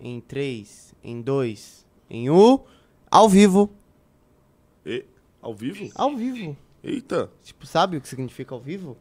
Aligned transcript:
Em 0.00 0.20
3, 0.20 0.94
em 1.02 1.20
2, 1.22 1.86
em 2.10 2.30
1. 2.30 2.58
Ao 3.10 3.28
vivo. 3.28 3.70
E, 4.84 5.04
ao 5.40 5.54
vivo? 5.54 5.90
Ao 5.94 6.14
vivo. 6.16 6.56
Eita. 6.84 7.30
Tipo, 7.42 7.66
sabe 7.66 7.96
o 7.96 8.00
que 8.00 8.08
significa 8.08 8.54
ao 8.54 8.60
vivo? 8.60 8.96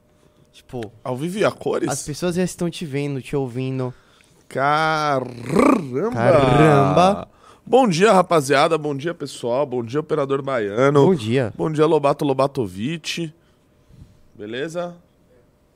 Tipo, 0.51 0.91
Ao 1.03 1.15
vivo 1.17 1.37
e 1.39 1.43
a 1.45 1.51
cores? 1.51 1.89
as 1.89 2.03
pessoas 2.03 2.35
já 2.35 2.43
estão 2.43 2.69
te 2.69 2.85
vendo, 2.85 3.21
te 3.21 3.35
ouvindo. 3.35 3.93
Caramba! 4.47 6.11
Caramba. 6.13 7.27
Bom 7.65 7.87
dia, 7.87 8.13
rapaziada. 8.13 8.77
Bom 8.77 8.95
dia, 8.95 9.13
pessoal. 9.13 9.65
Bom 9.65 9.83
dia, 9.83 9.99
operador 9.99 10.41
baiano. 10.41 11.05
Bom 11.07 11.15
dia. 11.15 11.51
Bom 11.57 11.69
dia, 11.71 11.85
Lobato 11.85 12.23
Lobatovic. 12.23 13.33
Beleza? 14.33 14.95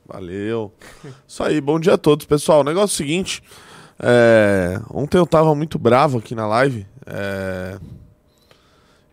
Valeu. 0.06 0.72
Isso 1.26 1.42
aí, 1.42 1.60
bom 1.60 1.78
dia 1.78 1.94
a 1.94 1.98
todos, 1.98 2.24
pessoal. 2.26 2.60
O 2.60 2.64
negócio 2.64 2.92
é 2.94 2.94
o 2.94 2.96
seguinte. 2.96 3.42
É, 4.02 4.80
Ontem 4.90 5.18
eu 5.18 5.26
tava 5.26 5.54
muito 5.54 5.78
bravo 5.78 6.18
aqui 6.18 6.34
na 6.34 6.46
live. 6.46 6.86
é, 7.06 7.78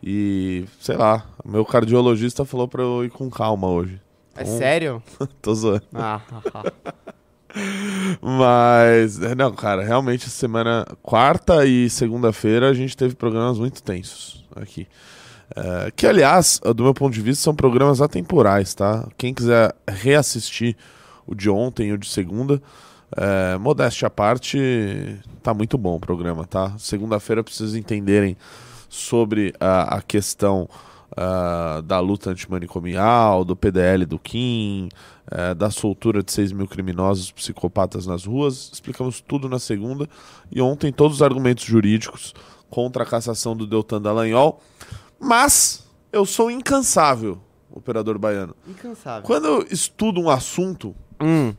E, 0.04 0.66
sei 0.80 0.96
lá, 0.96 1.26
meu 1.46 1.66
cardiologista 1.66 2.46
falou 2.46 2.68
pra 2.68 2.82
eu 2.84 3.04
ir 3.04 3.10
com 3.10 3.30
calma 3.30 3.68
hoje. 3.68 4.00
É 4.36 4.44
Então, 4.44 4.58
sério? 4.58 5.04
Tô 5.42 5.54
zoando. 5.56 5.84
Ah, 5.94 6.22
Mas, 8.22 9.22
é, 9.22 9.34
não, 9.34 9.52
cara, 9.54 9.84
realmente 9.84 10.30
semana 10.30 10.86
quarta 11.02 11.66
e 11.66 11.90
segunda-feira 11.90 12.70
a 12.70 12.74
gente 12.74 12.96
teve 12.96 13.16
programas 13.16 13.58
muito 13.58 13.82
tensos 13.82 14.46
aqui. 14.56 14.88
É, 15.56 15.92
que, 15.96 16.06
aliás, 16.06 16.60
do 16.76 16.84
meu 16.84 16.94
ponto 16.94 17.14
de 17.14 17.22
vista, 17.22 17.44
são 17.44 17.56
programas 17.56 18.02
atemporais, 18.02 18.74
tá? 18.76 19.08
Quem 19.18 19.34
quiser 19.34 19.74
reassistir 19.88 20.76
o 21.26 21.34
de 21.34 21.50
ontem 21.50 21.90
e 21.90 21.94
o 21.94 21.98
de 21.98 22.08
segunda, 22.08 22.62
é, 23.16 23.58
modéstia 23.58 24.08
à 24.08 24.10
parte, 24.10 25.20
tá 25.42 25.54
muito 25.54 25.78
bom 25.78 25.96
o 25.96 26.00
programa, 26.00 26.46
tá? 26.46 26.74
Segunda-feira, 26.78 27.44
pra 27.44 27.54
vocês 27.54 27.76
entenderem 27.76 28.36
sobre 28.90 29.54
a, 29.60 29.98
a 29.98 30.02
questão 30.02 30.68
ah, 31.16 31.82
da 31.84 32.00
luta 32.00 32.30
antimanicomial, 32.30 33.44
do 33.44 33.56
PDL 33.56 34.06
do 34.06 34.20
Kim, 34.20 34.88
eh, 35.32 35.56
da 35.56 35.72
soltura 35.72 36.22
de 36.22 36.32
6 36.32 36.52
mil 36.52 36.68
criminosos 36.68 37.32
psicopatas 37.32 38.06
nas 38.06 38.26
ruas. 38.26 38.70
Explicamos 38.72 39.20
tudo 39.20 39.50
na 39.50 39.58
segunda. 39.58 40.08
E 40.52 40.62
ontem 40.62 40.92
todos 40.92 41.18
os 41.18 41.22
argumentos 41.24 41.64
jurídicos 41.66 42.36
contra 42.70 43.02
a 43.04 43.06
cassação 43.06 43.56
do 43.56 43.66
Deltan 43.66 44.00
Dallagnol. 44.02 44.62
Mas 45.20 45.88
eu 46.12 46.24
sou 46.26 46.52
incansável, 46.52 47.40
operador 47.72 48.20
baiano. 48.20 48.56
incansável. 48.68 49.24
Quando 49.24 49.48
eu 49.48 49.68
estudo 49.72 50.22
um 50.22 50.30
assunto, 50.30 50.96
Hum, 51.20 51.56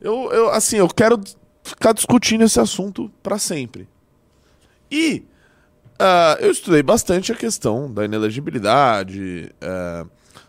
eu, 0.00 0.32
eu 0.32 0.50
assim, 0.50 0.76
eu 0.76 0.88
quero 0.88 1.20
ficar 1.62 1.92
discutindo 1.92 2.44
esse 2.44 2.58
assunto 2.58 3.10
para 3.22 3.38
sempre. 3.38 3.88
E 4.90 5.24
ah, 5.98 6.38
eu 6.40 6.50
estudei 6.50 6.82
bastante 6.82 7.30
a 7.30 7.34
questão 7.34 7.92
da 7.92 8.04
inelegibilidade 8.06 9.54
eh, 9.60 10.06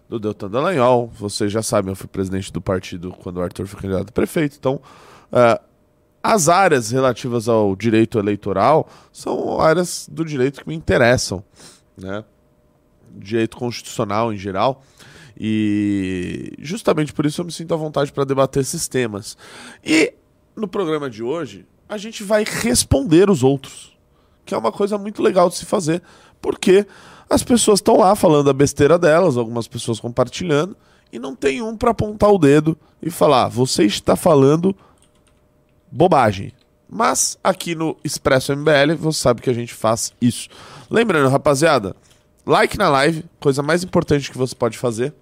do 0.07 0.17
Deltan 0.17 0.49
Dallagnol. 0.49 1.07
Vocês 1.07 1.51
já 1.51 1.61
sabem, 1.61 1.91
eu 1.91 1.95
fui 1.95 2.07
presidente 2.07 2.53
do 2.53 2.61
partido 2.61 3.11
quando 3.11 3.37
o 3.37 3.41
Arthur 3.41 3.67
foi 3.67 3.81
candidato 3.81 4.09
a 4.09 4.11
prefeito. 4.13 4.55
Então, 4.57 4.81
ah, 5.31 5.59
as 6.23 6.47
áreas 6.47 6.91
relativas 6.91 7.49
ao 7.49 7.75
direito 7.75 8.17
eleitoral 8.17 8.87
são 9.11 9.59
áreas 9.59 10.07
do 10.09 10.23
direito 10.23 10.61
que 10.61 10.67
me 10.69 10.75
interessam, 10.75 11.43
né? 11.97 12.23
Direito 13.13 13.57
constitucional 13.57 14.31
em 14.31 14.37
geral. 14.37 14.81
E 15.39 16.53
justamente 16.59 17.13
por 17.13 17.25
isso 17.25 17.41
eu 17.41 17.45
me 17.45 17.51
sinto 17.51 17.73
à 17.73 17.77
vontade 17.77 18.11
para 18.11 18.23
debater 18.23 18.61
esses 18.61 18.87
temas. 18.87 19.37
E 19.83 20.13
no 20.55 20.67
programa 20.67 21.09
de 21.09 21.23
hoje, 21.23 21.65
a 21.87 21.97
gente 21.97 22.23
vai 22.23 22.45
responder 22.45 23.29
os 23.29 23.43
outros, 23.43 23.97
que 24.45 24.53
é 24.53 24.57
uma 24.57 24.71
coisa 24.71 24.97
muito 24.97 25.21
legal 25.21 25.49
de 25.49 25.55
se 25.55 25.65
fazer, 25.65 26.01
porque 26.41 26.85
as 27.29 27.43
pessoas 27.43 27.79
estão 27.79 27.97
lá 27.97 28.15
falando 28.15 28.49
a 28.49 28.53
besteira 28.53 28.97
delas, 28.97 29.37
algumas 29.37 29.67
pessoas 29.67 29.99
compartilhando, 29.99 30.75
e 31.11 31.19
não 31.19 31.35
tem 31.35 31.61
um 31.61 31.75
para 31.75 31.91
apontar 31.91 32.31
o 32.31 32.37
dedo 32.37 32.77
e 33.01 33.09
falar: 33.09 33.47
você 33.47 33.83
está 33.83 34.15
falando 34.15 34.75
bobagem. 35.91 36.53
Mas 36.89 37.37
aqui 37.41 37.73
no 37.73 37.95
Expresso 38.03 38.53
MBL, 38.53 38.95
você 38.97 39.19
sabe 39.19 39.41
que 39.41 39.49
a 39.49 39.53
gente 39.53 39.73
faz 39.73 40.13
isso. 40.21 40.49
Lembrando, 40.89 41.29
rapaziada, 41.29 41.95
like 42.45 42.77
na 42.77 42.89
live, 42.89 43.23
coisa 43.39 43.63
mais 43.63 43.83
importante 43.83 44.29
que 44.29 44.37
você 44.37 44.53
pode 44.53 44.77
fazer. 44.77 45.13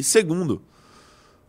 E 0.00 0.02
segundo, 0.02 0.62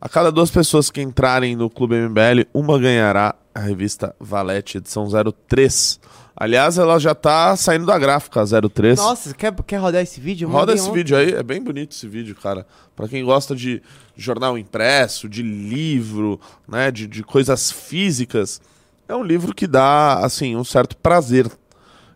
a 0.02 0.10
cada 0.10 0.30
duas 0.30 0.52
pessoas 0.52 0.92
que 0.92 1.02
entrarem 1.02 1.56
no 1.56 1.70
Clube 1.70 1.96
MBL, 1.96 2.50
uma 2.54 2.78
ganhará 2.78 3.34
a 3.56 3.62
revista 3.62 4.14
Valete, 4.20 4.78
edição 4.78 5.08
03. 5.48 5.98
Aliás, 6.36 6.78
ela 6.78 7.00
já 7.00 7.16
tá 7.16 7.56
saindo 7.56 7.86
da 7.86 7.98
gráfica, 7.98 8.42
a 8.42 8.70
03. 8.70 9.00
Nossa, 9.00 9.34
quer, 9.34 9.56
quer 9.64 9.78
rodar 9.78 10.02
esse 10.02 10.20
vídeo? 10.20 10.48
Eu 10.48 10.52
Roda 10.52 10.74
esse 10.74 10.84
ontem. 10.84 10.96
vídeo 10.96 11.16
aí, 11.16 11.32
é 11.32 11.42
bem 11.42 11.64
bonito 11.64 11.94
esse 11.96 12.06
vídeo, 12.10 12.36
cara. 12.36 12.68
Pra 12.94 13.08
quem 13.08 13.24
gosta 13.24 13.56
de 13.56 13.82
jornal 14.18 14.58
impresso, 14.58 15.30
de 15.30 15.42
livro, 15.42 16.38
né, 16.68 16.92
de, 16.92 17.08
de 17.08 17.24
coisas 17.24 17.72
físicas, 17.72 18.60
é 19.08 19.16
um 19.16 19.24
livro 19.24 19.56
que 19.56 19.66
dá, 19.66 20.16
assim, 20.26 20.58
um 20.58 20.66
certo 20.66 20.98
prazer 20.98 21.50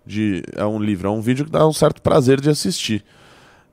de... 0.05 0.43
É 0.53 0.65
um 0.65 0.79
livro, 0.79 1.07
é 1.07 1.11
um 1.11 1.21
vídeo 1.21 1.45
que 1.45 1.51
dá 1.51 1.65
um 1.65 1.71
certo 1.71 2.01
prazer 2.01 2.41
de 2.41 2.49
assistir. 2.49 3.05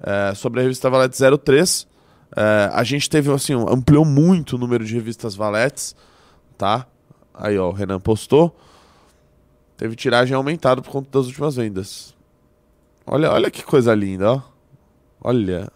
É, 0.01 0.33
sobre 0.37 0.61
a 0.61 0.63
revista 0.63 0.89
Valete 0.89 1.19
03, 1.45 1.91
é, 2.37 2.71
a 2.73 2.83
gente 2.85 3.09
teve, 3.09 3.31
assim, 3.33 3.55
ampliou 3.55 4.05
muito 4.05 4.57
o 4.57 4.59
número 4.59 4.85
de 4.85 4.95
revistas 4.95 5.35
Valetes, 5.35 5.95
tá? 6.57 6.87
Aí, 7.35 7.59
ó, 7.59 7.69
o 7.69 7.73
Renan 7.73 8.01
postou. 8.01 8.57
Teve 9.77 9.97
tiragem 9.97 10.35
aumentada 10.35 10.81
por 10.81 10.91
conta 10.91 11.19
das 11.19 11.27
últimas 11.27 11.57
vendas. 11.57 12.15
Olha, 13.07 13.31
olha 13.33 13.51
que 13.51 13.63
coisa 13.63 13.95
linda, 13.95 14.33
ó. 14.33 14.43
Olha. 15.21 15.71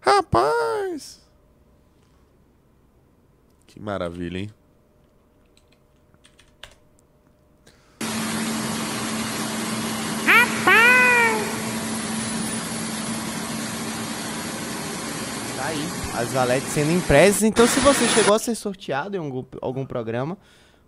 Rapaz! 0.00 1.20
Que 3.66 3.80
maravilha, 3.80 4.38
hein? 4.38 4.50
Tá 15.66 15.72
aí, 15.72 15.88
as 16.16 16.28
valetes 16.28 16.68
sendo 16.68 16.92
impressas. 16.92 17.42
Então, 17.42 17.66
se 17.66 17.80
você 17.80 18.06
chegou 18.06 18.36
a 18.36 18.38
ser 18.38 18.54
sorteado 18.54 19.16
em 19.16 19.18
algum, 19.18 19.44
algum 19.60 19.84
programa, 19.84 20.38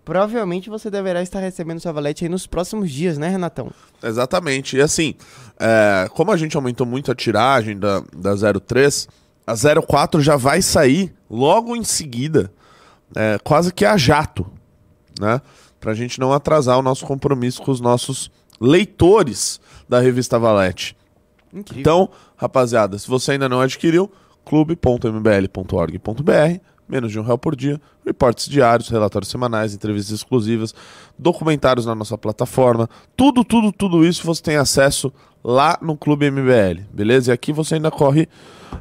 provavelmente 0.05 0.71
você 0.71 0.89
deverá 0.89 1.21
estar 1.21 1.41
recebendo 1.41 1.81
sua 1.81 1.91
valete 1.91 2.25
aí 2.25 2.28
nos 2.28 2.47
próximos 2.47 2.88
dias, 2.88 3.19
né, 3.19 3.28
Renatão? 3.28 3.72
Exatamente. 4.00 4.77
E 4.77 4.81
assim, 4.81 5.17
é, 5.59 6.09
como 6.12 6.31
a 6.31 6.37
gente 6.37 6.56
aumentou 6.56 6.87
muito 6.87 7.11
a 7.11 7.15
tiragem 7.17 7.77
da, 7.77 8.05
da 8.17 8.37
03, 8.61 9.09
a 9.44 9.55
04 9.83 10.21
já 10.21 10.37
vai 10.37 10.62
sair 10.62 11.12
logo 11.28 11.75
em 11.75 11.83
seguida, 11.83 12.49
é, 13.17 13.37
quase 13.43 13.72
que 13.72 13.84
a 13.84 13.97
jato, 13.97 14.47
né? 15.19 15.43
Pra 15.81 15.93
gente 15.93 16.21
não 16.21 16.33
atrasar 16.33 16.78
o 16.78 16.83
nosso 16.83 17.05
compromisso 17.05 17.61
com 17.62 17.72
os 17.72 17.81
nossos 17.81 18.31
leitores 18.61 19.61
da 19.88 19.99
revista 19.99 20.38
Valete. 20.38 20.97
Incrível. 21.53 21.81
Então, 21.81 22.09
rapaziada, 22.37 22.97
se 22.97 23.09
você 23.09 23.33
ainda 23.33 23.49
não 23.49 23.61
adquiriu, 23.61 24.09
clube.mbl.org.br, 24.48 26.60
menos 26.88 27.12
de 27.12 27.20
um 27.20 27.22
real 27.22 27.36
por 27.36 27.54
dia, 27.54 27.78
reportes 28.04 28.48
diários, 28.48 28.88
relatórios 28.88 29.31
semanais, 29.31 29.75
entrevistas 29.75 30.14
exclusivas, 30.14 30.75
documentários 31.19 31.84
na 31.84 31.94
nossa 31.94 32.16
plataforma, 32.16 32.88
tudo, 33.14 33.44
tudo, 33.44 33.70
tudo 33.70 34.06
isso 34.06 34.25
você 34.25 34.42
tem 34.42 34.56
acesso 34.56 35.12
lá 35.44 35.78
no 35.82 35.98
Clube 35.98 36.31
MBL, 36.31 36.84
beleza? 36.91 37.31
E 37.31 37.34
aqui 37.34 37.53
você 37.53 37.75
ainda 37.75 37.91
corre 37.91 38.26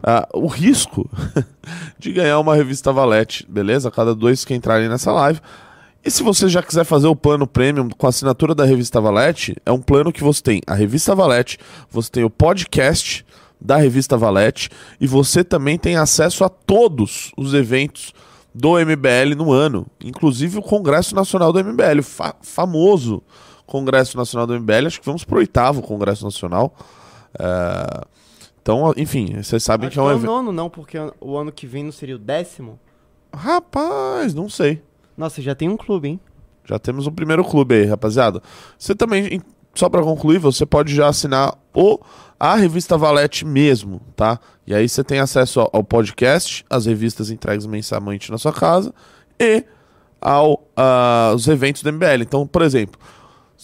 ah, 0.02 0.26
o 0.34 0.48
risco 0.48 1.10
de 2.00 2.14
ganhar 2.14 2.40
uma 2.40 2.56
revista 2.56 2.94
Valete, 2.94 3.46
beleza? 3.50 3.92
Cada 3.92 4.16
dois 4.16 4.46
que 4.46 4.54
entrarem 4.54 4.88
nessa 4.88 5.12
live. 5.12 5.42
E 6.04 6.10
se 6.10 6.24
você 6.24 6.48
já 6.48 6.64
quiser 6.64 6.86
fazer 6.86 7.08
o 7.08 7.16
plano 7.16 7.46
premium 7.46 7.90
com 7.90 8.06
a 8.06 8.10
assinatura 8.10 8.56
da 8.56 8.64
revista 8.64 9.02
Valete, 9.02 9.58
é 9.66 9.72
um 9.74 9.82
plano 9.82 10.14
que 10.14 10.24
você 10.24 10.42
tem 10.42 10.62
a 10.66 10.74
revista 10.74 11.14
Valete, 11.14 11.60
você 11.92 12.10
tem 12.10 12.24
o 12.24 12.30
podcast 12.30 13.26
da 13.60 13.78
revista 13.78 14.18
Valete 14.18 14.70
e 15.00 15.08
você 15.08 15.44
também 15.44 15.78
tem 15.78 15.96
acesso 15.96 16.44
a 16.44 16.50
todos 16.50 17.32
os 17.38 17.54
eventos 17.54 18.14
do 18.54 18.74
MBL 18.74 19.36
no 19.38 19.52
ano, 19.52 19.86
inclusive 20.04 20.58
o 20.58 20.62
Congresso 20.62 21.14
Nacional 21.16 21.54
do 21.54 21.64
MBL, 21.64 22.00
o 22.00 22.04
fa 22.04 22.36
famoso 22.42 23.22
Congresso 23.66 24.18
Nacional 24.18 24.48
do 24.48 24.60
MBL, 24.60 24.88
acho 24.88 25.00
que 25.00 25.06
vamos 25.06 25.24
pro 25.24 25.38
oitavo 25.38 25.82
Congresso 25.82 26.24
Nacional. 26.24 26.74
É, 27.38 28.06
Então, 28.62 28.94
enfim, 28.98 29.42
vocês 29.42 29.64
sabem 29.64 29.88
Acho 29.88 29.94
que 29.94 30.00
é 30.00 30.02
um 30.04 30.10
é 30.10 30.14
o 30.14 30.16
evento. 30.18 30.26
nono, 30.26 30.52
não, 30.52 30.70
porque 30.70 30.98
o 31.22 31.38
ano 31.38 31.52
que 31.52 31.66
vem 31.68 31.84
não 31.84 31.92
seria 31.92 32.16
o 32.16 32.20
décimo. 32.20 32.80
Rapaz, 33.34 34.34
não 34.34 34.50
sei. 34.50 34.82
Nossa, 35.16 35.42
já 35.42 35.54
tem 35.56 35.70
um 35.70 35.78
clube, 35.78 36.10
hein? 36.10 36.20
Já 36.66 36.78
temos 36.78 37.08
o 37.08 37.12
primeiro 37.12 37.46
clube 37.46 37.76
aí, 37.76 37.86
rapaziada. 37.86 38.42
Você 38.78 38.94
também, 38.94 39.42
só 39.74 39.88
pra 39.88 40.02
concluir, 40.02 40.38
você 40.38 40.66
pode 40.66 40.94
já 40.94 41.08
assinar 41.08 41.58
o 41.74 42.00
a 42.40 42.56
revista 42.56 42.98
Valete 42.98 43.46
mesmo, 43.46 44.02
tá? 44.16 44.40
E 44.66 44.74
aí 44.74 44.88
você 44.88 45.04
tem 45.04 45.20
acesso 45.20 45.62
ao, 45.72 45.84
podcast, 45.84 46.66
as 46.70 46.86
revistas 46.86 47.30
entregues 47.32 47.66
mensalmente 47.66 48.30
na 48.32 48.38
sua 48.38 48.54
casa 48.54 48.94
e 49.40 49.64
ao, 50.20 50.68
ah, 50.76 51.30
aos 51.32 51.48
eventos 51.48 51.82
do 51.84 51.92
MBL. 51.92 52.22
Então, 52.22 52.46
por 52.46 52.62
exemplo, 52.62 53.00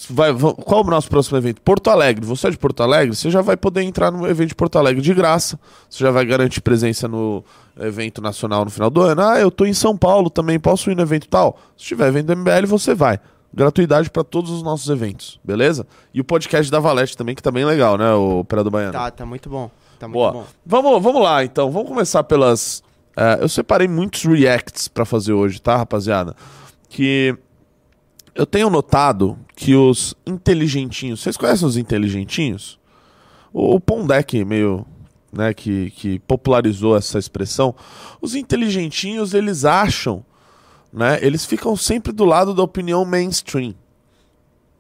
vai, 0.09 0.31
va- 0.31 0.53
qual 0.53 0.81
é 0.81 0.87
o 0.87 0.89
nosso 0.89 1.09
próximo 1.09 1.37
evento? 1.37 1.61
Porto 1.61 1.89
Alegre. 1.89 2.25
Você 2.25 2.47
é 2.47 2.51
de 2.51 2.57
Porto 2.57 2.81
Alegre? 2.81 3.15
Você 3.15 3.29
já 3.29 3.41
vai 3.41 3.57
poder 3.57 3.81
entrar 3.83 4.11
no 4.11 4.27
evento 4.27 4.49
de 4.49 4.55
Porto 4.55 4.77
Alegre 4.77 5.01
de 5.01 5.13
graça. 5.13 5.59
Você 5.89 6.03
já 6.03 6.11
vai 6.11 6.25
garantir 6.25 6.61
presença 6.61 7.07
no 7.07 7.43
evento 7.79 8.21
nacional 8.21 8.63
no 8.65 8.71
final 8.71 8.89
do 8.89 9.01
ano. 9.01 9.21
Ah, 9.21 9.39
eu 9.39 9.51
tô 9.51 9.65
em 9.65 9.73
São 9.73 9.97
Paulo 9.97 10.29
também, 10.29 10.59
posso 10.59 10.89
ir 10.89 10.95
no 10.95 11.01
evento 11.01 11.27
tal? 11.27 11.59
Se 11.77 11.85
tiver 11.85 12.07
evento 12.07 12.27
do 12.27 12.37
MBL, 12.37 12.65
você 12.67 12.95
vai. 12.95 13.19
Gratuidade 13.53 14.09
para 14.09 14.23
todos 14.23 14.49
os 14.49 14.63
nossos 14.63 14.89
eventos, 14.89 15.39
beleza? 15.43 15.85
E 16.13 16.19
o 16.19 16.23
podcast 16.23 16.71
da 16.71 16.79
Valete 16.79 17.15
também, 17.15 17.35
que 17.35 17.43
tá 17.43 17.51
bem 17.51 17.63
legal, 17.65 17.97
né, 17.97 18.11
o 18.13 18.39
Operador 18.39 18.71
Baiano? 18.71 18.93
Tá, 18.93 19.11
tá 19.11 19.25
muito 19.25 19.49
bom. 19.49 19.69
Tá 19.99 20.07
muito 20.07 20.13
Boa. 20.15 20.31
bom. 20.31 20.45
Vamos, 20.65 21.03
vamos 21.03 21.21
lá, 21.21 21.43
então. 21.43 21.69
Vamos 21.71 21.87
começar 21.87 22.23
pelas. 22.23 22.81
eh, 23.15 23.37
eu 23.41 23.47
separei 23.47 23.87
muitos 23.87 24.23
reacts 24.23 24.87
pra 24.87 25.05
fazer 25.05 25.33
hoje, 25.33 25.61
tá, 25.61 25.77
rapaziada? 25.77 26.35
Que 26.89 27.37
eu 28.33 28.45
tenho 28.47 28.69
notado 28.71 29.37
que 29.55 29.75
os 29.75 30.15
inteligentinhos. 30.25 31.21
Vocês 31.21 31.37
conhecem 31.37 31.67
os 31.67 31.77
inteligentinhos? 31.77 32.79
O, 33.53 33.75
o 33.75 33.79
Pondek 33.79 34.43
meio. 34.43 34.85
Né, 35.31 35.51
que, 35.51 35.89
que 35.91 36.19
popularizou 36.19 36.95
essa 36.95 37.17
expressão. 37.17 37.73
Os 38.21 38.35
inteligentinhos, 38.35 39.33
eles 39.33 39.63
acham. 39.65 40.23
Né, 40.93 41.17
eles 41.23 41.43
ficam 41.43 41.75
sempre 41.75 42.11
do 42.11 42.23
lado 42.23 42.53
da 42.53 42.61
opinião 42.61 43.03
mainstream. 43.03 43.73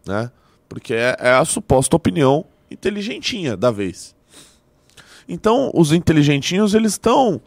Né? 0.05 0.31
Porque 0.69 0.93
é, 0.93 1.17
é 1.19 1.31
a 1.31 1.43
suposta 1.43 1.95
opinião 1.95 2.45
inteligentinha 2.69 3.57
da 3.57 3.71
vez. 3.71 4.15
Então, 5.27 5.71
os 5.73 5.91
inteligentinhos, 5.91 6.73
eles 6.73 6.93
estão. 6.93 7.41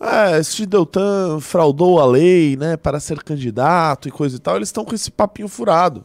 É, 0.00 0.38
este 0.38 0.64
Deltan 0.66 1.38
fraudou 1.40 2.00
a 2.00 2.06
lei, 2.06 2.56
né, 2.56 2.76
para 2.76 3.00
ser 3.00 3.22
candidato 3.22 4.08
e 4.08 4.10
coisa 4.10 4.36
e 4.36 4.38
tal. 4.38 4.56
Eles 4.56 4.68
estão 4.68 4.84
com 4.84 4.94
esse 4.94 5.10
papinho 5.10 5.48
furado. 5.48 6.04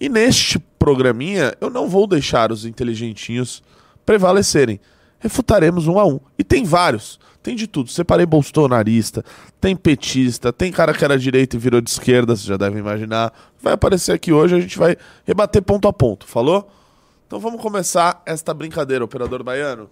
E 0.00 0.08
neste 0.08 0.58
programinha, 0.78 1.54
eu 1.60 1.70
não 1.70 1.88
vou 1.88 2.06
deixar 2.06 2.50
os 2.50 2.64
inteligentinhos 2.66 3.62
prevalecerem. 4.04 4.80
Refutaremos 5.18 5.86
um 5.86 5.98
a 5.98 6.04
um. 6.04 6.18
E 6.38 6.42
tem 6.42 6.64
vários. 6.64 7.20
Tem 7.42 7.56
de 7.56 7.66
tudo. 7.66 7.90
Separei 7.90 8.24
bolsonarista, 8.24 9.24
tem 9.60 9.74
petista, 9.74 10.52
tem 10.52 10.70
cara 10.70 10.94
que 10.94 11.04
era 11.04 11.18
direita 11.18 11.56
e 11.56 11.58
virou 11.58 11.80
de 11.80 11.90
esquerda, 11.90 12.36
vocês 12.36 12.46
já 12.46 12.56
devem 12.56 12.78
imaginar. 12.78 13.32
Vai 13.60 13.72
aparecer 13.72 14.12
aqui 14.12 14.32
hoje, 14.32 14.54
a 14.54 14.60
gente 14.60 14.78
vai 14.78 14.96
rebater 15.24 15.62
ponto 15.62 15.88
a 15.88 15.92
ponto, 15.92 16.26
falou? 16.26 16.70
Então 17.26 17.40
vamos 17.40 17.60
começar 17.60 18.22
esta 18.24 18.54
brincadeira, 18.54 19.04
operador 19.04 19.42
baiano. 19.42 19.88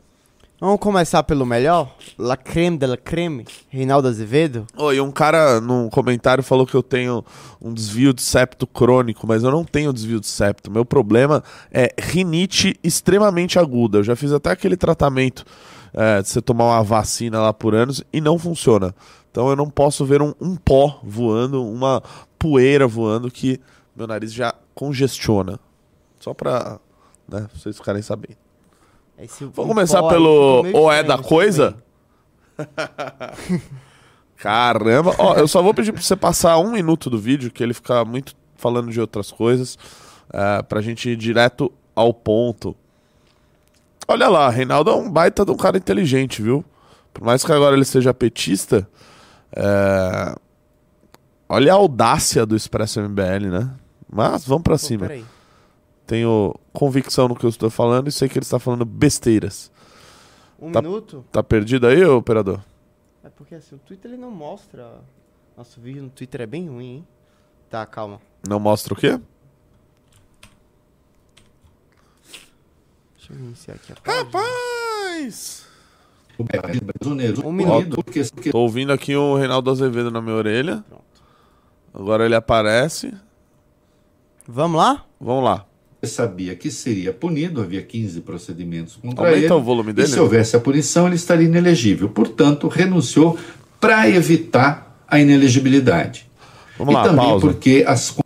Vamos 0.61 0.79
começar 0.79 1.23
pelo 1.23 1.47
melhor? 1.47 1.97
La 2.19 2.37
creme 2.37 2.77
de 2.77 2.87
la 2.87 2.99
creme, 2.99 3.47
Reinaldo 3.71 4.07
Azevedo. 4.09 4.67
Oi, 4.77 5.01
um 5.01 5.11
cara 5.11 5.59
num 5.59 5.89
comentário 5.89 6.45
falou 6.45 6.67
que 6.67 6.75
eu 6.75 6.83
tenho 6.83 7.25
um 7.63 7.73
desvio 7.73 8.13
de 8.13 8.21
septo 8.21 8.67
crônico, 8.67 9.27
mas 9.27 9.43
eu 9.43 9.51
não 9.51 9.65
tenho 9.65 9.91
desvio 9.91 10.21
de 10.21 10.27
septo. 10.27 10.71
Meu 10.71 10.85
problema 10.85 11.43
é 11.73 11.95
rinite 11.99 12.79
extremamente 12.85 13.59
aguda. 13.59 14.01
Eu 14.01 14.05
já 14.05 14.15
fiz 14.15 14.33
até 14.33 14.51
aquele 14.51 14.77
tratamento 14.77 15.47
é, 15.93 16.23
de 16.23 16.29
você 16.29 16.41
tomar 16.43 16.65
uma 16.67 16.83
vacina 16.83 17.41
lá 17.41 17.53
por 17.53 17.75
anos 17.75 18.03
e 18.13 18.21
não 18.21 18.39
funciona. 18.39 18.95
Então 19.31 19.49
eu 19.49 19.57
não 19.57 19.69
posso 19.71 20.05
ver 20.05 20.21
um, 20.23 20.35
um 20.41 20.57
pó 20.57 21.01
voando, 21.03 21.65
uma 21.65 22.03
poeira 22.39 22.87
voando 22.87 23.31
que 23.31 23.61
meu 23.95 24.07
nariz 24.07 24.33
já 24.33 24.55
congestiona. 24.75 25.59
Só 26.19 26.35
pra 26.35 26.79
né, 27.29 27.47
vocês 27.55 27.77
ficarem 27.77 28.03
sabendo. 28.03 28.37
Esse- 29.19 29.45
Vamos 29.45 29.69
começar 29.75 30.03
pelo 30.09 30.65
ou 30.73 30.91
é 30.93 31.03
da 31.03 31.17
tudo 31.17 31.29
coisa? 31.29 31.77
Caramba, 34.37 35.15
ó, 35.19 35.35
eu 35.35 35.47
só 35.47 35.63
vou 35.63 35.75
pedir 35.75 35.93
pra 35.93 36.01
você 36.01 36.17
passar 36.17 36.59
um 36.59 36.73
minuto 36.73 37.11
do 37.11 37.19
vídeo, 37.19 37.51
que 37.51 37.63
ele 37.63 37.75
fica 37.75 38.05
muito 38.05 38.35
falando 38.57 38.91
de 38.91 39.01
outras 39.01 39.31
coisas, 39.31 39.79
é, 40.33 40.63
pra 40.63 40.81
gente 40.81 41.11
ir 41.11 41.17
direto 41.17 41.71
ao 41.95 42.13
ponto. 42.15 42.75
Olha 44.13 44.29
lá, 44.29 44.49
Reinaldo 44.51 44.91
é 44.91 44.95
um 44.97 45.09
baita 45.09 45.45
de 45.45 45.53
um 45.53 45.57
cara 45.57 45.77
inteligente, 45.79 46.43
viu? 46.43 46.65
Por 47.15 47.23
mais 47.25 47.45
que 47.45 47.53
agora 47.53 47.77
ele 47.77 47.85
seja 47.85 48.13
petista, 48.13 48.89
é, 49.55 50.35
olha 51.49 51.73
a 51.73 51.77
audácia 51.77 52.45
do 52.45 52.57
Expresso 52.57 53.01
MBL, 53.01 53.47
né? 53.51 53.71
Mas 54.13 54.45
vamos 54.45 54.65
pra 54.65 54.75
Pô, 54.75 54.79
cima. 54.79 55.03
peraí. 55.07 55.25
Tenho 56.07 56.53
convicção 56.73 57.29
no 57.29 57.37
que 57.37 57.47
eu 57.47 57.51
estou 57.51 57.71
falando 57.71 58.09
e 58.09 58.13
sei 58.13 58.29
que 58.29 58.37
ele 58.37 58.45
está 58.45 58.59
falando 58.59 58.85
besteiras. 58.85 59.71
Um 60.61 60.73
Tá- 60.73 60.83
minuto? 60.83 61.25
Tá 61.31 61.41
perdido 61.41 61.87
aí, 61.87 62.05
operador? 62.05 62.59
É 63.23 63.29
porque 63.29 63.55
assim, 63.55 63.77
o 63.77 63.79
Twitter 63.79 64.11
ele 64.11 64.21
não 64.21 64.31
mostra. 64.33 64.89
Nosso 65.57 65.81
vídeo 65.81 66.03
no 66.03 66.11
Twitter 66.11 66.41
é 66.41 66.47
bem 66.47 66.69
ruim, 66.69 66.85
hein? 66.97 67.07
Tá, 67.69 67.87
calma. 67.87 68.21
Não 68.49 68.59
mostra 68.59 68.93
o 68.93 68.97
quê? 68.97 69.21
Deixa 73.31 73.43
eu 73.43 73.47
iniciar 73.47 73.75
aqui 73.75 73.93
a 73.93 73.97
página. 73.97 74.25
Rapaz! 74.25 75.63
O 76.39 76.45
brasileiro 76.45 77.47
Um 77.47 77.53
minuto. 77.53 77.77
unido, 77.77 77.97
porque, 77.97 78.23
porque 78.25 78.51
Tô 78.51 78.59
ouvindo 78.61 78.93
aqui 78.93 79.15
o 79.15 79.37
Reinaldo 79.37 79.71
Azevedo 79.71 80.11
na 80.11 80.21
minha 80.21 80.35
orelha. 80.35 80.83
Pronto. 80.89 81.05
Agora 81.95 82.25
ele 82.25 82.35
aparece. 82.35 83.13
Vamos 84.49 84.79
lá? 84.79 85.05
Vamos 85.21 85.45
lá. 85.45 85.67
sabia 86.03 86.57
que 86.57 86.71
seria 86.71 87.13
punido, 87.13 87.61
havia 87.61 87.83
15 87.83 88.23
procedimentos 88.23 88.97
contra 88.97 89.27
Aumenta 89.29 89.45
ele. 89.45 89.53
o 89.53 89.61
volume 89.61 89.91
E 89.91 89.93
dele. 89.93 90.09
se 90.09 90.19
houvesse 90.19 90.57
a 90.57 90.61
punição, 90.61 91.07
ele 91.07 91.17
estaria 91.17 91.47
inelegível. 91.47 92.09
Portanto, 92.09 92.69
renunciou 92.69 93.39
para 93.79 94.09
evitar 94.09 95.05
a 95.07 95.21
inelegibilidade. 95.21 96.29
Vamos 96.79 96.95
e 96.95 96.97
lá, 96.97 97.03
também 97.05 97.27
pausa. 97.27 97.47
porque 97.47 97.85
as 97.87 98.17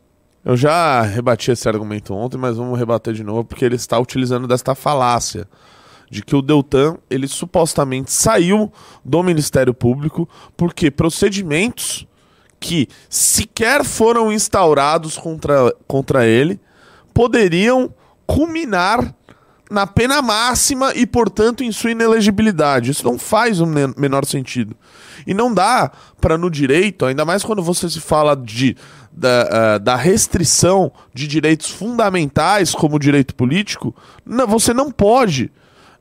Eu 0.44 0.56
já 0.56 1.00
rebati 1.02 1.50
esse 1.50 1.68
argumento 1.68 2.12
ontem, 2.12 2.36
mas 2.36 2.56
vamos 2.56 2.78
rebater 2.78 3.14
de 3.14 3.24
novo 3.24 3.44
porque 3.44 3.64
ele 3.64 3.76
está 3.76 3.98
utilizando 3.98 4.46
desta 4.46 4.74
falácia 4.74 5.48
de 6.10 6.22
que 6.22 6.36
o 6.36 6.42
Deltan, 6.42 6.98
ele 7.08 7.26
supostamente 7.26 8.12
saiu 8.12 8.70
do 9.04 9.22
Ministério 9.22 9.72
Público 9.72 10.28
porque 10.56 10.90
procedimentos 10.90 12.06
que 12.60 12.88
sequer 13.08 13.84
foram 13.84 14.30
instaurados 14.32 15.16
contra, 15.16 15.74
contra 15.86 16.26
ele 16.26 16.60
poderiam 17.12 17.92
culminar 18.26 19.14
na 19.70 19.86
pena 19.86 20.20
máxima 20.20 20.92
e, 20.94 21.06
portanto, 21.06 21.64
em 21.64 21.72
sua 21.72 21.90
inelegibilidade. 21.90 22.90
Isso 22.90 23.04
não 23.04 23.18
faz 23.18 23.60
o 23.60 23.66
men- 23.66 23.94
menor 23.96 24.24
sentido. 24.24 24.76
E 25.26 25.32
não 25.34 25.52
dá 25.52 25.90
para 26.20 26.36
no 26.38 26.50
direito, 26.50 27.04
ainda 27.04 27.24
mais 27.24 27.42
quando 27.44 27.62
você 27.62 27.88
se 27.88 28.00
fala 28.00 28.36
de, 28.36 28.76
da, 29.12 29.74
ah, 29.74 29.78
da 29.78 29.96
restrição 29.96 30.92
de 31.12 31.26
direitos 31.26 31.70
fundamentais, 31.70 32.74
como 32.74 32.98
direito 32.98 33.34
político, 33.34 33.94
não- 34.24 34.46
você 34.46 34.72
não 34.74 34.90
pode 34.90 35.50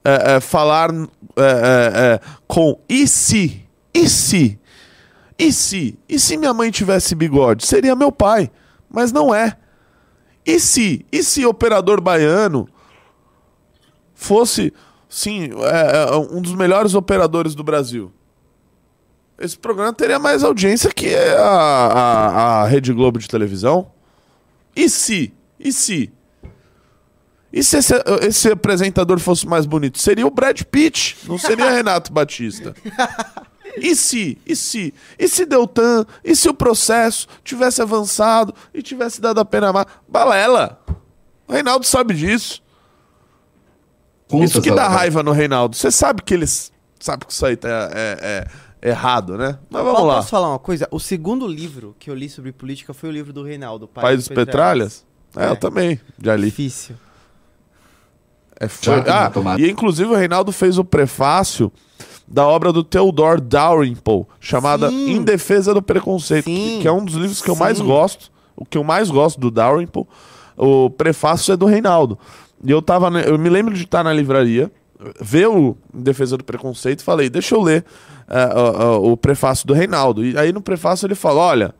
eh, 0.06 0.36
eh, 0.36 0.40
falar 0.42 0.90
com 2.48 2.78
e 2.90 3.08
se? 3.08 3.64
E 3.94 4.10
se? 4.10 4.60
E 5.40 5.52
se? 5.54 5.98
E 6.10 6.20
se 6.20 6.38
minha 6.38 6.54
mãe 6.54 6.70
tivesse 6.72 7.16
bigode? 7.16 7.66
Seria 7.66 7.96
meu 7.96 8.12
pai. 8.12 8.52
Mas 8.90 9.12
não 9.12 9.34
é. 9.34 9.58
E 10.46 10.60
se? 10.60 11.06
E 11.12 11.24
se 11.24 11.46
operador 11.46 12.02
baiano 12.02 12.68
fosse, 14.14 14.74
sim, 15.10 15.50
um 16.32 16.42
dos 16.42 16.54
melhores 16.54 16.94
operadores 16.94 17.56
do 17.56 17.64
Brasil? 17.64 18.12
Esse 19.44 19.58
programa 19.58 19.92
teria 19.92 20.18
mais 20.18 20.42
audiência 20.42 20.90
que 20.90 21.14
a, 21.14 21.44
a, 21.44 22.62
a 22.62 22.66
Rede 22.66 22.94
Globo 22.94 23.20
de 23.20 23.28
televisão. 23.28 23.92
E 24.74 24.90
se? 24.90 25.34
E 25.60 25.74
se? 25.74 26.14
E 27.52 27.62
se 27.62 27.78
esse, 27.78 27.94
esse 28.22 28.50
apresentador 28.50 29.20
fosse 29.20 29.46
mais 29.46 29.66
bonito? 29.66 30.00
Seria 30.00 30.26
o 30.26 30.32
Brad 30.32 30.62
Pitt, 30.62 31.18
não 31.28 31.38
seria 31.38 31.70
Renato 31.76 32.14
Batista. 32.14 32.74
E 33.76 33.94
se? 33.98 34.38
E 34.46 34.56
se? 34.56 34.94
E 35.20 35.28
se 35.28 35.46
Deltan? 35.46 36.06
E 36.24 36.34
se 36.38 36.48
o 36.48 36.54
processo 36.54 37.28
tivesse 37.44 37.82
avançado 37.82 38.56
e 38.74 38.82
tivesse 38.82 39.20
dado 39.20 39.42
a 39.42 39.46
pena 39.46 39.74
má? 39.74 39.86
Balela! 40.08 40.82
O 41.50 41.52
Reinaldo 41.52 41.86
sabe 41.86 42.14
disso. 42.14 42.64
Isso 44.42 44.62
que 44.62 44.72
dá 44.72 44.88
raiva 44.88 45.22
no 45.22 45.34
Reinaldo. 45.34 45.76
Você 45.76 45.92
sabe 45.92 46.22
que 46.22 46.34
eles 46.34 46.72
sabe 46.98 47.26
que 47.26 47.34
isso 47.34 47.46
aí 47.46 47.58
tá, 47.58 47.92
é, 47.94 48.18
é 48.22 48.48
errado, 48.84 49.38
né? 49.38 49.58
Mas 49.70 49.84
vamos 49.84 50.04
lá. 50.04 50.16
Posso 50.16 50.30
falar 50.30 50.50
uma 50.50 50.60
coisa? 50.60 50.88
O 50.92 51.00
segundo 51.00 51.48
livro 51.48 51.96
que 51.98 52.10
eu 52.10 52.16
li 52.16 52.30
sobre 52.30 52.52
política 52.52 52.94
foi 52.94 53.10
o 53.10 53.12
livro 53.12 53.32
do 53.32 53.42
Reinaldo, 53.44 53.88
Pai 53.88 54.16
dos 54.16 54.28
Petralhas? 54.28 55.06
É, 55.36 55.46
É. 55.46 55.50
eu 55.50 55.56
também. 55.56 56.00
Já 56.22 56.36
li. 56.36 56.46
Difícil. 56.48 56.96
É, 58.60 58.68
foi... 58.68 58.94
Ah, 59.08 59.32
e 59.58 59.70
inclusive 59.70 60.12
o 60.12 60.16
Reinaldo 60.16 60.52
fez 60.52 60.78
o 60.78 60.84
prefácio 60.84 61.72
da 62.28 62.46
obra 62.46 62.72
do 62.72 62.84
Theodore 62.84 63.42
Dalrymple, 63.42 64.26
chamada 64.40 64.90
Sim. 64.90 65.12
Em 65.12 65.22
Defesa 65.24 65.74
do 65.74 65.82
Preconceito, 65.82 66.46
que, 66.46 66.56
Sim. 66.56 66.80
que 66.82 66.88
é 66.88 66.92
um 66.92 67.04
dos 67.04 67.16
livros 67.16 67.42
que 67.42 67.50
eu 67.50 67.56
Sim. 67.56 67.60
mais 67.60 67.80
gosto. 67.82 68.32
O 68.56 68.66
que 68.66 68.78
eu 68.78 68.84
mais 68.84 69.10
gosto 69.10 69.40
do 69.40 69.50
Dalrymple, 69.50 70.06
o 70.56 70.90
prefácio 70.90 71.52
é 71.54 71.58
do 71.58 71.66
Reinaldo. 71.66 72.20
E 72.64 72.70
eu 72.70 72.82
tava, 72.82 73.10
eu 73.22 73.38
me 73.40 73.50
lembro 73.50 73.74
de 73.74 73.84
estar 73.84 74.04
na 74.04 74.14
livraria, 74.14 74.72
ver 75.20 75.48
o 75.48 75.76
Em 75.94 76.02
Defesa 76.02 76.38
do 76.38 76.44
Preconceito 76.44 77.00
e 77.00 77.04
falei, 77.04 77.30
deixa 77.30 77.56
eu 77.56 77.62
ler 77.62 77.84
o- 78.28 79.08
o- 79.10 79.12
o 79.14 79.18
prefácio 79.18 79.66
do 79.68 79.74
Reinaldo. 79.74 80.26
E 80.26 80.38
aí 80.38 80.52
no 80.52 80.62
prefácio 80.62 81.06
ele 81.06 81.16
fala, 81.16 81.40
olha, 81.42 81.76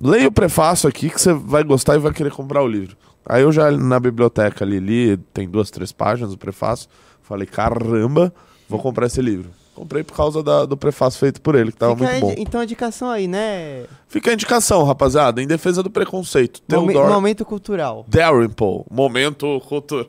Leia 0.00 0.26
o 0.26 0.32
prefácio 0.32 0.88
aqui 0.88 1.08
que 1.08 1.20
você 1.20 1.32
vai 1.32 1.62
gostar 1.62 1.94
e 1.94 2.00
vai 2.00 2.12
querer 2.12 2.32
comprar 2.32 2.60
o 2.64 2.66
livro. 2.66 2.96
Aí 3.24 3.42
eu 3.42 3.52
já 3.52 3.70
na 3.70 4.00
biblioteca 4.00 4.64
ali 4.64 4.80
li, 4.80 5.16
tem 5.32 5.48
duas, 5.48 5.70
três 5.70 5.92
páginas 5.92 6.32
o 6.32 6.36
prefácio. 6.36 6.88
Falei, 7.22 7.46
caramba, 7.46 8.34
vou 8.68 8.80
comprar 8.80 9.06
esse 9.06 9.22
livro. 9.22 9.50
Comprei 9.74 10.04
por 10.04 10.14
causa 10.16 10.42
da- 10.42 10.64
do 10.64 10.76
prefácio 10.76 11.18
feito 11.18 11.40
por 11.40 11.54
ele, 11.56 11.72
que 11.72 11.78
tava 11.78 11.96
Fica 11.96 12.08
muito 12.10 12.20
bom. 12.20 12.34
Então 12.38 12.60
a 12.60 12.64
indicação 12.64 13.10
aí, 13.10 13.26
né? 13.26 13.84
Fica 14.08 14.30
a 14.30 14.34
indicação, 14.34 14.84
rapaziada, 14.84 15.42
em 15.42 15.46
defesa 15.46 15.82
do 15.82 15.90
preconceito. 15.90 16.62
Momen- 16.70 16.94
Theodore 16.94 17.12
momento 17.12 17.44
cultural. 17.44 18.04
Dalrymple, 18.08 18.84
momento 18.90 19.60
cultural. 19.68 20.06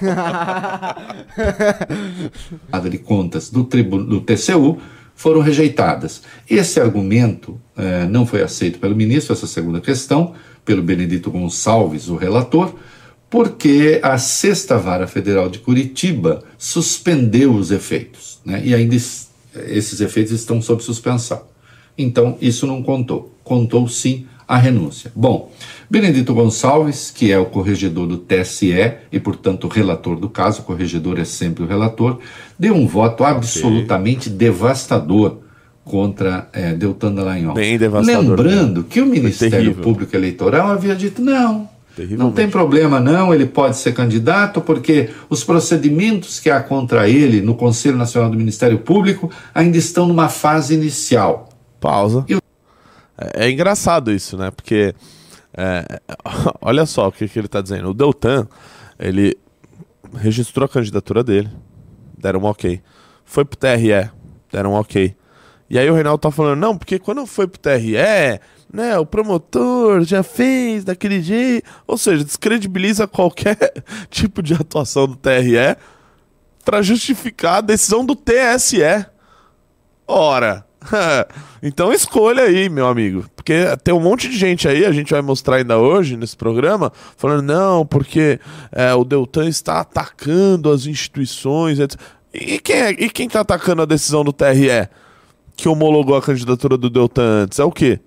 de 2.90 2.98
contas 2.98 3.50
do, 3.50 3.64
tribu- 3.64 4.04
do 4.04 4.20
TCU 4.20 4.78
foram 5.14 5.40
rejeitadas. 5.40 6.22
Esse 6.48 6.80
argumento 6.80 7.60
eh, 7.76 8.06
não 8.06 8.24
foi 8.24 8.42
aceito 8.42 8.78
pelo 8.78 8.94
ministro, 8.94 9.32
essa 9.32 9.46
segunda 9.48 9.80
questão, 9.80 10.34
pelo 10.64 10.80
Benedito 10.82 11.28
Gonçalves, 11.30 12.08
o 12.08 12.14
relator, 12.16 12.72
porque 13.30 14.00
a 14.02 14.16
Sexta 14.18 14.78
Vara 14.78 15.06
Federal 15.06 15.48
de 15.48 15.58
Curitiba 15.58 16.42
suspendeu 16.56 17.52
os 17.54 17.70
efeitos, 17.70 18.38
né? 18.44 18.62
e 18.64 18.74
ainda 18.74 18.94
es- 18.94 19.28
esses 19.66 20.00
efeitos 20.00 20.32
estão 20.32 20.62
sob 20.62 20.82
suspensão. 20.82 21.42
Então, 21.96 22.38
isso 22.40 22.66
não 22.66 22.82
contou. 22.82 23.34
Contou 23.42 23.88
sim 23.88 24.26
a 24.46 24.56
renúncia. 24.56 25.10
Bom, 25.14 25.52
Benedito 25.90 26.32
Gonçalves, 26.32 27.10
que 27.10 27.30
é 27.30 27.38
o 27.38 27.44
corregedor 27.46 28.06
do 28.06 28.16
TSE 28.16 28.72
e, 29.12 29.20
portanto, 29.20 29.68
relator 29.68 30.16
do 30.16 30.28
caso, 30.28 30.60
o 30.62 30.64
corregedor 30.64 31.18
é 31.18 31.24
sempre 31.24 31.64
o 31.64 31.66
relator, 31.66 32.18
deu 32.58 32.74
um 32.74 32.86
voto 32.86 33.24
absolutamente 33.24 34.30
devastador 34.30 35.38
contra 35.84 36.48
eh, 36.52 36.72
Deltan 36.74 37.14
Dallagnol. 37.14 37.54
Bem 37.54 37.76
devastador, 37.78 38.22
Lembrando 38.38 38.84
que 38.84 39.00
o 39.00 39.06
Ministério. 39.06 39.74
Público 39.74 40.14
Eleitoral 40.14 40.68
havia 40.70 40.94
dito 40.94 41.20
não. 41.20 41.68
Não 42.06 42.30
tem 42.30 42.48
problema, 42.48 43.00
não. 43.00 43.32
Ele 43.32 43.46
pode 43.46 43.76
ser 43.76 43.92
candidato, 43.92 44.60
porque 44.60 45.10
os 45.28 45.44
procedimentos 45.44 46.38
que 46.40 46.50
há 46.50 46.60
contra 46.60 47.08
ele 47.08 47.40
no 47.40 47.54
Conselho 47.54 47.96
Nacional 47.96 48.30
do 48.30 48.36
Ministério 48.36 48.78
Público 48.78 49.30
ainda 49.54 49.76
estão 49.76 50.06
numa 50.06 50.28
fase 50.28 50.74
inicial. 50.74 51.48
Pausa. 51.80 52.24
É, 53.16 53.46
é 53.46 53.50
engraçado 53.50 54.12
isso, 54.12 54.36
né? 54.36 54.50
Porque 54.50 54.94
é, 55.56 56.00
olha 56.60 56.86
só 56.86 57.08
o 57.08 57.12
que, 57.12 57.28
que 57.28 57.38
ele 57.38 57.48
tá 57.48 57.60
dizendo. 57.60 57.90
O 57.90 57.94
Deltan, 57.94 58.46
ele 58.98 59.36
registrou 60.14 60.66
a 60.66 60.68
candidatura 60.68 61.24
dele, 61.24 61.50
deram 62.16 62.40
um 62.40 62.44
ok. 62.44 62.80
Foi 63.24 63.44
pro 63.44 63.58
TRE, 63.58 64.10
deram 64.50 64.72
um 64.72 64.74
ok. 64.74 65.14
E 65.70 65.78
aí 65.78 65.90
o 65.90 65.94
Reinaldo 65.94 66.18
tá 66.18 66.30
falando, 66.30 66.58
não, 66.58 66.76
porque 66.76 66.98
quando 66.98 67.26
foi 67.26 67.46
pro 67.46 67.60
TRE, 67.60 68.40
né, 68.72 68.98
o 68.98 69.06
promotor 69.06 70.02
já 70.02 70.22
fez 70.22 70.84
daquele 70.84 71.22
jeito. 71.22 71.68
Ou 71.86 71.96
seja, 71.96 72.24
descredibiliza 72.24 73.06
qualquer 73.06 73.72
tipo 74.10 74.42
de 74.42 74.54
atuação 74.54 75.06
do 75.06 75.16
TRE 75.16 75.76
pra 76.64 76.82
justificar 76.82 77.56
a 77.56 77.62
decisão 77.62 78.04
do 78.04 78.14
TSE. 78.14 79.06
Ora, 80.06 80.64
então 81.62 81.92
escolha 81.92 82.42
aí, 82.42 82.68
meu 82.68 82.86
amigo. 82.86 83.24
Porque 83.34 83.54
tem 83.82 83.94
um 83.94 84.00
monte 84.00 84.28
de 84.28 84.36
gente 84.36 84.68
aí, 84.68 84.84
a 84.84 84.92
gente 84.92 85.10
vai 85.10 85.22
mostrar 85.22 85.56
ainda 85.56 85.78
hoje 85.78 86.16
nesse 86.16 86.36
programa, 86.36 86.92
falando, 87.16 87.42
não, 87.42 87.86
porque 87.86 88.38
é, 88.70 88.92
o 88.94 89.04
Deltan 89.04 89.48
está 89.48 89.80
atacando 89.80 90.70
as 90.70 90.86
instituições. 90.86 91.78
etc. 91.78 91.98
E 92.32 92.58
quem, 92.58 92.76
é, 92.76 92.90
e 92.90 93.10
quem 93.10 93.28
tá 93.28 93.40
atacando 93.40 93.82
a 93.82 93.86
decisão 93.86 94.22
do 94.22 94.32
TRE 94.32 94.88
que 95.56 95.68
homologou 95.68 96.16
a 96.16 96.22
candidatura 96.22 96.76
do 96.76 96.90
Deltan 96.90 97.44
antes? 97.44 97.58
É 97.58 97.64
o 97.64 97.72
quê? 97.72 97.98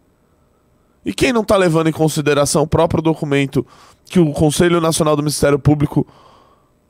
E 1.05 1.13
quem 1.13 1.33
não 1.33 1.43
tá 1.43 1.57
levando 1.57 1.87
em 1.87 1.91
consideração 1.93 2.63
o 2.63 2.67
próprio 2.67 3.01
documento 3.01 3.65
que 4.05 4.19
o 4.19 4.31
Conselho 4.31 4.79
Nacional 4.79 5.15
do 5.15 5.23
Ministério 5.23 5.57
Público 5.57 6.05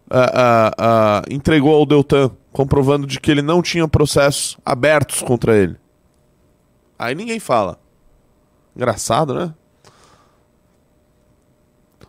ah, 0.10 0.32
ah, 0.34 0.72
ah, 0.78 1.22
entregou 1.30 1.74
ao 1.74 1.86
Deltan, 1.86 2.32
comprovando 2.52 3.08
de 3.08 3.20
que 3.20 3.32
ele 3.32 3.42
não 3.42 3.62
tinha 3.62 3.88
processos 3.88 4.58
abertos 4.66 5.22
contra 5.22 5.56
ele. 5.56 5.78
Aí 7.00 7.16
ninguém 7.16 7.40
fala. 7.40 7.80
Engraçado, 8.76 9.34
né? 9.34 9.54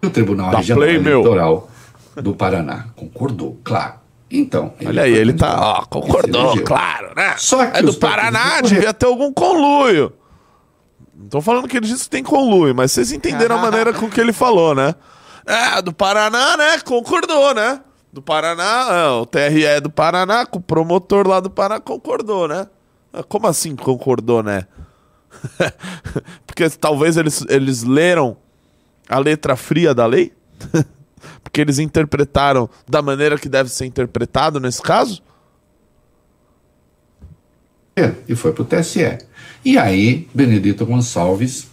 O 0.04 0.10
Tribunal 0.10 0.50
Dá 0.50 0.58
Regional 0.58 0.82
play, 0.82 0.98
meu. 0.98 1.20
Eleitoral 1.20 1.70
do 2.16 2.34
Paraná 2.34 2.86
concordou, 2.96 3.58
claro. 3.62 3.94
Então. 4.30 4.72
Olha 4.84 5.02
aí, 5.02 5.12
ele 5.12 5.34
tá. 5.34 5.56
Ó, 5.60 5.84
concordou, 5.86 6.60
claro, 6.62 7.12
né? 7.14 7.34
Só 7.36 7.64
que 7.66 7.78
é 7.78 7.82
do 7.82 7.94
Paraná, 7.94 8.60
devia 8.62 8.92
ter 8.92 9.06
algum 9.06 9.32
conluio. 9.32 10.12
Não 11.22 11.28
tô 11.28 11.40
falando 11.40 11.68
que 11.68 11.76
ele 11.76 11.86
disse 11.86 12.04
que 12.04 12.10
tem 12.10 12.24
conluio, 12.24 12.74
mas 12.74 12.90
vocês 12.90 13.12
entenderam 13.12 13.56
a 13.56 13.62
maneira 13.62 13.92
com 13.92 14.10
que 14.10 14.20
ele 14.20 14.32
falou, 14.32 14.74
né? 14.74 14.94
É, 15.46 15.80
do 15.80 15.92
Paraná, 15.92 16.56
né? 16.56 16.80
Concordou, 16.80 17.54
né? 17.54 17.80
Do 18.12 18.20
Paraná, 18.20 18.88
é, 18.90 19.08
o 19.08 19.24
TRE 19.24 19.80
do 19.80 19.88
Paraná, 19.88 20.44
com 20.44 20.58
o 20.58 20.62
promotor 20.62 21.26
lá 21.26 21.38
do 21.38 21.48
Paraná 21.48 21.80
concordou, 21.80 22.48
né? 22.48 22.66
Ah, 23.12 23.22
Como 23.22 23.46
assim 23.46 23.76
concordou, 23.76 24.42
né? 24.42 24.66
Porque 26.44 26.68
talvez 26.70 27.16
eles, 27.16 27.44
eles 27.48 27.84
leram 27.84 28.36
a 29.08 29.18
letra 29.18 29.54
fria 29.54 29.94
da 29.94 30.06
lei? 30.06 30.32
Porque 31.42 31.60
eles 31.60 31.78
interpretaram 31.78 32.68
da 32.88 33.00
maneira 33.00 33.38
que 33.38 33.48
deve 33.48 33.70
ser 33.70 33.86
interpretado 33.86 34.58
nesse 34.58 34.82
caso? 34.82 35.22
e 38.26 38.34
foi 38.34 38.52
para 38.52 38.62
o 38.62 38.64
TSE. 38.64 39.18
E 39.64 39.78
aí, 39.78 40.28
Benedito 40.34 40.84
Gonçalves 40.84 41.68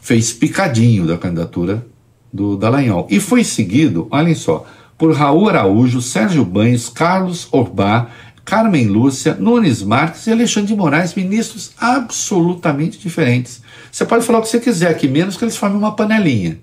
fez 0.00 0.32
picadinho 0.32 1.06
da 1.06 1.16
candidatura 1.16 1.84
do 2.32 2.56
Dallagnol. 2.56 3.06
E 3.10 3.18
foi 3.18 3.42
seguido, 3.42 4.06
olhem 4.10 4.34
só, 4.34 4.66
por 4.98 5.14
Raul 5.14 5.48
Araújo, 5.48 6.00
Sérgio 6.02 6.44
Banhos, 6.44 6.88
Carlos 6.88 7.48
Orbá, 7.50 8.08
Carmen 8.44 8.86
Lúcia, 8.86 9.34
Nunes 9.34 9.82
Marques 9.82 10.26
e 10.26 10.30
Alexandre 10.30 10.68
de 10.68 10.76
Moraes, 10.76 11.14
ministros 11.14 11.72
absolutamente 11.78 12.98
diferentes. 12.98 13.62
Você 13.90 14.04
pode 14.04 14.24
falar 14.24 14.38
o 14.38 14.42
que 14.42 14.48
você 14.48 14.60
quiser 14.60 14.90
aqui, 14.90 15.08
menos 15.08 15.36
que 15.36 15.44
eles 15.44 15.56
formem 15.56 15.78
uma 15.78 15.96
panelinha. 15.96 16.58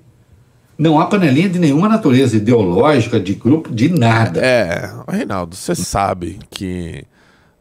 Não 0.77 0.99
há 0.99 1.05
panelinha 1.05 1.49
de 1.49 1.59
nenhuma 1.59 1.89
natureza 1.89 2.37
ideológica, 2.37 3.19
de 3.19 3.33
grupo, 3.33 3.73
de 3.73 3.89
nada. 3.89 4.39
É, 4.39 4.89
Reinaldo, 5.07 5.55
você 5.55 5.75
sabe 5.75 6.39
que 6.49 7.03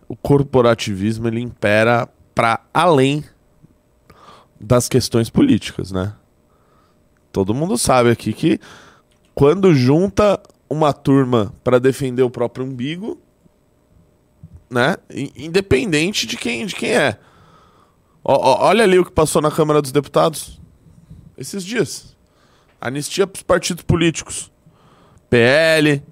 o 0.09 0.15
corporativismo 0.17 1.27
ele 1.27 1.41
impera 1.41 2.09
para 2.35 2.61
além 2.73 3.25
das 4.61 4.89
questões 4.89 5.29
políticas, 5.29 5.91
né? 5.91 6.15
Todo 7.33 7.55
mundo 7.55 7.77
sabe 7.77 8.11
aqui 8.11 8.33
que 8.33 8.61
quando 9.35 9.75
junta 9.75 10.41
uma 10.69 10.93
turma 10.93 11.53
para 11.63 11.79
defender 11.79 12.23
o 12.23 12.31
próprio 12.31 12.65
umbigo, 12.65 13.21
né? 14.71 14.97
Independente 15.37 16.27
de 16.27 16.37
quem, 16.37 16.65
de 16.65 16.75
quem 16.75 16.91
é. 16.91 17.19
Ó, 18.25 18.35
ó, 18.35 18.69
olha 18.69 18.85
ali 18.85 18.99
o 18.99 19.05
que 19.05 19.11
passou 19.11 19.43
na 19.43 19.51
Câmara 19.51 19.83
dos 19.83 19.93
Deputados 19.93 20.61
esses 21.37 21.65
dias. 21.65 22.17
Anistia 22.81 23.27
para 23.27 23.39
os 23.39 23.43
partidos 23.43 23.83
políticos. 23.83 24.51
PL, 25.29 26.03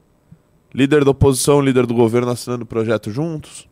líder 0.75 1.05
da 1.05 1.11
oposição, 1.11 1.61
líder 1.61 1.87
do 1.87 1.95
governo 1.95 2.31
assinando 2.31 2.65
o 2.65 2.67
projeto 2.67 3.11
juntos. 3.11 3.70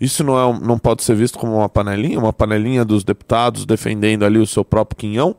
Isso 0.00 0.24
não, 0.24 0.38
é 0.38 0.58
não 0.60 0.78
pode 0.78 1.02
ser 1.02 1.14
visto 1.14 1.38
como 1.38 1.56
uma 1.56 1.68
panelinha? 1.68 2.18
Uma 2.18 2.32
panelinha 2.32 2.84
dos 2.84 3.04
deputados 3.04 3.64
defendendo 3.64 4.24
ali 4.24 4.38
o 4.38 4.46
seu 4.46 4.64
próprio 4.64 4.96
quinhão? 4.96 5.36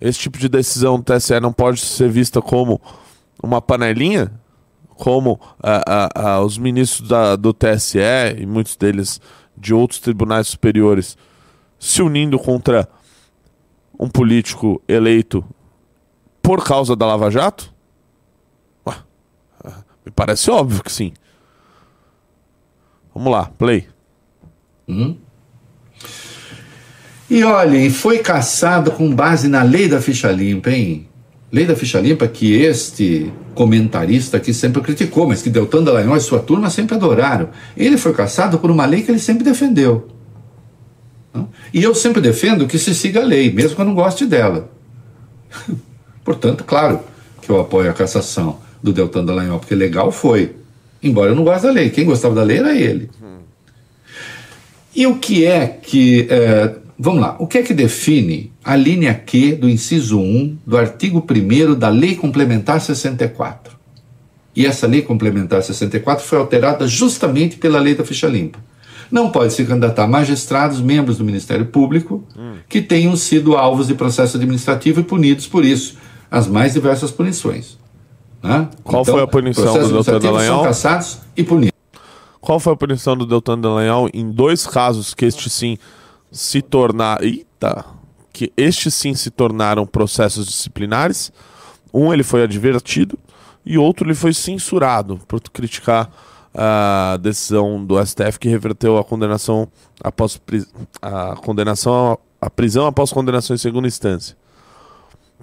Esse 0.00 0.18
tipo 0.20 0.38
de 0.38 0.48
decisão 0.48 0.98
do 0.98 1.04
TSE 1.04 1.40
não 1.40 1.52
pode 1.52 1.80
ser 1.80 2.08
vista 2.08 2.40
como 2.40 2.80
uma 3.42 3.60
panelinha? 3.60 4.32
Como 4.90 5.40
ah, 5.62 5.82
ah, 5.86 6.08
ah, 6.14 6.40
os 6.40 6.56
ministros 6.56 7.08
da- 7.08 7.36
do 7.36 7.52
TSE 7.52 7.98
e 8.38 8.46
muitos 8.46 8.76
deles 8.76 9.20
de 9.56 9.74
outros 9.74 10.00
tribunais 10.00 10.48
superiores 10.48 11.16
se 11.78 12.00
unindo 12.02 12.38
contra 12.38 12.88
um 13.98 14.08
político 14.08 14.80
eleito 14.88 15.44
por 16.42 16.64
causa 16.64 16.94
da 16.94 17.06
Lava 17.06 17.30
Jato? 17.30 17.74
Ué, 18.86 18.94
ah, 19.64 19.82
me 20.04 20.12
parece 20.12 20.50
óbvio 20.50 20.82
que 20.82 20.92
sim. 20.92 21.12
Vamos 23.16 23.32
lá, 23.32 23.46
play. 23.46 23.86
E 27.30 27.42
olhem, 27.42 27.88
foi 27.88 28.18
caçado 28.18 28.90
com 28.90 29.10
base 29.10 29.48
na 29.48 29.62
lei 29.62 29.88
da 29.88 30.02
ficha 30.02 30.30
limpa, 30.30 30.68
hein? 30.68 31.08
Lei 31.50 31.64
da 31.64 31.74
ficha 31.74 31.98
limpa 31.98 32.28
que 32.28 32.52
este 32.52 33.32
comentarista 33.54 34.36
aqui 34.36 34.52
sempre 34.52 34.82
criticou, 34.82 35.26
mas 35.26 35.40
que 35.40 35.48
Deltan 35.48 35.82
Dallagnol 35.82 36.18
e 36.18 36.20
sua 36.20 36.40
turma 36.40 36.68
sempre 36.68 36.94
adoraram. 36.94 37.48
Ele 37.74 37.96
foi 37.96 38.12
caçado 38.12 38.58
por 38.58 38.70
uma 38.70 38.84
lei 38.84 39.00
que 39.00 39.10
ele 39.10 39.18
sempre 39.18 39.44
defendeu. 39.44 40.08
E 41.72 41.82
eu 41.82 41.94
sempre 41.94 42.20
defendo 42.20 42.66
que 42.66 42.78
se 42.78 42.94
siga 42.94 43.22
a 43.22 43.24
lei, 43.24 43.50
mesmo 43.50 43.76
que 43.76 43.80
eu 43.80 43.86
não 43.86 43.94
goste 43.94 44.26
dela. 44.26 44.70
Portanto, 46.22 46.64
claro 46.64 47.00
que 47.40 47.48
eu 47.48 47.58
apoio 47.58 47.90
a 47.90 47.94
cassação 47.94 48.58
do 48.82 48.92
Deltan 48.92 49.24
Dallagnol, 49.24 49.58
porque 49.58 49.74
legal 49.74 50.12
foi. 50.12 50.65
Embora 51.02 51.30
eu 51.30 51.36
não 51.36 51.44
goste 51.44 51.66
da 51.66 51.72
lei. 51.72 51.90
Quem 51.90 52.04
gostava 52.04 52.34
da 52.34 52.42
lei 52.42 52.58
era 52.58 52.74
ele. 52.74 53.10
E 54.94 55.06
o 55.06 55.16
que 55.18 55.44
é 55.44 55.66
que 55.66 56.26
é, 56.30 56.74
vamos 56.98 57.20
lá. 57.20 57.36
O 57.38 57.46
que 57.46 57.58
é 57.58 57.62
que 57.62 57.74
define 57.74 58.50
a 58.64 58.74
linha 58.74 59.14
Q 59.14 59.56
do 59.56 59.68
inciso 59.68 60.18
1 60.18 60.58
do 60.66 60.76
artigo 60.76 61.24
1 61.30 61.74
da 61.74 61.88
Lei 61.88 62.14
Complementar 62.16 62.80
64? 62.80 63.76
E 64.54 64.64
essa 64.64 64.86
Lei 64.86 65.02
Complementar 65.02 65.62
64 65.62 66.24
foi 66.24 66.38
alterada 66.38 66.86
justamente 66.86 67.58
pela 67.58 67.78
Lei 67.78 67.94
da 67.94 68.04
Ficha 68.04 68.26
Limpa. 68.26 68.58
Não 69.10 69.30
pode 69.30 69.52
se 69.52 69.64
candidatar 69.64 70.06
magistrados, 70.08 70.80
membros 70.80 71.18
do 71.18 71.24
Ministério 71.24 71.66
Público, 71.66 72.24
que 72.68 72.80
tenham 72.80 73.14
sido 73.16 73.54
alvos 73.56 73.86
de 73.86 73.94
processo 73.94 74.36
administrativo 74.36 75.00
e 75.00 75.04
punidos 75.04 75.46
por 75.46 75.64
isso, 75.64 75.96
as 76.30 76.48
mais 76.48 76.72
diversas 76.72 77.10
punições. 77.10 77.78
Né? 78.46 78.68
Qual 78.84 79.02
então, 79.02 79.14
foi 79.14 79.22
a 79.22 79.26
punição 79.26 79.72
do 79.74 79.92
Deltan 79.92 80.20
Dallagnol? 80.20 80.56
são 80.56 80.64
caçados 80.64 81.18
e 81.36 81.44
punidos. 81.44 81.76
Qual 82.40 82.60
foi 82.60 82.72
a 82.72 82.76
punição 82.76 83.16
do 83.16 83.26
Deltan 83.26 83.58
Dallagnol 83.58 84.08
em 84.14 84.30
dois 84.30 84.66
casos 84.66 85.14
que 85.14 85.24
este 85.24 85.50
sim 85.50 85.76
se 86.30 86.62
tornar, 86.62 87.22
eita, 87.22 87.84
que 88.32 88.52
estes 88.56 88.94
sim 88.94 89.14
se 89.14 89.30
tornaram 89.30 89.86
processos 89.86 90.46
disciplinares? 90.46 91.32
Um 91.92 92.12
ele 92.12 92.22
foi 92.22 92.42
advertido 92.42 93.18
e 93.64 93.76
outro 93.76 94.06
ele 94.06 94.14
foi 94.14 94.32
censurado 94.32 95.18
por 95.26 95.40
criticar 95.40 96.10
a 96.54 97.18
decisão 97.20 97.84
do 97.84 98.02
STF 98.04 98.38
que 98.38 98.48
reverteu 98.48 98.96
a 98.96 99.04
condenação 99.04 99.68
após 100.02 100.40
a 101.02 101.36
condenação 101.36 102.18
a 102.40 102.50
prisão 102.50 102.86
após 102.86 103.12
condenação 103.12 103.54
em 103.54 103.58
segunda 103.58 103.88
instância. 103.88 104.36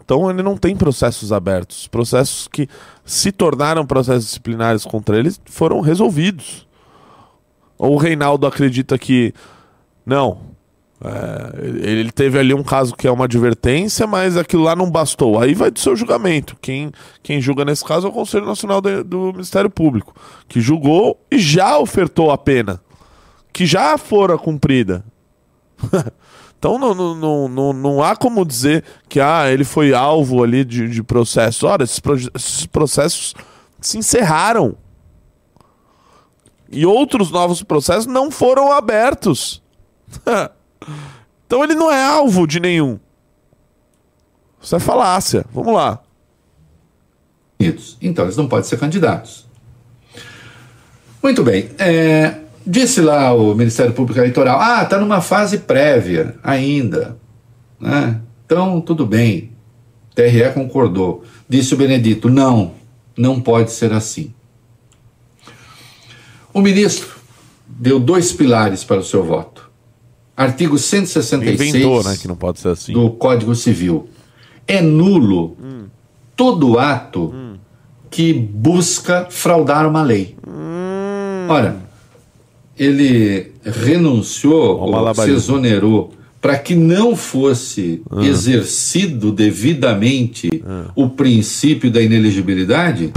Então 0.04 0.30
ele 0.30 0.44
não 0.44 0.58
tem 0.58 0.76
processos 0.76 1.32
abertos. 1.32 1.88
Processos 1.88 2.48
que 2.48 2.68
se 3.06 3.32
tornaram 3.32 3.86
processos 3.86 4.26
disciplinares 4.26 4.86
contra 4.86 5.18
ele 5.18 5.34
foram 5.46 5.80
resolvidos. 5.82 6.68
Ou 7.78 7.94
o 7.94 7.98
Reinaldo 7.98 8.46
acredita 8.46 8.98
que 8.98 9.34
não. 10.06 10.54
É, 11.04 11.90
ele 11.90 12.12
teve 12.12 12.40
ali 12.40 12.54
um 12.54 12.64
caso 12.64 12.96
que 12.96 13.08
é 13.08 13.12
uma 13.12 13.26
advertência, 13.26 14.08
mas 14.08 14.38
aquilo 14.38 14.64
lá 14.64 14.76
não 14.76 14.90
bastou. 14.90 15.40
Aí 15.40 15.54
vai 15.54 15.72
do 15.72 15.80
seu 15.80 15.96
julgamento. 15.96 16.56
Quem, 16.62 16.92
quem 17.22 17.42
julga 17.42 17.66
nesse 17.66 17.84
caso 17.84 18.08
é 18.08 18.10
o 18.10 18.14
Conselho 18.14 18.46
Nacional 18.46 18.82
de, 18.82 19.04
do 19.04 19.32
Ministério 19.34 19.70
Público, 19.70 20.14
que 20.48 20.62
julgou 20.62 21.20
e 21.30 21.38
já 21.38 21.78
ofertou 21.78 22.32
a 22.32 22.38
pena, 22.38 22.80
que 23.52 23.66
já 23.66 23.98
fora 23.98 24.38
cumprida. 24.38 25.04
Então 26.64 26.80
não, 26.80 26.96
não, 26.96 27.50
não, 27.50 27.74
não 27.74 28.02
há 28.02 28.16
como 28.16 28.46
dizer 28.46 28.86
que 29.10 29.20
ah, 29.20 29.52
ele 29.52 29.66
foi 29.66 29.94
alvo 29.94 30.42
ali 30.42 30.64
de, 30.64 30.88
de 30.88 31.04
processo. 31.04 31.68
Ora, 31.68 31.84
esses, 31.84 32.02
esses 32.34 32.66
processos 32.66 33.36
se 33.82 33.98
encerraram. 33.98 34.78
E 36.72 36.86
outros 36.86 37.32
novos 37.32 37.62
processos 37.62 38.06
não 38.06 38.32
foram 38.32 38.72
abertos. 38.72 39.62
então 41.46 41.66
ele 41.66 41.76
não 41.76 41.92
é 41.92 42.02
alvo 42.02 42.48
de 42.48 42.62
nenhum. 42.62 42.98
Isso 44.62 44.74
é 44.74 44.80
falácia. 44.80 45.46
Vamos 45.52 45.74
lá. 45.74 46.02
Então 48.02 48.24
eles 48.24 48.38
não 48.38 48.48
podem 48.48 48.64
ser 48.64 48.80
candidatos. 48.80 49.46
Muito 51.22 51.44
bem. 51.44 51.72
É, 51.78 52.43
Disse 52.66 53.02
lá 53.02 53.34
o 53.34 53.54
Ministério 53.54 53.94
Público 53.94 54.20
Eleitoral: 54.20 54.60
ah, 54.60 54.84
está 54.84 55.00
numa 55.00 55.22
fase 55.22 55.60
prévia 55.60 56.36
ainda. 56.44 57.18
Né? 57.80 58.22
Então, 58.46 58.80
tudo 58.80 59.06
bem. 59.06 59.52
TRE 60.16 60.52
concordou. 60.54 61.24
Disse 61.48 61.74
o 61.74 61.78
Benedito: 61.78 62.30
não, 62.30 62.74
não 63.18 63.42
pode 63.42 63.72
ser 63.72 63.92
assim. 63.92 64.34
O 66.54 66.62
ministro 66.62 67.10
deu 67.68 68.00
dois 68.00 68.32
pilares 68.32 68.84
para 68.84 69.00
o 69.00 69.04
seu 69.04 69.24
voto. 69.24 69.72
Artigo 70.36 70.78
166 70.78 71.76
Inventou, 71.76 72.04
né, 72.04 72.18
que 72.20 72.28
não 72.28 72.36
pode 72.36 72.60
ser 72.60 72.70
assim. 72.70 72.94
do 72.94 73.10
Código 73.12 73.56
Civil. 73.56 74.10
É 74.68 74.82
nulo 74.82 75.58
hum. 75.62 75.86
todo 76.36 76.80
ato 76.80 77.26
hum. 77.34 77.56
que 78.10 78.34
busca 78.34 79.28
fraudar 79.30 79.88
uma 79.88 80.02
lei. 80.02 80.36
Hum. 80.48 81.48
Ora, 81.50 81.78
ele 82.78 83.54
renunciou 83.64 84.80
ou 84.80 85.16
se 85.16 85.32
exonerou 85.32 86.14
para 86.42 86.58
que 86.58 86.76
não 86.76 87.16
fosse 87.16 88.04
ah. 88.12 88.22
exercido 88.22 89.32
devidamente 89.32 90.50
ah. 90.66 90.92
o 90.96 91.10
princípio 91.10 91.90
da 91.90 92.02
inelegibilidade, 92.02 93.14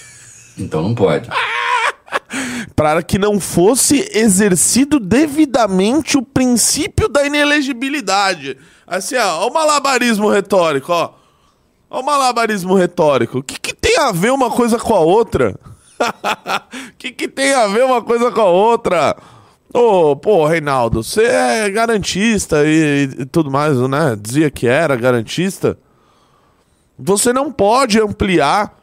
então 0.56 0.82
não 0.82 0.94
pode. 0.94 1.28
para 2.74 3.02
que 3.02 3.18
não 3.18 3.38
fosse 3.38 4.08
exercido 4.14 4.98
devidamente 4.98 6.16
o 6.16 6.22
princípio 6.22 7.08
da 7.08 7.26
inelegibilidade. 7.26 8.56
Assim, 8.86 9.16
ó, 9.16 9.46
o 9.46 9.52
malabarismo 9.52 10.30
retórico, 10.30 10.90
ó. 10.90 11.10
Ó 11.90 12.00
o 12.00 12.02
malabarismo 12.02 12.74
retórico. 12.74 13.40
O 13.40 13.42
que, 13.42 13.60
que 13.60 13.74
tem 13.74 13.98
a 13.98 14.12
ver 14.12 14.32
uma 14.32 14.50
coisa 14.50 14.78
com 14.78 14.94
a 14.94 15.00
outra? 15.00 15.54
O 16.00 16.96
que, 16.96 17.12
que 17.12 17.28
tem 17.28 17.52
a 17.52 17.66
ver 17.66 17.84
uma 17.84 18.02
coisa 18.02 18.30
com 18.30 18.40
a 18.40 18.46
outra? 18.46 19.16
Ô, 19.72 20.10
oh, 20.10 20.16
pô, 20.16 20.46
Reinaldo, 20.46 21.02
você 21.02 21.24
é 21.24 21.70
garantista 21.70 22.64
e, 22.66 23.08
e, 23.20 23.26
tudo 23.26 23.50
mais, 23.50 23.76
né? 23.76 24.16
Dizia 24.20 24.50
que 24.50 24.66
era 24.66 24.96
garantista. 24.96 25.78
Você 26.98 27.32
não 27.32 27.52
pode 27.52 28.00
ampliar 28.00 28.76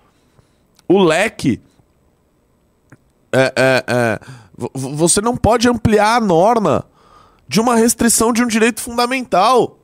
o 0.88 1.00
leque. 1.04 1.62
É, 3.32 3.54
é, 3.56 3.84
é, 3.88 4.20
você 4.74 5.20
não 5.20 5.36
pode 5.36 5.68
ampliar 5.68 6.16
a 6.16 6.22
norma 6.22 6.86
de 7.48 7.60
uma 7.60 7.76
restrição 7.76 8.32
de 8.32 8.44
um 8.44 8.48
direito 8.48 8.80
fundamental. 8.80 9.80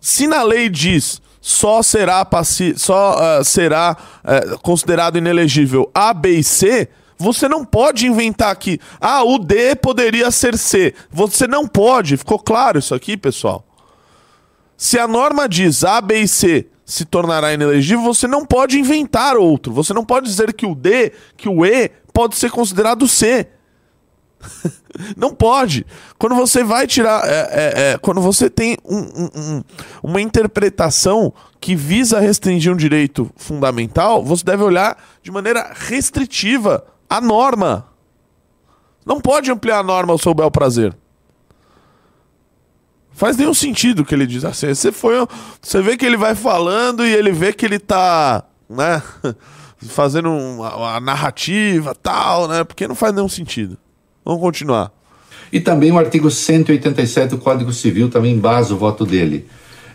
Se 0.00 0.26
na 0.26 0.42
lei 0.42 0.68
diz 0.68 1.22
só 1.40 1.82
será, 1.82 2.26
só, 2.76 3.40
uh, 3.40 3.44
será 3.44 3.96
uh, 4.24 4.58
considerado 4.58 5.18
inelegível 5.18 5.90
A, 5.94 6.12
B 6.12 6.38
e 6.38 6.44
C, 6.44 6.88
você 7.18 7.48
não 7.48 7.64
pode 7.64 8.06
inventar 8.06 8.50
aqui, 8.50 8.78
ah, 9.00 9.24
o 9.24 9.38
D 9.38 9.74
poderia 9.74 10.30
ser 10.30 10.56
C. 10.56 10.94
Você 11.10 11.48
não 11.48 11.66
pode, 11.66 12.16
ficou 12.16 12.38
claro 12.38 12.78
isso 12.78 12.94
aqui, 12.94 13.16
pessoal? 13.16 13.64
Se 14.76 14.98
a 14.98 15.08
norma 15.08 15.48
diz 15.48 15.82
A, 15.82 16.00
B 16.00 16.20
e 16.20 16.28
C 16.28 16.68
se 16.88 17.04
tornará 17.04 17.52
inelegível, 17.52 18.02
você 18.02 18.26
não 18.26 18.46
pode 18.46 18.78
inventar 18.78 19.36
outro. 19.36 19.72
Você 19.74 19.92
não 19.92 20.04
pode 20.04 20.26
dizer 20.26 20.54
que 20.54 20.64
o 20.64 20.74
D, 20.74 21.12
que 21.36 21.48
o 21.48 21.66
E 21.66 21.90
pode 22.14 22.36
ser 22.36 22.50
considerado 22.50 23.06
C. 23.06 23.46
Não 25.16 25.34
pode. 25.34 25.86
Quando 26.18 26.34
você 26.34 26.64
vai 26.64 26.86
tirar. 26.86 27.26
É, 27.26 27.30
é, 27.30 27.90
é, 27.92 27.98
quando 27.98 28.20
você 28.20 28.48
tem 28.48 28.76
um, 28.84 28.98
um, 28.98 29.64
uma 30.02 30.20
interpretação 30.20 31.32
que 31.60 31.74
visa 31.74 32.20
restringir 32.20 32.72
um 32.72 32.76
direito 32.76 33.30
fundamental, 33.36 34.24
você 34.24 34.44
deve 34.44 34.62
olhar 34.62 34.96
de 35.22 35.30
maneira 35.30 35.72
restritiva 35.74 36.84
a 37.08 37.20
norma. 37.20 37.86
Não 39.04 39.20
pode 39.20 39.50
ampliar 39.50 39.78
a 39.78 39.82
norma 39.82 40.12
ao 40.12 40.18
seu 40.18 40.34
bel 40.34 40.50
prazer. 40.50 40.96
Faz 43.12 43.36
nenhum 43.36 43.54
sentido 43.54 44.04
que 44.04 44.14
ele 44.14 44.26
diz 44.26 44.44
assim. 44.44 44.72
Você, 44.72 44.92
foi, 44.92 45.14
você 45.60 45.82
vê 45.82 45.96
que 45.96 46.06
ele 46.06 46.16
vai 46.16 46.34
falando 46.34 47.04
e 47.04 47.12
ele 47.12 47.32
vê 47.32 47.52
que 47.52 47.66
ele 47.66 47.78
tá. 47.78 48.44
Né, 48.68 49.02
fazendo 49.88 50.30
uma, 50.30 50.76
uma 50.76 51.00
narrativa 51.00 51.94
tal, 51.94 52.48
né? 52.48 52.64
Porque 52.64 52.86
não 52.86 52.94
faz 52.94 53.14
nenhum 53.14 53.28
sentido. 53.28 53.78
Vamos 54.28 54.42
continuar. 54.42 54.92
E 55.50 55.58
também 55.58 55.90
o 55.90 55.96
artigo 55.96 56.30
187 56.30 57.30
do 57.30 57.38
Código 57.38 57.72
Civil 57.72 58.10
também 58.10 58.34
embasa 58.34 58.74
o 58.74 58.76
voto 58.76 59.06
dele. 59.06 59.46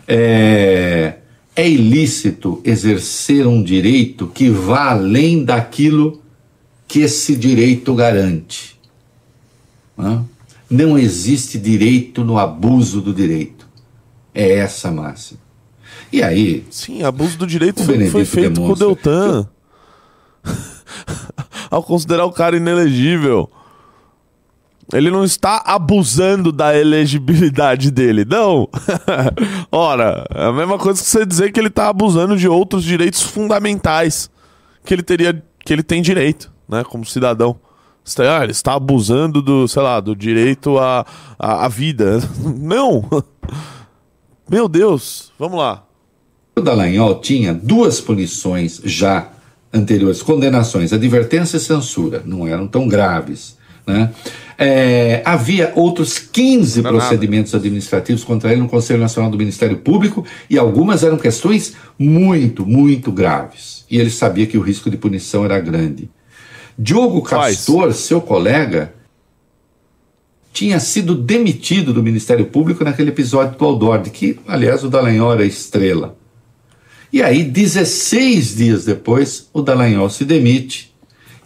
É, 0.08 1.18
é 1.54 1.70
ilícito 1.70 2.60
exercer 2.64 3.46
um 3.46 3.62
direito 3.62 4.26
que 4.26 4.50
vá 4.50 4.90
além 4.90 5.44
daquilo 5.44 6.20
que 6.88 7.02
esse 7.02 7.36
direito 7.36 7.94
garante. 7.94 8.76
Não, 9.96 10.28
não 10.68 10.98
existe 10.98 11.56
direito 11.56 12.24
no 12.24 12.36
abuso 12.36 13.00
do 13.00 13.14
direito. 13.14 13.68
É 14.34 14.54
essa 14.54 14.88
a 14.88 14.90
máxima. 14.90 15.38
E 16.12 16.24
aí. 16.24 16.66
Sim, 16.72 17.04
abuso 17.04 17.38
do 17.38 17.46
direito 17.46 17.84
foi, 17.84 18.08
foi, 18.08 18.24
feito 18.24 18.60
com 18.60 18.72
o 18.72 18.74
Deltan. 18.74 19.48
Ao 21.70 21.84
considerar 21.84 22.24
o 22.24 22.32
cara 22.32 22.56
inelegível. 22.56 23.48
Ele 24.92 25.10
não 25.10 25.24
está 25.24 25.62
abusando 25.64 26.52
da 26.52 26.76
elegibilidade 26.76 27.90
dele, 27.90 28.24
não. 28.24 28.68
Ora, 29.72 30.26
é 30.34 30.44
a 30.44 30.52
mesma 30.52 30.78
coisa 30.78 31.02
que 31.02 31.08
você 31.08 31.24
dizer 31.24 31.52
que 31.52 31.58
ele 31.58 31.68
está 31.68 31.88
abusando 31.88 32.36
de 32.36 32.48
outros 32.48 32.84
direitos 32.84 33.22
fundamentais 33.22 34.30
que 34.84 34.92
ele 34.92 35.02
teria, 35.02 35.42
que 35.64 35.72
ele 35.72 35.82
tem 35.82 36.02
direito, 36.02 36.52
né, 36.68 36.84
como 36.84 37.04
cidadão. 37.04 37.58
Ah, 38.18 38.42
ele 38.42 38.52
está 38.52 38.74
abusando 38.74 39.40
do, 39.40 39.66
sei 39.66 39.82
lá, 39.82 39.98
do 39.98 40.14
direito 40.14 40.78
à, 40.78 41.06
à, 41.38 41.64
à 41.64 41.68
vida. 41.68 42.20
Não! 42.58 43.08
Meu 44.48 44.68
Deus, 44.68 45.32
vamos 45.38 45.58
lá. 45.58 45.82
O 46.56 46.60
Dallagnol 46.60 47.20
tinha 47.20 47.54
duas 47.54 48.00
punições 48.00 48.80
já 48.84 49.30
anteriores, 49.72 50.22
condenações, 50.22 50.92
advertência 50.92 51.56
e 51.56 51.60
censura, 51.60 52.22
não 52.24 52.46
eram 52.46 52.68
tão 52.68 52.86
graves 52.86 53.56
Né? 53.86 54.10
É, 54.56 55.22
havia 55.24 55.72
outros 55.74 56.18
15 56.18 56.82
Não 56.82 56.90
é 56.90 56.92
nada. 56.92 57.04
procedimentos 57.04 57.54
administrativos 57.54 58.24
contra 58.24 58.52
ele 58.52 58.60
no 58.60 58.68
Conselho 58.68 59.00
Nacional 59.00 59.30
do 59.30 59.36
Ministério 59.36 59.78
Público 59.78 60.24
e 60.48 60.56
algumas 60.56 61.02
eram 61.02 61.18
questões 61.18 61.74
muito, 61.98 62.64
muito 62.64 63.10
graves. 63.10 63.84
E 63.90 63.98
ele 63.98 64.10
sabia 64.10 64.46
que 64.46 64.56
o 64.56 64.62
risco 64.62 64.88
de 64.88 64.96
punição 64.96 65.44
era 65.44 65.58
grande. 65.58 66.08
Diogo? 66.78 67.22
Castor, 67.22 67.92
seu 67.92 68.20
colega, 68.20 68.94
tinha 70.52 70.78
sido 70.78 71.14
demitido 71.14 71.92
do 71.92 72.02
Ministério 72.02 72.46
Público 72.46 72.84
naquele 72.84 73.10
episódio 73.10 73.58
do 73.58 73.64
Aldord, 73.64 74.10
que, 74.10 74.38
aliás, 74.46 74.84
o 74.84 74.88
Dallagnol 74.88 75.32
era 75.32 75.44
estrela. 75.44 76.16
E 77.12 77.22
aí, 77.22 77.44
16 77.44 78.56
dias 78.56 78.84
depois, 78.84 79.48
o 79.52 79.62
Dallagnol 79.62 80.10
se 80.10 80.24
demite 80.24 80.92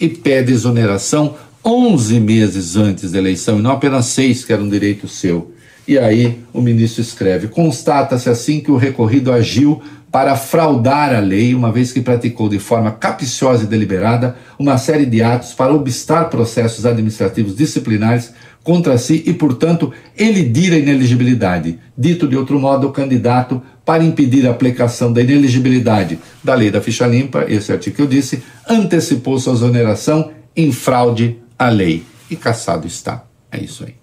e 0.01 0.09
pede 0.09 0.53
exoneração 0.53 1.37
11 1.64 2.21
meses 2.21 2.77
antes 2.77 3.12
da 3.12 3.18
eleição, 3.18 3.59
e 3.59 3.62
não 3.62 3.73
apenas 3.73 4.07
seis, 4.07 4.44
que 4.44 4.53
era 4.53 4.62
um 4.62 4.68
direito 4.68 5.09
seu. 5.09 5.53
E 5.87 5.99
aí 5.99 6.40
o 6.53 6.61
ministro 6.61 7.01
escreve: 7.01 7.49
constata-se 7.49 8.29
assim 8.29 8.61
que 8.61 8.71
o 8.71 8.77
recorrido 8.77 9.33
agiu 9.33 9.83
para 10.11 10.37
fraudar 10.37 11.14
a 11.14 11.21
lei, 11.21 11.55
uma 11.55 11.71
vez 11.71 11.92
que 11.92 12.01
praticou 12.01 12.49
de 12.49 12.59
forma 12.59 12.90
capiciosa 12.90 13.64
e 13.64 13.66
deliberada 13.66 14.37
uma 14.59 14.79
série 14.79 15.05
de 15.05 15.23
atos 15.23 15.53
para 15.53 15.73
obstar 15.73 16.31
processos 16.31 16.87
administrativos 16.87 17.55
disciplinares 17.55 18.33
contra 18.64 18.99
si 18.99 19.23
e, 19.27 19.33
portanto, 19.33 19.92
elidir 20.16 20.73
a 20.73 20.79
ineligibilidade. 20.79 21.79
Dito 21.97 22.27
de 22.27 22.37
outro 22.37 22.59
modo, 22.59 22.88
o 22.88 22.92
candidato, 22.92 23.62
para 23.85 24.05
impedir 24.05 24.47
a 24.47 24.51
aplicação 24.51 25.12
da 25.12 25.23
ineligibilidade 25.23 26.18
da 26.42 26.55
lei 26.55 26.71
da 26.71 26.81
ficha 26.81 27.07
limpa, 27.07 27.47
esse 27.49 27.73
artigo 27.73 27.97
que 27.97 28.03
eu 28.03 28.07
disse, 28.07 28.42
antecipou 28.68 29.38
sua 29.38 29.55
exoneração 29.55 30.31
em 30.55 30.73
fraude 30.73 31.38
à 31.59 31.68
lei. 31.68 32.05
E 32.31 32.37
caçado 32.37 32.87
está. 32.87 33.25
É 33.51 33.59
isso 33.61 33.85
aí. 33.85 33.97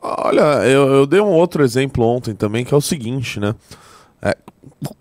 Olha, 0.00 0.64
eu, 0.66 0.86
eu 0.88 1.06
dei 1.06 1.20
um 1.20 1.30
outro 1.30 1.64
exemplo 1.64 2.04
ontem 2.04 2.34
também, 2.34 2.64
que 2.64 2.74
é 2.74 2.76
o 2.76 2.80
seguinte, 2.80 3.40
né? 3.40 3.54
É, 4.20 4.36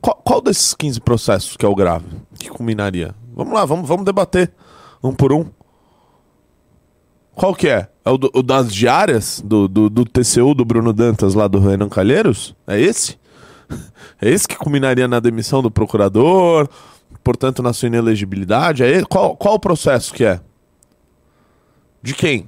qual, 0.01 0.15
qual 0.23 0.41
desses 0.41 0.73
15 0.73 1.01
processos 1.01 1.57
que 1.57 1.65
é 1.65 1.69
o 1.69 1.75
grave? 1.75 2.05
Que 2.39 2.49
culminaria? 2.49 3.13
Vamos 3.35 3.53
lá, 3.53 3.65
vamos, 3.65 3.87
vamos 3.87 4.05
debater 4.05 4.51
um 5.03 5.13
por 5.13 5.33
um. 5.33 5.45
Qual 7.33 7.53
que 7.53 7.67
é? 7.67 7.87
É 8.05 8.09
o, 8.09 8.17
do- 8.17 8.31
o 8.33 8.41
das 8.41 8.73
diárias 8.73 9.41
do, 9.43 9.67
do, 9.67 9.89
do 9.89 10.05
TCU 10.05 10.53
do 10.53 10.63
Bruno 10.63 10.93
Dantas 10.93 11.33
lá 11.33 11.47
do 11.47 11.59
Renan 11.59 11.89
Calheiros? 11.89 12.55
É 12.67 12.79
esse? 12.79 13.17
É 14.21 14.29
esse 14.29 14.47
que 14.47 14.55
culminaria 14.55 15.07
na 15.07 15.19
demissão 15.19 15.61
do 15.61 15.69
procurador, 15.71 16.69
portanto 17.23 17.61
na 17.63 17.73
sua 17.73 17.87
inelegibilidade? 17.87 18.83
É? 18.83 19.03
Qual, 19.03 19.35
qual 19.35 19.55
o 19.55 19.59
processo 19.59 20.13
que 20.13 20.23
é? 20.23 20.39
De 22.05 22.13
quem? 22.13 22.47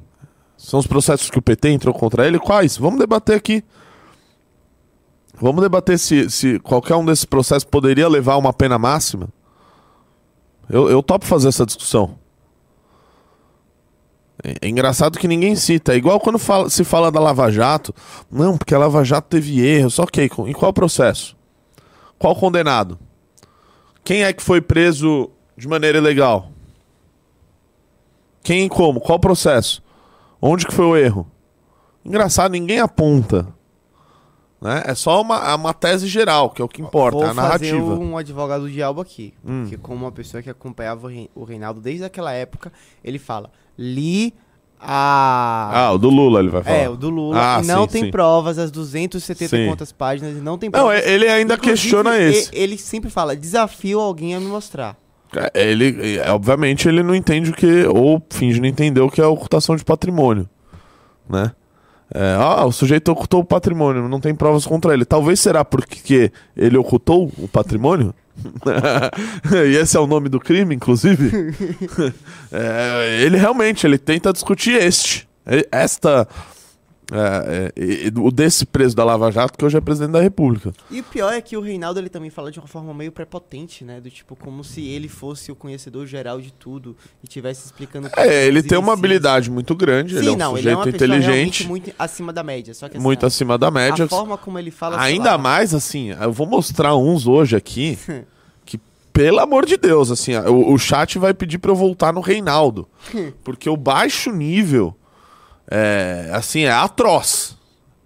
São 0.56 0.80
os 0.80 0.86
processos 0.88 1.30
que 1.32 1.40
o 1.40 1.42
PT 1.42 1.70
entrou 1.70 1.94
contra 1.94 2.28
ele? 2.28 2.38
Quais? 2.40 2.78
Vamos 2.78 3.00
debater 3.00 3.36
aqui. 3.36 3.64
Vamos 5.40 5.62
debater 5.62 5.98
se, 5.98 6.30
se 6.30 6.60
qualquer 6.60 6.96
um 6.96 7.04
desses 7.06 7.26
processos 7.26 7.64
poderia 7.64 8.08
levar 8.08 8.38
uma 8.38 8.54
pena 8.54 8.78
máxima. 8.78 9.30
Eu, 10.70 10.90
eu 10.90 11.02
topo 11.02 11.26
fazer 11.26 11.48
essa 11.48 11.66
discussão. 11.66 12.18
É, 14.44 14.56
é 14.62 14.70
engraçado 14.70 15.18
que 15.18 15.28
ninguém 15.28 15.56
cita. 15.56 15.94
É 15.94 15.98
igual 15.98 16.20
quando 16.20 16.38
fala- 16.38 16.70
se 16.70 16.84
fala 16.84 17.12
da 17.12 17.20
Lava 17.20 17.52
Jato. 17.52 17.94
Não, 18.32 18.58
porque 18.58 18.76
a 18.76 18.80
Lava 18.80 19.04
Jato 19.04 19.28
teve 19.30 19.60
erros. 19.66 19.98
Ok, 20.00 20.30
com- 20.30 20.48
em 20.48 20.54
qual 20.54 20.72
processo? 20.74 21.36
Qual 22.20 22.36
condenado? 22.36 23.00
Quem 24.04 24.24
é 24.24 24.32
que 24.34 24.42
foi 24.44 24.62
preso 24.62 25.30
de 25.56 25.68
maneira 25.68 25.98
ilegal? 25.98 26.52
Quem 28.48 28.66
e 28.66 28.70
como? 28.70 29.02
Qual 29.02 29.20
processo? 29.20 29.84
Onde 30.42 30.66
que 30.66 30.74
foi 30.74 30.86
o 30.86 30.96
erro? 30.96 31.30
Engraçado, 32.06 32.54
ninguém 32.54 32.80
aponta. 32.80 33.46
Né? 34.62 34.84
É 34.86 34.96
só 34.96 35.22
uma, 35.22 35.54
uma 35.54 35.74
tese 35.74 36.08
geral, 36.08 36.50
que 36.52 36.62
é 36.62 36.66
o 36.66 36.68
que 36.70 36.82
importa, 36.82 37.18
Vou 37.18 37.28
é 37.28 37.30
a 37.32 37.34
narrativa. 37.34 37.78
fazer 37.78 38.02
um 38.02 38.18
advogado 38.18 38.62
do 38.62 38.72
diabo 38.72 39.02
aqui. 39.02 39.34
Hum. 39.46 39.64
Porque 39.64 39.76
como 39.76 40.06
uma 40.06 40.12
pessoa 40.14 40.42
que 40.42 40.50
acompanhava 40.50 41.08
o 41.08 41.10
Rei- 41.10 41.30
o 41.36 41.44
Reinaldo 41.44 41.82
desde 41.82 42.06
aquela 42.06 42.32
época, 42.32 42.72
ele 43.04 43.20
fala, 43.20 43.52
li 43.78 44.34
a... 44.80 45.70
Ah, 45.88 45.92
o 45.92 45.98
do 45.98 46.10
Lula 46.10 46.40
ele 46.40 46.50
vai 46.50 46.64
falar. 46.64 46.78
é, 46.78 46.88
o 46.88 46.96
do 46.96 47.10
Lula. 47.10 47.58
Ah, 47.58 47.62
e 47.62 47.66
não 47.68 47.82
sim, 47.84 47.88
tem 47.90 48.04
sim. 48.06 48.12
provas, 48.12 48.58
as 48.58 48.72
270 48.72 49.50
Sim. 49.58 49.68
quantas 49.68 49.92
páginas, 49.92 50.38
e 50.38 50.40
não 50.40 50.58
tem 50.58 50.70
Não, 50.70 50.80
provas. 50.86 51.06
ele 51.06 51.28
ainda 51.28 51.56
Inclusive, 51.56 51.82
questiona 51.82 52.18
esse. 52.18 52.50
Ele 52.56 52.78
sempre 52.78 53.10
fala, 53.10 53.36
desafio 53.36 54.00
alguém 54.00 54.34
a 54.36 54.40
me 54.40 54.46
mostrar. 54.48 54.96
É, 55.54 55.70
Ele, 55.70 56.18
é, 56.18 56.32
obviamente, 56.32 56.88
ele 56.88 57.04
não 57.04 57.16
entende 57.16 57.52
o 57.52 57.54
que, 57.54 57.86
ou 57.86 58.22
finge 58.30 58.60
não 58.60 58.68
entender 58.68 59.02
o 59.02 59.10
que 59.10 59.22
é 59.22 59.26
ocultação 59.26 59.76
de 59.76 59.84
patrimônio, 59.84 60.48
né? 61.30 61.52
É, 62.14 62.36
ah, 62.40 62.66
o 62.66 62.72
sujeito 62.72 63.12
ocultou 63.12 63.42
o 63.42 63.46
patrimônio, 63.46 64.08
não 64.08 64.20
tem 64.20 64.34
provas 64.34 64.66
contra 64.66 64.94
ele. 64.94 65.04
Talvez 65.04 65.40
será 65.42 65.66
porque 65.66 66.32
ele 66.56 66.78
ocultou 66.78 67.32
o 67.38 67.48
patrimônio? 67.50 68.14
e 69.68 69.76
esse 69.76 69.98
é 69.98 70.00
o 70.00 70.08
nome 70.08 70.30
do 70.30 70.40
crime, 70.40 70.76
inclusive? 70.76 71.54
É, 72.50 73.20
ele 73.24 73.36
realmente, 73.38 73.86
ele 73.86 73.98
tenta 73.98 74.32
discutir 74.32 74.82
este, 74.82 75.28
esta, 75.70 76.26
é, 77.12 77.72
é, 77.76 78.20
o 78.20 78.30
desse 78.30 78.66
preso 78.66 78.96
da 78.96 79.04
Lava 79.04 79.32
Jato, 79.32 79.58
que 79.58 79.64
hoje 79.64 79.78
é 79.78 79.82
presidente 79.82 80.12
da 80.12 80.22
República. 80.22 80.74
E 80.92 81.00
o 81.00 81.04
pior 81.04 81.32
é 81.32 81.40
que 81.40 81.56
o 81.56 81.62
Reinaldo 81.62 82.00
ele 82.00 82.10
também 82.10 82.30
fala 82.30 82.52
de 82.52 82.60
uma 82.60 82.68
forma 82.68 82.94
meio 82.94 83.12
prepotente, 83.12 83.86
né? 83.86 84.02
Do 84.02 84.10
tipo, 84.10 84.36
como 84.36 84.64
se 84.64 84.86
ele 84.86 85.08
fosse 85.08 85.52
o 85.52 85.56
conhecedor 85.56 86.06
geral 86.06 86.42
de 86.42 86.52
tudo 86.52 86.98
e 87.24 87.28
tivesse 87.28 87.66
explicando 87.66 88.10
tudo. 88.10 88.20
É, 88.20 88.46
ele 88.46 88.62
tem 88.62 88.78
uma 88.78 88.94
habilidade 88.94 89.50
muito 89.50 89.74
grande, 89.74 90.16
Sim, 90.16 90.20
ele 90.20 90.30
é 90.30 90.32
um 90.32 90.38
não, 90.38 90.58
ele 90.58 90.70
é 90.70 90.76
sujeito 90.76 90.92
pessoa 91.00 91.18
realmente 91.18 91.64
inteligente, 91.64 91.68
muito 91.68 91.94
acima 91.98 92.34
da 92.34 92.44
média. 92.44 92.74
Só 92.74 92.90
que 92.90 92.98
assim, 92.98 93.04
muito 93.04 93.26
acima 93.26 93.58
da 93.58 93.72
média. 93.72 94.06
A 94.06 94.10
forma 94.10 94.38
como 94.38 94.60
ele 94.60 94.72
fala. 94.72 95.00
Ainda 95.00 95.32
lá, 95.32 95.38
mais 95.38 95.74
assim, 95.74 96.10
eu 96.10 96.34
vou 96.34 96.46
mostrar 96.48 96.96
uns 96.96 97.26
hoje 97.26 97.56
aqui 97.56 97.98
que, 98.66 98.78
pelo 99.14 99.40
amor 99.40 99.66
de 99.66 99.78
Deus, 99.78 100.12
assim, 100.12 100.36
o, 100.36 100.74
o 100.74 100.78
chat 100.78 101.18
vai 101.18 101.34
pedir 101.34 101.58
pra 101.58 101.72
eu 101.72 101.76
voltar 101.76 102.12
no 102.12 102.20
Reinaldo. 102.20 102.86
porque 103.46 103.70
o 103.70 103.78
baixo 103.78 104.30
nível 104.30 104.94
é 105.70 106.30
assim, 106.34 106.62
é 106.62 106.72
atroz. 106.72 107.58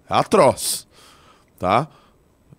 É 0.10 0.14
atroz. 0.14 0.88
Tá? 1.60 1.88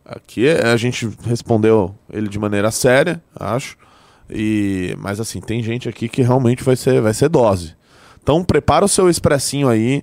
Aqui 0.05 0.47
é- 0.47 0.67
a 0.73 0.77
gente 0.77 1.09
respondeu 1.25 1.95
ele 2.13 2.29
de 2.29 2.39
maneira 2.39 2.71
séria, 2.71 3.23
acho. 3.35 3.77
E, 4.31 4.97
mas 4.99 5.21
assim, 5.21 5.41
tem 5.41 5.63
gente 5.63 5.89
aqui 5.89 6.09
que 6.09 6.23
realmente 6.23 6.63
vai 6.65 6.77
ser, 6.77 7.01
vai 7.01 7.13
ser 7.15 7.29
dose. 7.29 7.75
Então 8.23 8.43
prepara 8.45 8.85
o 8.85 8.89
seu 8.89 9.11
expressinho 9.11 9.69
aí. 9.69 10.03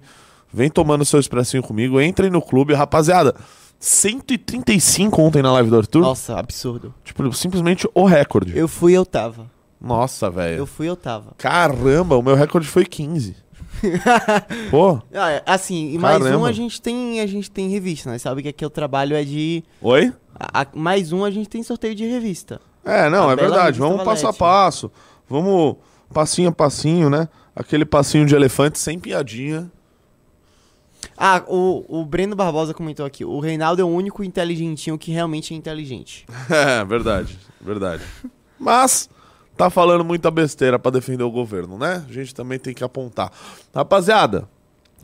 Vem 0.51 0.69
tomando 0.69 1.01
o 1.01 1.05
seu 1.05 1.19
expressinho 1.19 1.62
comigo. 1.63 2.01
Entrem 2.01 2.29
no 2.29 2.41
clube, 2.41 2.73
rapaziada. 2.73 3.35
135 3.79 5.21
ontem 5.21 5.41
na 5.41 5.51
live 5.53 5.69
do 5.69 5.77
Arthur. 5.77 6.01
Nossa, 6.01 6.38
absurdo. 6.38 6.93
Tipo, 7.03 7.31
simplesmente 7.33 7.88
o 7.93 8.05
recorde. 8.05 8.57
Eu 8.57 8.67
fui 8.67 8.93
eu 8.93 9.05
tava. 9.05 9.49
Nossa, 9.79 10.29
velho. 10.29 10.57
Eu 10.57 10.65
fui 10.65 10.89
eu 10.89 10.95
tava. 10.95 11.33
Caramba, 11.38 12.17
o 12.17 12.21
meu 12.21 12.35
recorde 12.35 12.67
foi 12.67 12.83
15. 12.85 13.35
Pô, 14.71 15.01
Ah, 15.13 15.31
é, 15.31 15.43
assim, 15.45 15.93
e 15.93 15.97
mais 15.97 16.19
Caramba. 16.21 16.37
um 16.39 16.45
a 16.45 16.51
gente 16.51 16.81
tem 16.81 17.19
a 17.21 17.25
gente 17.27 17.49
tem 17.49 17.69
revista, 17.69 18.09
né? 18.11 18.17
Sabe 18.17 18.41
que 18.43 18.49
aqui 18.49 18.65
o 18.65 18.69
trabalho 18.69 19.15
é 19.15 19.23
de. 19.23 19.63
oi? 19.81 20.13
a- 20.39 20.61
a- 20.61 20.67
mais 20.73 21.11
um 21.11 21.23
a 21.25 21.31
gente 21.31 21.49
tem 21.49 21.61
sorteio 21.63 21.93
de 21.95 22.05
revista. 22.05 22.59
É, 22.85 23.09
não, 23.09 23.29
A 23.29 23.33
é 23.33 23.35
verdade. 23.35 23.77
Vamos 23.79 23.97
passo 24.03 24.21
a 24.27 24.31
Valete. 24.31 24.39
passo. 24.39 24.91
Vamos 25.29 25.75
passinho 26.13 26.49
a 26.49 26.51
passinho, 26.51 27.09
né? 27.09 27.27
Aquele 27.55 27.83
passinho 27.85 28.25
de 28.25 28.33
elefante 28.35 28.79
sem 28.79 28.97
piadinha. 28.99 29.69
Ah, 31.17 31.43
o, 31.47 31.83
o 32.01 32.05
Breno 32.05 32.35
Barbosa 32.35 32.73
comentou 32.73 33.05
aqui. 33.05 33.25
O 33.25 33.39
Reinaldo 33.39 33.81
é 33.81 33.85
o 33.85 33.87
único 33.89 34.23
inteligentinho 34.23 34.97
que 34.97 35.11
realmente 35.11 35.53
é 35.53 35.57
inteligente. 35.57 36.25
É, 36.49 36.83
verdade, 36.85 37.37
verdade. 37.61 38.03
Mas 38.57 39.09
tá 39.59 39.69
falando 39.69 40.05
muita 40.05 40.31
besteira 40.31 40.79
pra 40.79 40.89
defender 40.89 41.23
o 41.23 41.29
governo, 41.29 41.77
né? 41.77 42.05
A 42.09 42.11
gente 42.13 42.33
também 42.33 42.57
tem 42.57 42.73
que 42.73 42.81
apontar. 42.83 43.29
Rapaziada, 43.75 44.47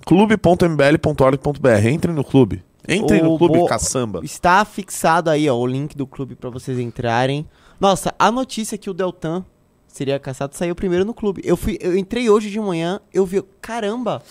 clube.mbl.org.br. 0.05 1.87
Entrem 1.91 2.15
no 2.15 2.23
clube. 2.23 2.63
Entrem 2.87 3.21
no 3.21 3.37
clube, 3.37 3.57
bo- 3.59 3.65
caçamba. 3.65 4.21
Está 4.23 4.63
fixado 4.63 5.29
aí, 5.29 5.49
ó, 5.49 5.55
o 5.55 5.65
link 5.65 5.97
do 5.97 6.05
clube 6.07 6.35
pra 6.35 6.49
vocês 6.49 6.79
entrarem. 6.79 7.45
Nossa, 7.79 8.13
a 8.17 8.31
notícia 8.31 8.77
que 8.77 8.89
o 8.89 8.93
Deltan 8.93 9.43
seria 9.87 10.19
caçado 10.19 10.55
saiu 10.55 10.75
primeiro 10.75 11.03
no 11.03 11.13
clube. 11.13 11.41
Eu 11.43 11.57
fui, 11.57 11.77
eu 11.81 11.97
entrei 11.97 12.29
hoje 12.29 12.49
de 12.49 12.59
manhã, 12.59 12.99
eu 13.13 13.25
vi, 13.25 13.41
caramba. 13.61 14.21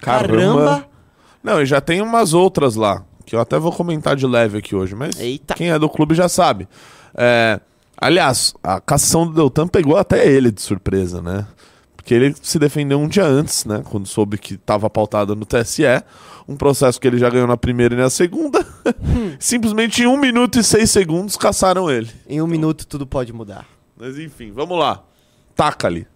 Caramba. 0.00 0.36
Caramba. 0.36 0.88
Não, 1.42 1.60
e 1.60 1.66
já 1.66 1.80
tem 1.80 2.00
umas 2.00 2.32
outras 2.32 2.74
lá, 2.74 3.04
que 3.26 3.36
eu 3.36 3.40
até 3.40 3.58
vou 3.58 3.70
comentar 3.72 4.16
de 4.16 4.26
leve 4.26 4.58
aqui 4.58 4.74
hoje, 4.74 4.94
mas 4.94 5.18
Eita. 5.20 5.54
quem 5.54 5.70
é 5.70 5.78
do 5.78 5.88
clube 5.90 6.14
já 6.14 6.28
sabe. 6.28 6.66
É, 7.14 7.60
aliás, 7.96 8.54
a 8.62 8.80
cassação 8.80 9.26
do 9.26 9.32
Deltan 9.32 9.68
pegou 9.68 9.96
até 9.96 10.26
ele 10.26 10.50
de 10.50 10.60
surpresa, 10.62 11.20
né? 11.22 11.46
Porque 11.96 12.12
ele 12.12 12.34
se 12.42 12.58
defendeu 12.58 12.98
um 13.00 13.08
dia 13.08 13.24
antes, 13.24 13.64
né? 13.64 13.82
Quando 13.90 14.06
soube 14.06 14.36
que 14.36 14.54
estava 14.54 14.90
pautado 14.90 15.34
no 15.34 15.46
TSE. 15.46 15.84
Um 16.46 16.56
processo 16.56 17.00
que 17.00 17.08
ele 17.08 17.16
já 17.16 17.30
ganhou 17.30 17.46
na 17.46 17.56
primeira 17.56 17.94
e 17.94 17.98
na 17.98 18.10
segunda. 18.10 18.66
Simplesmente 19.40 20.02
em 20.02 20.06
um 20.06 20.18
minuto 20.18 20.58
e 20.58 20.62
seis 20.64 20.90
segundos 20.90 21.36
caçaram 21.36 21.90
ele. 21.90 22.10
Em 22.28 22.42
um 22.42 22.46
minuto 22.46 22.86
tudo 22.86 23.06
pode 23.06 23.32
mudar. 23.32 23.66
Mas 23.96 24.18
enfim, 24.18 24.52
vamos 24.52 24.78
lá. 24.78 25.02
Taca 25.56 25.86
ali. 25.86 26.06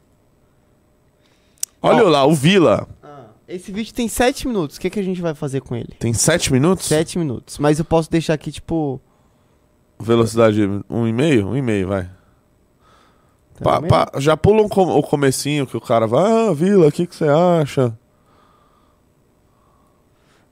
Olha 1.80 2.04
Ó. 2.04 2.08
lá, 2.08 2.26
o 2.26 2.34
Vila. 2.34 2.86
Esse 3.48 3.72
vídeo 3.72 3.94
tem 3.94 4.06
7 4.08 4.46
minutos. 4.46 4.76
O 4.76 4.80
que, 4.80 4.90
que 4.90 5.00
a 5.00 5.02
gente 5.02 5.22
vai 5.22 5.34
fazer 5.34 5.62
com 5.62 5.74
ele? 5.74 5.94
Tem 5.98 6.12
sete 6.12 6.52
minutos? 6.52 6.84
7 6.84 7.18
minutos. 7.18 7.56
Mas 7.56 7.78
eu 7.78 7.84
posso 7.84 8.10
deixar 8.10 8.34
aqui, 8.34 8.52
tipo. 8.52 9.00
Velocidade 10.00 10.62
um 10.88 11.06
e 11.06 11.12
meio? 11.12 11.48
Um 11.48 11.56
e 11.56 11.62
meio, 11.62 11.88
vai. 11.88 12.04
tá 13.56 13.64
Pa- 13.64 13.82
pa- 13.82 14.12
já 14.20 14.36
pula 14.36 14.62
um 14.62 14.68
com- 14.68 14.86
o 14.96 15.02
comecinho 15.02 15.66
que 15.66 15.76
o 15.76 15.80
cara 15.80 16.06
vai, 16.06 16.48
ah, 16.48 16.52
Vila, 16.54 16.86
o 16.88 16.92
que, 16.92 17.06
que 17.06 17.14
você 17.16 17.26
acha? 17.28 17.92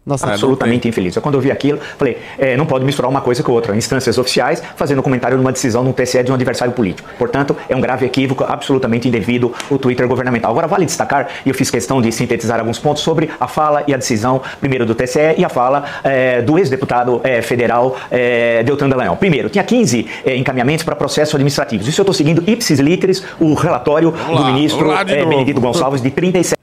Nossa, 0.07 0.29
Ah, 0.29 0.35
absolutamente 0.35 0.87
infeliz. 0.87 1.17
Eu, 1.17 1.21
quando 1.21 1.35
eu 1.35 1.41
vi 1.41 1.51
aquilo, 1.51 1.81
falei, 1.99 2.19
é, 2.39 2.57
não 2.57 2.65
pode 2.65 2.85
misturar 2.85 3.11
uma 3.11 3.21
coisa 3.21 3.43
com 3.43 3.51
outra. 3.51 3.75
Instâncias 3.75 4.17
oficiais 4.17 4.63
fazendo 4.77 5.03
comentário 5.03 5.37
numa 5.37 5.51
decisão 5.51 5.83
num 5.83 5.93
TSE 5.93 6.23
de 6.23 6.31
um 6.31 6.35
adversário 6.35 6.73
político. 6.73 7.09
Portanto, 7.19 7.57
é 7.69 7.75
um 7.75 7.81
grave 7.81 8.07
equívoco, 8.07 8.45
absolutamente 8.45 9.09
indevido 9.09 9.53
o 9.69 9.79
Twitter 9.79 10.07
governamental. 10.07 10.53
Agora, 10.53 10.69
vale 10.69 10.85
destacar, 10.87 11.29
e 11.45 11.49
eu 11.49 11.55
fiz 11.55 11.71
questão 11.71 12.01
de 12.01 12.13
sintetizar 12.13 12.61
alguns 12.61 12.79
pontos 12.79 13.03
sobre 13.03 13.29
a 13.41 13.49
fala 13.49 13.83
e 13.89 13.93
a 13.93 13.97
decisão, 13.97 14.41
primeiro 14.61 14.87
do 14.87 14.95
TSE 14.95 15.35
e 15.37 15.45
a 15.45 15.49
fala 15.49 15.85
é, 16.05 16.41
do 16.41 16.57
ex-deputado 16.57 17.21
é, 17.25 17.43
federal 17.43 17.97
é, 18.09 18.63
Deltan 18.63 18.89
Dallagnol. 18.89 19.17
Primeiro, 19.17 19.49
tinha 19.49 19.65
15 19.65 20.07
é, 20.25 20.37
encaminhamentos 20.37 20.85
para 20.85 20.95
processos 20.95 21.35
administrativos. 21.35 21.89
Isso 21.89 22.01
eu 22.01 22.05
estou 22.05 22.15
seguindo 22.15 22.49
ipsis 22.49 22.79
literis 22.79 23.25
o 23.41 23.55
relatório 23.55 24.13
do 24.13 24.45
ministro 24.45 25.05
de 25.05 25.15
é. 25.15 25.25
Benedito 25.25 25.61
Gonçalves 25.61 26.01
de 26.01 26.11
37 26.13 26.56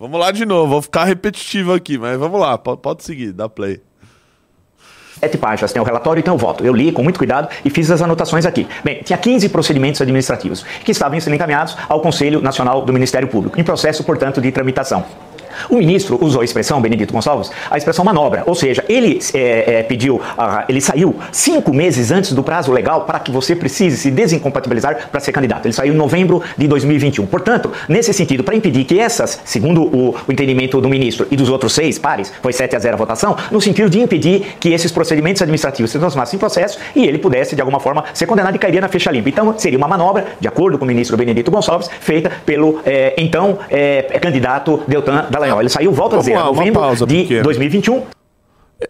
Vamos 0.00 0.18
lá 0.18 0.30
de 0.30 0.46
novo, 0.46 0.66
vou 0.66 0.80
ficar 0.80 1.04
repetitivo 1.04 1.74
aqui, 1.74 1.98
mas 1.98 2.18
vamos 2.18 2.40
lá, 2.40 2.56
pode, 2.56 3.04
seguir, 3.04 3.34
dá 3.34 3.50
play. 3.50 3.82
Sete 5.18 5.36
páginas 5.36 5.74
tem 5.74 5.82
o 5.82 5.84
relatório, 5.84 6.20
então 6.20 6.32
eu 6.32 6.38
voto. 6.38 6.64
Eu 6.64 6.72
li 6.72 6.90
com 6.90 7.02
muito 7.02 7.18
cuidado 7.18 7.50
e 7.62 7.68
fiz 7.68 7.90
as 7.90 8.00
anotações 8.00 8.46
aqui. 8.46 8.66
Bem, 8.82 9.02
tinha 9.02 9.18
15 9.18 9.50
procedimentos 9.50 10.00
administrativos 10.00 10.62
que 10.86 10.92
estavam 10.92 11.20
sendo 11.20 11.34
encaminhados 11.34 11.76
ao 11.86 12.00
Conselho 12.00 12.40
Nacional 12.40 12.80
do 12.80 12.94
Ministério 12.94 13.28
Público, 13.28 13.60
em 13.60 13.62
processo, 13.62 14.02
portanto, 14.02 14.40
de 14.40 14.50
tramitação. 14.50 15.04
O 15.68 15.76
ministro 15.76 16.18
usou 16.22 16.42
a 16.42 16.44
expressão, 16.44 16.80
Benedito 16.80 17.12
Gonçalves, 17.12 17.50
a 17.70 17.76
expressão 17.76 18.04
manobra, 18.04 18.42
ou 18.46 18.54
seja, 18.54 18.84
ele 18.88 19.18
é, 19.34 19.78
é, 19.78 19.82
pediu, 19.82 20.20
ah, 20.36 20.64
ele 20.68 20.80
saiu 20.80 21.16
cinco 21.32 21.72
meses 21.72 22.10
antes 22.10 22.32
do 22.32 22.42
prazo 22.42 22.72
legal 22.72 23.02
para 23.02 23.18
que 23.20 23.30
você 23.30 23.54
precise 23.54 23.96
se 23.96 24.10
desincompatibilizar 24.10 25.08
para 25.10 25.20
ser 25.20 25.32
candidato. 25.32 25.66
Ele 25.66 25.72
saiu 25.72 25.94
em 25.94 25.96
novembro 25.96 26.42
de 26.56 26.66
2021. 26.66 27.26
Portanto, 27.26 27.72
nesse 27.88 28.12
sentido, 28.12 28.42
para 28.42 28.54
impedir 28.54 28.84
que 28.84 28.98
essas, 28.98 29.40
segundo 29.44 29.82
o, 29.82 30.16
o 30.26 30.32
entendimento 30.32 30.80
do 30.80 30.88
ministro 30.88 31.26
e 31.30 31.36
dos 31.36 31.48
outros 31.48 31.72
seis 31.72 31.98
pares, 31.98 32.32
foi 32.42 32.52
7 32.52 32.76
a 32.76 32.78
0 32.78 32.94
a 32.94 32.96
votação, 32.96 33.36
no 33.50 33.60
sentido 33.60 33.90
de 33.90 34.00
impedir 34.00 34.56
que 34.58 34.70
esses 34.70 34.90
procedimentos 34.90 35.42
administrativos 35.42 35.90
se 35.90 35.98
transformassem 35.98 36.36
em 36.36 36.40
processo 36.40 36.78
e 36.94 37.04
ele 37.04 37.18
pudesse, 37.18 37.54
de 37.54 37.60
alguma 37.60 37.80
forma, 37.80 38.04
ser 38.14 38.26
condenado 38.26 38.56
e 38.56 38.58
cairia 38.58 38.80
na 38.80 38.88
ficha 38.88 39.10
limpa. 39.10 39.28
Então, 39.28 39.54
seria 39.58 39.78
uma 39.78 39.88
manobra, 39.88 40.26
de 40.38 40.48
acordo 40.48 40.78
com 40.78 40.84
o 40.84 40.88
ministro 40.88 41.16
Benedito 41.16 41.50
Gonçalves, 41.50 41.90
feita 42.00 42.30
pelo 42.44 42.80
eh, 42.84 43.14
então 43.16 43.58
eh, 43.70 44.02
candidato 44.20 44.82
Deltan 44.86 45.26
Dallagnol. 45.40 45.60
Ele 45.60 45.68
saiu, 45.68 45.92
volta 45.92 46.16
a 46.16 46.18
dizer, 46.20 46.32
em 46.32 46.36
uma 46.36 46.44
novembro 46.44 46.80
pausa 46.80 47.06
de 47.06 47.22
pequena. 47.22 47.42
2021. 47.42 48.02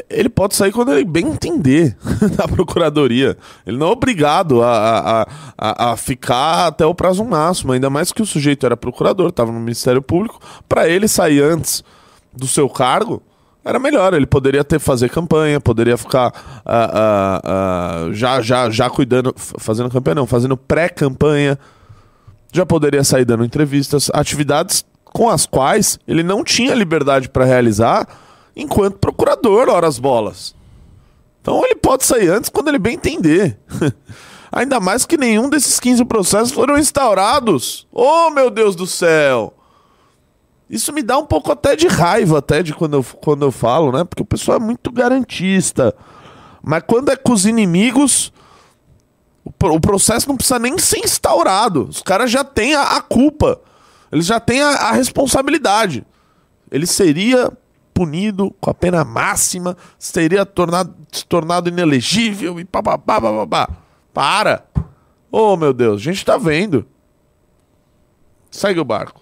Ele 0.09 0.29
pode 0.29 0.55
sair 0.55 0.71
quando 0.71 0.93
ele 0.93 1.05
bem 1.05 1.27
entender 1.27 1.97
da 2.37 2.47
procuradoria. 2.47 3.37
Ele 3.67 3.77
não 3.77 3.89
é 3.89 3.91
obrigado 3.91 4.63
a, 4.63 4.69
a, 4.71 5.27
a, 5.59 5.93
a 5.93 5.97
ficar 5.97 6.69
até 6.69 6.87
o 6.87 6.95
prazo 6.95 7.25
máximo, 7.25 7.73
ainda 7.73 7.91
mais 7.91 8.13
que 8.13 8.23
o 8.23 8.27
sujeito 8.27 8.65
era 8.65 8.77
procurador, 8.77 9.31
estava 9.31 9.51
no 9.51 9.59
Ministério 9.59 10.01
Público. 10.01 10.39
Para 10.69 10.89
ele 10.89 11.09
sair 11.09 11.43
antes 11.43 11.83
do 12.33 12.47
seu 12.47 12.69
cargo, 12.69 13.21
era 13.65 13.81
melhor. 13.81 14.15
Ele 14.15 14.27
poderia 14.27 14.63
ter 14.63 14.79
fazer 14.79 15.11
campanha, 15.11 15.61
poderia 15.61 15.97
ficar 15.97 16.33
ah, 16.65 16.91
ah, 16.93 17.41
ah, 17.45 18.09
já, 18.13 18.41
já, 18.41 18.71
já 18.71 18.89
cuidando, 18.89 19.35
fazendo 19.37 19.91
campanha, 19.91 20.15
não, 20.15 20.27
fazendo 20.27 20.57
pré-campanha. 20.57 21.59
Já 22.53 22.65
poderia 22.65 23.03
sair 23.05 23.25
dando 23.25 23.45
entrevistas, 23.45 24.11
atividades 24.13 24.85
com 25.13 25.29
as 25.29 25.47
quais 25.47 25.99
ele 26.07 26.23
não 26.23 26.45
tinha 26.45 26.75
liberdade 26.75 27.29
para 27.29 27.45
realizar 27.45 28.07
enquanto 28.55 28.99
procurador, 28.99 29.69
horas 29.69 29.99
bolas. 29.99 30.55
Então 31.41 31.65
ele 31.65 31.77
pode 31.77 32.05
sair 32.05 32.29
antes 32.29 32.51
quando 32.51 32.69
ele 32.69 32.79
bem 32.79 32.95
entender. 32.95 33.59
Ainda 34.53 34.81
mais 34.81 35.07
que 35.07 35.17
nenhum 35.17 35.49
desses 35.49 35.79
15 35.79 36.05
processos 36.05 36.51
foram 36.53 36.77
instaurados. 36.77 37.87
Oh, 37.93 38.31
meu 38.31 38.51
Deus 38.51 38.75
do 38.75 38.87
céu! 38.87 39.55
Isso 40.69 40.93
me 40.93 41.03
dá 41.03 41.19
um 41.19 41.27
pouco 41.27 41.51
até 41.51 41.75
de 41.75 41.89
raiva, 41.89 42.39
até 42.39 42.63
de 42.63 42.73
quando 42.73 42.95
eu, 42.95 43.05
quando 43.21 43.45
eu 43.45 43.51
falo, 43.51 43.91
né? 43.91 44.05
Porque 44.05 44.23
o 44.23 44.27
pessoal 44.27 44.59
é 44.59 44.61
muito 44.61 44.93
garantista. 44.93 45.95
Mas 46.63 46.85
quando 46.87 47.11
é 47.11 47.17
com 47.17 47.33
os 47.33 47.45
inimigos, 47.45 48.33
o, 49.45 49.51
o 49.67 49.81
processo 49.81 50.29
não 50.29 50.37
precisa 50.37 50.61
nem 50.61 50.79
ser 50.79 50.99
instaurado. 50.99 51.89
Os 51.89 52.03
caras 52.03 52.31
já 52.31 52.45
têm 52.45 52.75
a, 52.75 52.83
a 52.83 53.01
culpa. 53.01 53.61
Eles 54.13 54.27
já 54.27 54.41
têm 54.41 54.61
a, 54.61 54.69
a 54.69 54.93
responsabilidade. 54.93 56.05
Ele 56.71 56.87
seria 56.87 57.51
punido 57.93 58.55
com 58.61 58.71
a 58.71 58.75
pena 58.75 59.05
máxima, 59.05 59.77
seria 59.99 60.47
tornado, 60.47 60.95
se 61.13 61.27
tornado 61.27 61.69
inelegível 61.69 62.59
e 62.59 62.65
papapá, 62.65 63.21
papapá. 63.21 63.69
Para! 64.13 64.65
Oh, 65.31 65.57
meu 65.57 65.73
Deus, 65.73 66.01
a 66.01 66.05
gente 66.05 66.25
tá 66.25 66.37
vendo. 66.37 66.87
Segue 68.51 68.81
o 68.81 68.85
barco. 68.85 69.21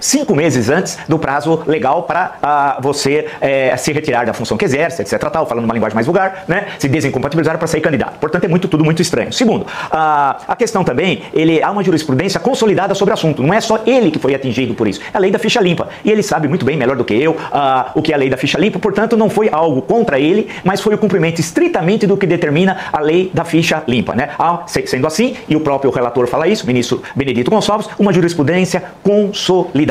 Cinco 0.00 0.34
meses 0.34 0.68
antes 0.68 0.98
do 1.08 1.18
prazo 1.18 1.62
legal 1.66 2.02
para 2.02 2.32
ah, 2.42 2.78
você 2.80 3.28
eh, 3.40 3.76
se 3.76 3.92
retirar 3.92 4.24
da 4.26 4.32
função 4.32 4.56
que 4.56 4.64
exerce, 4.64 5.02
etc. 5.02 5.18
Tal, 5.30 5.46
falando 5.46 5.64
uma 5.64 5.74
linguagem 5.74 5.94
mais 5.94 6.06
vulgar, 6.06 6.44
né? 6.48 6.66
Se 6.78 6.88
desincompatibilizar 6.88 7.56
para 7.56 7.66
sair 7.68 7.80
candidato. 7.80 8.18
Portanto, 8.18 8.44
é 8.44 8.48
muito 8.48 8.66
tudo 8.68 8.84
muito 8.84 9.00
estranho. 9.00 9.32
Segundo, 9.32 9.66
ah, 9.90 10.38
a 10.48 10.56
questão 10.56 10.82
também, 10.82 11.22
ele 11.32 11.62
há 11.62 11.70
uma 11.70 11.84
jurisprudência 11.84 12.40
consolidada 12.40 12.94
sobre 12.94 13.12
o 13.12 13.14
assunto. 13.14 13.42
Não 13.42 13.54
é 13.54 13.60
só 13.60 13.78
ele 13.86 14.10
que 14.10 14.18
foi 14.18 14.34
atingido 14.34 14.74
por 14.74 14.88
isso. 14.88 15.00
É 15.12 15.16
a 15.16 15.20
lei 15.20 15.30
da 15.30 15.38
ficha 15.38 15.60
limpa. 15.60 15.88
E 16.04 16.10
ele 16.10 16.22
sabe 16.22 16.48
muito 16.48 16.64
bem, 16.64 16.76
melhor 16.76 16.96
do 16.96 17.04
que 17.04 17.14
eu, 17.14 17.36
ah, 17.52 17.92
o 17.94 18.02
que 18.02 18.12
é 18.12 18.14
a 18.14 18.18
lei 18.18 18.28
da 18.28 18.36
ficha 18.36 18.58
limpa. 18.58 18.78
Portanto, 18.80 19.16
não 19.16 19.30
foi 19.30 19.48
algo 19.52 19.82
contra 19.82 20.18
ele, 20.18 20.48
mas 20.64 20.80
foi 20.80 20.94
o 20.94 20.98
cumprimento 20.98 21.38
estritamente 21.40 22.06
do 22.06 22.16
que 22.16 22.26
determina 22.26 22.76
a 22.92 23.00
lei 23.00 23.30
da 23.32 23.44
ficha 23.44 23.82
limpa, 23.86 24.14
né? 24.14 24.30
Se- 24.66 24.86
sendo 24.86 25.06
assim, 25.06 25.36
e 25.48 25.54
o 25.54 25.60
próprio 25.60 25.90
relator 25.92 26.26
fala 26.26 26.48
isso, 26.48 26.66
ministro 26.66 27.02
Benedito 27.14 27.50
Gonçalves, 27.50 27.88
uma 27.98 28.12
jurisprudência 28.12 28.82
consolidada. 29.02 29.81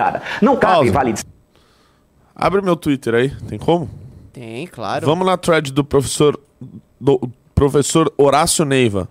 Não 0.41 0.57
cabe, 0.57 0.91
Pausa. 0.91 1.23
Abre 2.35 2.61
meu 2.61 2.75
Twitter 2.75 3.13
aí, 3.13 3.29
tem 3.47 3.59
como? 3.59 3.89
Tem, 4.33 4.65
claro. 4.67 5.05
Vamos 5.05 5.25
na 5.25 5.37
thread 5.37 5.71
do 5.71 5.83
professor 5.83 6.39
do 6.99 7.19
professor 7.53 8.11
Horácio 8.17 8.65
Neiva. 8.65 9.07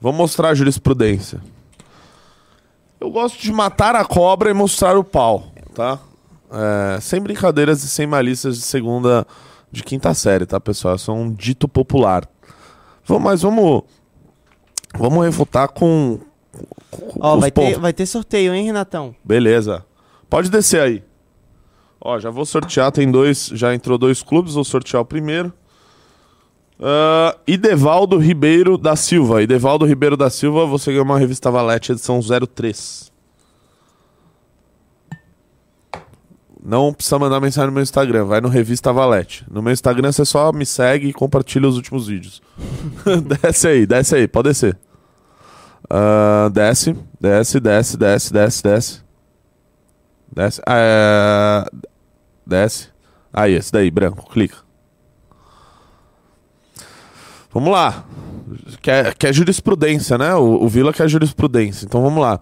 Vamos 0.00 0.18
mostrar 0.18 0.50
a 0.50 0.54
jurisprudência. 0.54 1.40
Eu 2.98 3.10
gosto 3.10 3.40
de 3.40 3.52
matar 3.52 3.96
a 3.96 4.04
cobra 4.04 4.50
e 4.50 4.54
mostrar 4.54 4.96
o 4.96 5.04
pau, 5.04 5.52
tá? 5.74 5.98
É, 6.50 7.00
sem 7.00 7.20
brincadeiras 7.20 7.82
e 7.82 7.88
sem 7.88 8.06
malícias 8.06 8.56
de 8.56 8.62
segunda, 8.62 9.26
de 9.70 9.82
quinta 9.82 10.12
série, 10.14 10.46
tá, 10.46 10.60
pessoal? 10.60 10.94
Eu 10.94 10.98
sou 10.98 11.16
um 11.16 11.32
dito 11.32 11.66
popular. 11.66 12.28
Vamos, 13.04 13.22
mas 13.22 13.42
vamos, 13.42 13.82
vamos 14.96 15.24
refutar 15.24 15.68
com 15.68 16.18
Ó, 17.18 17.36
vai 17.36 17.50
ter, 17.50 17.78
vai 17.78 17.92
ter 17.92 18.06
sorteio, 18.06 18.54
hein, 18.54 18.64
Renatão? 18.64 19.14
Beleza. 19.24 19.84
Pode 20.28 20.50
descer 20.50 20.80
aí. 20.80 21.02
Ó, 22.00 22.18
já 22.18 22.30
vou 22.30 22.46
sortear, 22.46 22.90
tem 22.90 23.10
dois, 23.10 23.46
já 23.52 23.74
entrou 23.74 23.98
dois 23.98 24.22
clubes, 24.22 24.54
vou 24.54 24.64
sortear 24.64 25.02
o 25.02 25.04
primeiro. 25.04 25.52
Ah, 26.80 27.36
Idevaldo 27.46 28.16
Ribeiro 28.16 28.78
da 28.78 28.96
Silva. 28.96 29.42
Idevaldo 29.42 29.84
Ribeiro 29.84 30.16
da 30.16 30.30
Silva, 30.30 30.64
você 30.64 30.90
ganhou 30.90 31.04
uma 31.04 31.18
revista 31.18 31.50
Valete 31.50 31.92
edição 31.92 32.20
03. 32.20 33.10
Não 36.62 36.92
precisa 36.92 37.18
mandar 37.18 37.40
mensagem 37.40 37.68
no 37.68 37.72
meu 37.72 37.82
Instagram, 37.82 38.24
vai 38.26 38.40
no 38.40 38.48
Revista 38.48 38.92
Valete. 38.92 39.44
No 39.50 39.62
meu 39.62 39.72
Instagram 39.72 40.12
você 40.12 40.24
só 40.24 40.52
me 40.52 40.66
segue 40.66 41.08
e 41.08 41.12
compartilha 41.12 41.66
os 41.66 41.76
últimos 41.76 42.06
vídeos. 42.06 42.42
desce 43.42 43.68
aí, 43.68 43.86
desce 43.86 44.14
aí, 44.14 44.28
pode 44.28 44.50
descer. 44.50 44.78
Ah, 45.90 46.48
desce, 46.52 46.96
desce, 47.20 47.58
desce, 47.58 47.96
desce, 47.96 48.32
desce, 48.32 48.62
desce. 48.62 49.02
Desce. 50.32 50.62
É, 50.68 51.64
desce. 52.46 52.88
Aí, 53.32 53.54
esse 53.54 53.72
daí, 53.72 53.90
branco, 53.90 54.30
clica. 54.30 54.56
Vamos 57.52 57.72
lá. 57.72 58.04
Quer, 58.80 59.14
quer 59.14 59.32
jurisprudência, 59.32 60.16
né? 60.16 60.34
O, 60.34 60.62
o 60.64 60.68
Vila 60.68 60.92
quer 60.92 61.08
jurisprudência. 61.08 61.84
Então 61.84 62.02
vamos 62.02 62.20
lá. 62.22 62.40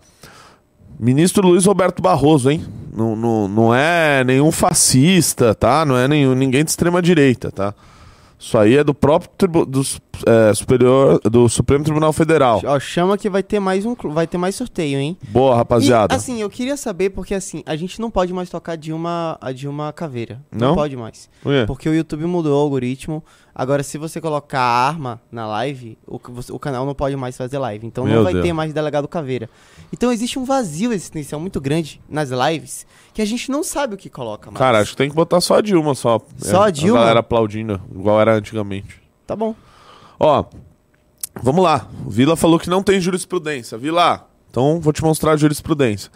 Ministro 1.01 1.47
Luiz 1.47 1.65
Roberto 1.65 2.03
Barroso, 2.03 2.51
hein? 2.51 2.65
Não, 2.95 3.15
não, 3.15 3.49
não 3.49 3.75
é 3.75 4.25
nenhum 4.25 4.51
fascista, 4.51 5.55
tá? 5.55 5.85
Não 5.87 5.97
é 5.97 6.09
nenhum, 6.09 6.35
ninguém 6.35 6.65
de 6.65 6.71
extrema 6.71 7.01
direita, 7.01 7.51
tá? 7.51 7.73
Isso 8.39 8.59
aí 8.59 8.77
é 8.77 8.85
do 8.85 8.95
próprio 8.95 9.31
tribu- 9.37 9.65
dos 9.67 9.99
é, 10.27 10.55
Superior 10.55 11.21
do 11.21 11.49
Supremo 11.49 11.85
Tribunal 11.85 12.13
Federal. 12.13 12.61
Ó, 12.65 12.81
chama 12.81 13.17
que 13.19 13.29
vai 13.29 13.43
ter 13.43 13.61
mais 13.61 13.85
um, 13.85 13.95
vai 13.95 14.27
ter 14.27 14.39
mais 14.39 14.55
sorteio, 14.55 14.99
hein? 14.99 15.17
Boa, 15.29 15.57
rapaziada. 15.57 16.15
E, 16.15 16.17
assim, 16.17 16.41
eu 16.41 16.51
queria 16.51 16.77
saber 16.77 17.11
porque 17.11 17.35
assim, 17.35 17.63
a 17.67 17.77
gente 17.77 18.01
não 18.01 18.11
pode 18.11 18.33
mais 18.33 18.49
tocar 18.49 18.77
de 18.77 18.93
uma 18.93 19.39
a 19.41 19.53
de 19.53 19.69
uma 19.69 19.93
caveira. 19.93 20.41
Não? 20.51 20.69
Não 20.69 20.75
pode 20.75 20.97
mais. 20.97 21.29
Porque 21.67 21.89
o 21.89 21.95
YouTube 21.95 22.25
mudou 22.27 22.57
o 22.57 22.61
algoritmo. 22.61 23.23
Agora, 23.55 23.83
se 23.83 23.99
você 23.99 24.21
colocar 24.21 24.61
arma 24.61 25.21
na 25.33 25.45
live, 25.47 25.99
o, 26.07 26.21
o 26.53 26.59
canal 26.61 26.87
não 26.87 26.95
pode 26.95 27.17
mais 27.17 27.37
fazer 27.37 27.59
live. 27.59 27.87
Então 27.87 28.05
Meu 28.05 28.17
não 28.17 28.23
vai 28.23 28.33
Deus. 28.33 28.45
ter 28.45 28.53
mais 28.53 28.73
delegado 28.73 29.09
caveira. 29.09 29.51
Então 29.93 30.13
existe 30.13 30.39
um 30.39 30.45
vazio 30.45 30.93
existencial 30.93 31.41
muito 31.41 31.61
grande 31.61 32.01
nas 32.09 32.31
lives 32.31 32.87
que 33.13 33.21
a 33.21 33.25
gente 33.25 33.51
não 33.51 33.65
sabe 33.65 33.95
o 33.95 33.99
que 33.99 34.09
coloca 34.09 34.49
mais. 34.49 34.59
Cara, 34.59 34.79
acho 34.79 34.93
que 34.93 34.97
tem 34.97 35.11
que 35.11 35.17
botar 35.17 35.41
só 35.41 35.57
a 35.57 35.61
Dilma 35.61 35.95
só. 35.97 36.21
Só 36.37 36.63
a 36.63 36.71
Dilma? 36.71 36.99
A 36.99 37.03
galera 37.03 37.21
aplaudindo, 37.21 37.81
igual 37.93 38.21
era 38.21 38.37
antigamente. 38.37 39.03
Tá 39.27 39.35
bom. 39.35 39.57
Ó, 40.19 40.45
vamos 41.43 41.63
lá. 41.63 41.89
O 42.05 42.11
Vila 42.11 42.37
falou 42.37 42.59
que 42.59 42.71
não 42.71 42.83
tem 42.83 43.01
jurisprudência. 43.01 43.79
Vila, 43.79 44.29
então 44.51 44.81
vou 44.81 44.93
te 44.93 45.03
mostrar 45.03 45.33
a 45.33 45.37
jurisprudência. 45.37 46.11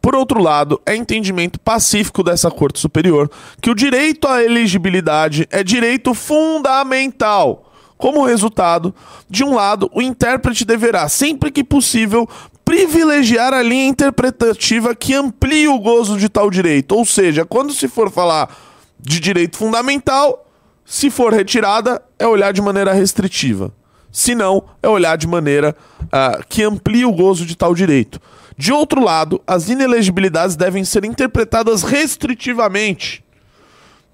Por 0.00 0.14
outro 0.14 0.40
lado, 0.40 0.80
é 0.86 0.94
entendimento 0.94 1.58
pacífico 1.58 2.22
dessa 2.22 2.50
Corte 2.50 2.78
Superior 2.78 3.30
que 3.60 3.70
o 3.70 3.74
direito 3.74 4.28
à 4.28 4.42
elegibilidade 4.42 5.46
é 5.50 5.64
direito 5.64 6.14
fundamental. 6.14 7.64
Como 7.96 8.24
resultado, 8.24 8.94
de 9.28 9.42
um 9.42 9.54
lado, 9.54 9.90
o 9.92 10.00
intérprete 10.00 10.64
deverá, 10.64 11.08
sempre 11.08 11.50
que 11.50 11.64
possível, 11.64 12.28
privilegiar 12.64 13.52
a 13.52 13.60
linha 13.60 13.88
interpretativa 13.88 14.94
que 14.94 15.14
amplie 15.14 15.66
o 15.66 15.80
gozo 15.80 16.16
de 16.16 16.28
tal 16.28 16.48
direito. 16.48 16.94
Ou 16.94 17.04
seja, 17.04 17.44
quando 17.44 17.72
se 17.72 17.88
for 17.88 18.08
falar 18.08 18.54
de 19.00 19.18
direito 19.18 19.56
fundamental, 19.56 20.47
se 20.90 21.10
for 21.10 21.34
retirada, 21.34 22.00
é 22.18 22.26
olhar 22.26 22.50
de 22.50 22.62
maneira 22.62 22.94
restritiva. 22.94 23.70
Se 24.10 24.34
não, 24.34 24.64
é 24.82 24.88
olhar 24.88 25.18
de 25.18 25.26
maneira 25.26 25.76
ah, 26.10 26.40
que 26.48 26.62
amplie 26.62 27.04
o 27.04 27.12
gozo 27.12 27.44
de 27.44 27.54
tal 27.54 27.74
direito. 27.74 28.18
De 28.56 28.72
outro 28.72 29.04
lado, 29.04 29.38
as 29.46 29.68
inelegibilidades 29.68 30.56
devem 30.56 30.86
ser 30.86 31.04
interpretadas 31.04 31.82
restritivamente, 31.82 33.22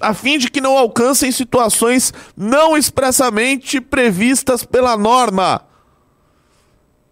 a 0.01 0.13
fim 0.13 0.37
de 0.37 0.51
que 0.51 0.61
não 0.61 0.77
alcancem 0.77 1.31
situações 1.31 2.13
não 2.37 2.77
expressamente 2.77 3.81
previstas 3.81 4.65
pela 4.65 4.97
norma. 4.97 5.63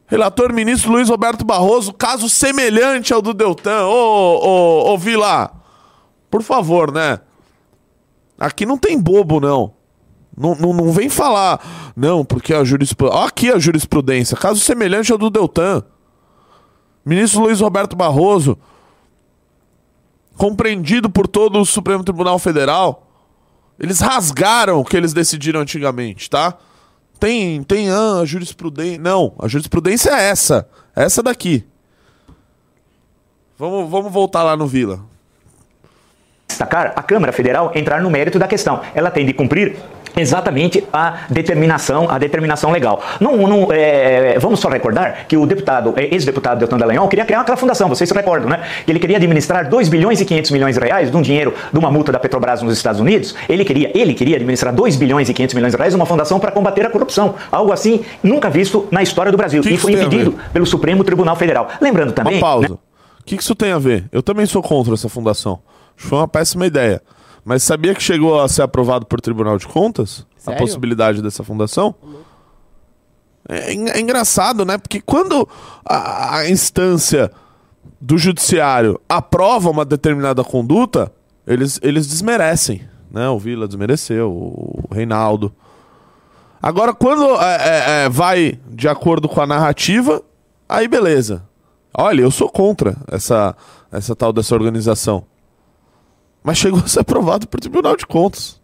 Relator 0.09 0.53
ministro 0.53 0.91
Luiz 0.91 1.09
Roberto 1.09 1.45
Barroso, 1.45 1.93
caso 1.93 2.29
semelhante 2.29 3.15
ao 3.15 3.23
do 3.23 3.33
Deltan. 3.33 3.87
Ô, 3.87 4.41
ô, 4.43 4.93
ô 4.93 4.99
Vila, 4.99 5.53
por 6.29 6.43
favor, 6.43 6.91
né? 6.93 7.21
Aqui 8.43 8.67
não 8.67 8.77
tem 8.77 9.01
bobo, 9.01 9.39
não. 9.39 9.73
Não, 10.37 10.57
não, 10.57 10.73
não 10.73 10.93
vem 10.93 11.09
falar, 11.09 11.93
não, 11.95 12.25
porque 12.25 12.53
a 12.53 12.65
jurisprudência. 12.65 13.25
Aqui 13.25 13.53
a 13.53 13.59
jurisprudência, 13.59 14.37
caso 14.37 14.59
semelhante 14.59 15.13
ao 15.13 15.19
do 15.19 15.31
Deltan. 15.31 15.85
Ministro 17.05 17.43
Luiz 17.43 17.61
Roberto 17.61 17.95
Barroso, 17.95 18.59
compreendido 20.37 21.09
por 21.09 21.29
todo 21.29 21.61
o 21.61 21.67
Supremo 21.67 22.03
Tribunal 22.03 22.39
Federal, 22.39 23.07
eles 23.79 24.01
rasgaram 24.01 24.81
o 24.81 24.85
que 24.85 24.97
eles 24.97 25.13
decidiram 25.13 25.61
antigamente, 25.61 26.29
tá? 26.29 26.57
Tem, 27.21 27.63
tem 27.63 27.91
ah, 27.91 28.21
a 28.23 28.25
jurisprudência. 28.25 28.99
Não, 28.99 29.35
a 29.39 29.47
jurisprudência 29.47 30.11
é 30.11 30.31
essa. 30.31 30.69
Essa 30.97 31.23
daqui. 31.23 31.65
Vamos, 33.57 33.89
vamos 33.89 34.13
voltar 34.13 34.43
lá 34.43 34.57
no 34.57 34.67
Vila. 34.67 35.12
Destacar 36.53 36.93
a 36.95 37.03
Câmara 37.03 37.33
Federal 37.33 37.73
entrar 37.75 38.01
no 38.01 38.11
mérito 38.11 38.39
da 38.39 38.47
questão. 38.47 38.81
Ela 38.95 39.11
tem 39.11 39.27
de 39.27 39.33
cumprir 39.33 39.77
exatamente 40.17 40.85
a 40.93 41.21
determinação, 41.29 42.09
a 42.11 42.19
determinação 42.19 42.71
legal. 42.71 43.03
Não, 43.21 43.37
não, 43.37 43.69
é, 43.73 44.39
vamos 44.39 44.61
só 44.61 44.69
recordar 44.69 45.27
que 45.27 45.37
o 45.37 45.47
deputado, 45.47 45.95
é, 45.97 46.15
ex-deputado 46.15 46.59
Deltan 46.59 46.77
Dallagnol 46.77 47.09
queria 47.09 47.25
criar 47.25 47.41
aquela 47.41 47.57
fundação, 47.57 47.89
vocês 47.89 48.09
se 48.09 48.15
recordam, 48.15 48.49
né? 48.49 48.61
Ele 48.87 48.99
queria 48.99 49.17
administrar 49.17 49.69
2 49.69 49.89
bilhões 49.89 50.21
e 50.21 50.25
500 50.25 50.51
milhões 50.51 50.75
de 50.77 50.81
reais 50.81 51.11
de 51.11 51.17
um 51.17 51.23
dinheiro 51.23 51.55
de 51.73 51.79
uma 51.79 51.91
multa 51.91 52.13
da 52.13 52.19
Petrobras 52.19 52.63
nos 52.63 52.77
Estados 52.77 53.01
Unidos. 53.01 53.35
Ele 53.49 53.65
queria, 53.65 53.91
ele 53.95 54.15
queria 54.15 54.37
administrar 54.37 54.75
2 54.75 54.97
bilhões 54.97 55.29
e 55.29 55.35
500 55.35 55.55
milhões 55.55 55.73
de 55.73 55.79
reais 55.79 55.93
de 55.93 55.97
uma 55.97 56.07
fundação 56.07 56.39
para 56.39 56.51
combater 56.53 56.85
a 56.85 56.91
corrupção. 56.91 57.35
Algo 57.51 57.73
assim 57.73 58.05
nunca 58.23 58.51
visto 58.51 58.87
na 58.91 59.03
história 59.03 59.33
do 59.33 59.39
Brasil. 59.39 59.63
Que 59.63 59.71
e 59.71 59.73
que 59.73 59.79
foi 59.79 59.93
impedido 59.93 60.35
pelo 60.53 60.67
Supremo 60.67 61.03
Tribunal 61.05 61.37
Federal. 61.37 61.69
Lembrando 61.81 62.13
também... 62.13 62.35
Uma 62.35 62.41
pausa. 62.41 62.69
né, 62.69 62.75
O 62.75 63.25
que, 63.25 63.37
que 63.37 63.43
isso 63.43 63.55
tem 63.55 63.73
a 63.73 63.79
ver? 63.79 64.05
Eu 64.13 64.23
também 64.23 64.45
sou 64.47 64.63
contra 64.63 64.95
essa 64.95 65.09
fundação. 65.09 65.61
Foi 65.97 66.19
uma 66.19 66.29
péssima 66.29 66.67
ideia. 66.67 67.03
Mas 67.45 67.63
sabia 67.63 67.95
que 67.95 68.03
chegou 68.03 68.41
a 68.41 68.49
ser 68.49 68.63
aprovado 68.63 69.07
por 69.07 69.21
Tribunal 69.21 69.59
de 69.59 69.67
Contas? 69.67 70.27
A 70.39 70.45
Sério? 70.45 70.59
possibilidade 70.61 71.23
dessa 71.23 71.43
fundação? 71.43 71.95
É, 73.49 73.73
é 73.73 74.01
engraçado, 74.01 74.65
né? 74.65 74.79
Porque 74.79 75.01
quando 75.01 75.49
a, 75.85 76.39
a 76.39 76.51
instância 76.51 77.31
do 78.01 78.17
judiciário 78.17 79.01
aprova 79.09 79.71
uma 79.71 79.85
determinada 79.85 80.43
conduta, 80.45 81.13
eles, 81.47 81.81
eles 81.83 82.07
desmerecem. 82.07 82.83
Né? 83.11 83.29
O 83.29 83.39
Vila 83.39 83.67
desmereceu, 83.67 84.31
o 84.31 84.89
Reinaldo. 84.91 85.53
Agora, 86.63 86.95
quando 86.95 87.25
é, 87.41 87.57
é, 87.57 88.05
é, 88.05 88.09
vai 88.09 88.59
de 88.69 88.89
acordo 88.89 89.29
com 89.29 89.41
a 89.41 89.47
narrativa, 89.47 90.23
aí 90.69 90.87
beleza. 90.87 91.43
Olha, 91.93 92.23
eu 92.23 92.31
sou 92.31 92.49
contra 92.49 92.97
essa, 93.11 93.55
essa 93.91 94.15
tal 94.15 94.33
dessa 94.33 94.55
organização. 94.55 95.25
Mas 96.43 96.59
chegou 96.59 96.81
a 96.81 96.89
ser 96.89 97.01
aprovado 97.01 97.47
por 97.47 97.61
Tribunal 97.61 97.97
de 97.97 98.07
Contas. 98.07 98.61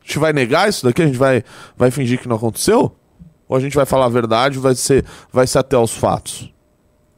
A 0.00 0.06
gente 0.06 0.18
vai 0.18 0.32
negar 0.32 0.68
isso 0.68 0.84
daqui? 0.84 1.02
A 1.02 1.06
gente 1.06 1.18
vai, 1.18 1.42
vai 1.76 1.90
fingir 1.90 2.20
que 2.20 2.28
não 2.28 2.36
aconteceu? 2.36 2.94
Ou 3.48 3.56
a 3.56 3.60
gente 3.60 3.74
vai 3.74 3.86
falar 3.86 4.06
a 4.06 4.10
verdade 4.10 4.58
vai 4.58 4.74
ser, 4.74 5.04
vai 5.32 5.46
ser 5.46 5.58
até 5.58 5.76
os 5.78 5.92
fatos? 5.92 6.52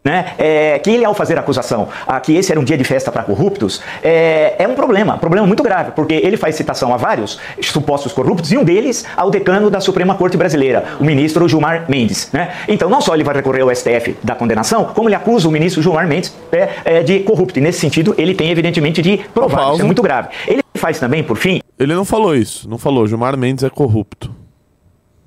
Né, 0.08 0.32
é, 0.38 0.78
que 0.78 0.90
ele, 0.90 1.04
ao 1.04 1.12
fazer 1.12 1.36
a 1.36 1.40
acusação 1.40 1.88
a 2.06 2.18
que 2.18 2.34
esse 2.34 2.50
era 2.50 2.58
um 2.58 2.64
dia 2.64 2.78
de 2.78 2.84
festa 2.84 3.12
para 3.12 3.22
corruptos, 3.22 3.82
é, 4.02 4.54
é 4.58 4.66
um 4.66 4.74
problema, 4.74 5.16
um 5.16 5.18
problema 5.18 5.46
muito 5.46 5.62
grave, 5.62 5.92
porque 5.92 6.14
ele 6.14 6.38
faz 6.38 6.54
citação 6.54 6.94
a 6.94 6.96
vários 6.96 7.38
supostos 7.60 8.12
corruptos, 8.12 8.50
e 8.50 8.56
um 8.56 8.64
deles 8.64 9.04
ao 9.16 9.30
decano 9.30 9.68
da 9.68 9.80
Suprema 9.80 10.14
Corte 10.14 10.38
Brasileira, 10.38 10.84
o 10.98 11.04
ministro 11.04 11.46
Gilmar 11.46 11.84
Mendes. 11.88 12.30
Né? 12.32 12.54
Então, 12.66 12.88
não 12.88 13.02
só 13.02 13.14
ele 13.14 13.22
vai 13.22 13.34
recorrer 13.34 13.60
ao 13.60 13.74
STF 13.74 14.16
da 14.22 14.34
condenação, 14.34 14.86
como 14.86 15.08
ele 15.08 15.16
acusa 15.16 15.46
o 15.46 15.52
ministro 15.52 15.82
Gilmar 15.82 16.08
Mendes 16.08 16.34
é, 16.50 16.68
é, 16.84 17.02
de 17.02 17.20
corrupto. 17.20 17.58
E, 17.58 17.62
nesse 17.62 17.80
sentido, 17.80 18.14
ele 18.16 18.34
tem, 18.34 18.50
evidentemente, 18.50 19.02
de 19.02 19.18
provar. 19.34 19.72
Isso 19.74 19.82
é 19.82 19.84
muito 19.84 20.02
grave. 20.02 20.28
Ele 20.46 20.62
faz 20.74 20.98
também, 20.98 21.22
por 21.22 21.36
fim, 21.36 21.60
Ele 21.78 21.94
não 21.94 22.04
falou 22.04 22.34
isso. 22.34 22.68
Não 22.68 22.78
falou. 22.78 23.06
Gilmar 23.06 23.36
Mendes 23.36 23.64
é 23.64 23.70
corrupto. 23.70 24.34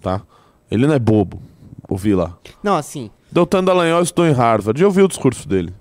Tá? 0.01 0.21
Ele 0.69 0.87
não 0.87 0.93
é 0.93 0.99
bobo. 0.99 1.41
Ouvi 1.87 2.15
lá. 2.15 2.37
Não, 2.63 2.75
assim, 2.75 3.09
Deltan 3.31 3.63
Dallagnol 3.63 4.01
estudou 4.01 4.27
em 4.27 4.33
Harvard. 4.33 4.81
Eu 4.81 4.87
ouvi 4.89 5.01
o 5.01 5.07
discurso 5.07 5.47
dele. 5.47 5.73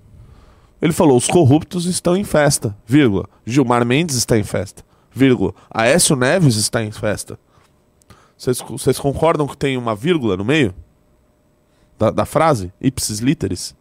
Ele 0.81 0.93
falou: 0.93 1.17
os 1.17 1.27
corruptos 1.27 1.85
estão 1.85 2.15
em 2.15 2.23
festa, 2.23 2.75
vírgula. 2.85 3.27
Gilmar 3.45 3.85
Mendes 3.85 4.15
está 4.15 4.37
em 4.37 4.43
festa, 4.43 4.83
vírgula. 5.11 5.53
Aécio 5.69 6.15
Neves 6.15 6.55
está 6.55 6.83
em 6.83 6.91
festa. 6.91 7.37
Vocês 8.37 8.97
concordam 8.99 9.45
que 9.47 9.55
tem 9.55 9.77
uma 9.77 9.95
vírgula 9.95 10.35
no 10.35 10.43
meio? 10.43 10.73
Da, 11.99 12.09
da 12.09 12.25
frase? 12.25 12.73
Ipsis 12.81 13.19
literis. 13.19 13.75